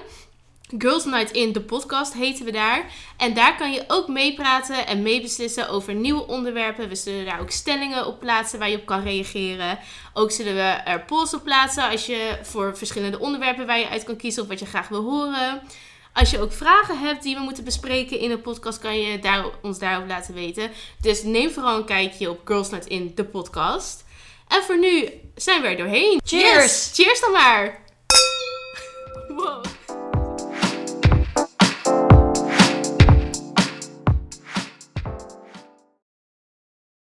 Girls 0.77 1.05
Night 1.05 1.31
In, 1.31 1.51
de 1.51 1.61
podcast 1.61 2.13
heten 2.13 2.45
we 2.45 2.51
daar. 2.51 2.85
En 3.17 3.33
daar 3.33 3.57
kan 3.57 3.73
je 3.73 3.83
ook 3.87 4.07
meepraten 4.07 4.87
en 4.87 5.01
meebeslissen 5.01 5.69
over 5.69 5.93
nieuwe 5.93 6.27
onderwerpen. 6.27 6.89
We 6.89 6.95
zullen 6.95 7.25
daar 7.25 7.39
ook 7.39 7.51
stellingen 7.51 8.05
op 8.05 8.19
plaatsen 8.19 8.59
waar 8.59 8.69
je 8.69 8.77
op 8.77 8.85
kan 8.85 9.03
reageren. 9.03 9.79
Ook 10.13 10.31
zullen 10.31 10.55
we 10.55 10.61
er 10.61 11.01
polls 11.01 11.33
op 11.33 11.43
plaatsen 11.43 11.89
als 11.89 12.05
je 12.05 12.37
voor 12.41 12.77
verschillende 12.77 13.19
onderwerpen 13.19 13.65
waar 13.65 13.79
je 13.79 13.89
uit 13.89 14.03
kan 14.03 14.15
kiezen 14.15 14.41
of 14.41 14.47
wat 14.47 14.59
je 14.59 14.65
graag 14.65 14.87
wil 14.87 15.03
horen. 15.03 15.61
Als 16.13 16.31
je 16.31 16.39
ook 16.39 16.51
vragen 16.51 16.99
hebt 16.99 17.23
die 17.23 17.35
we 17.35 17.41
moeten 17.41 17.63
bespreken 17.63 18.19
in 18.19 18.29
de 18.29 18.37
podcast, 18.37 18.79
kan 18.79 18.99
je 18.99 19.19
daar, 19.19 19.45
ons 19.61 19.79
daarop 19.79 20.07
laten 20.07 20.33
weten. 20.33 20.71
Dus 21.01 21.23
neem 21.23 21.51
vooral 21.51 21.77
een 21.77 21.85
kijkje 21.85 22.29
op 22.29 22.41
Girls 22.45 22.69
Night 22.69 22.87
In, 22.87 23.11
de 23.15 23.25
podcast. 23.25 24.05
En 24.47 24.63
voor 24.63 24.79
nu 24.79 25.09
zijn 25.35 25.61
we 25.61 25.67
er 25.67 25.77
doorheen. 25.77 26.21
Cheers! 26.25 26.63
Yes, 26.63 26.91
cheers 26.93 27.19
dan 27.19 27.31
maar! 27.31 27.81
Wow. 29.35 29.72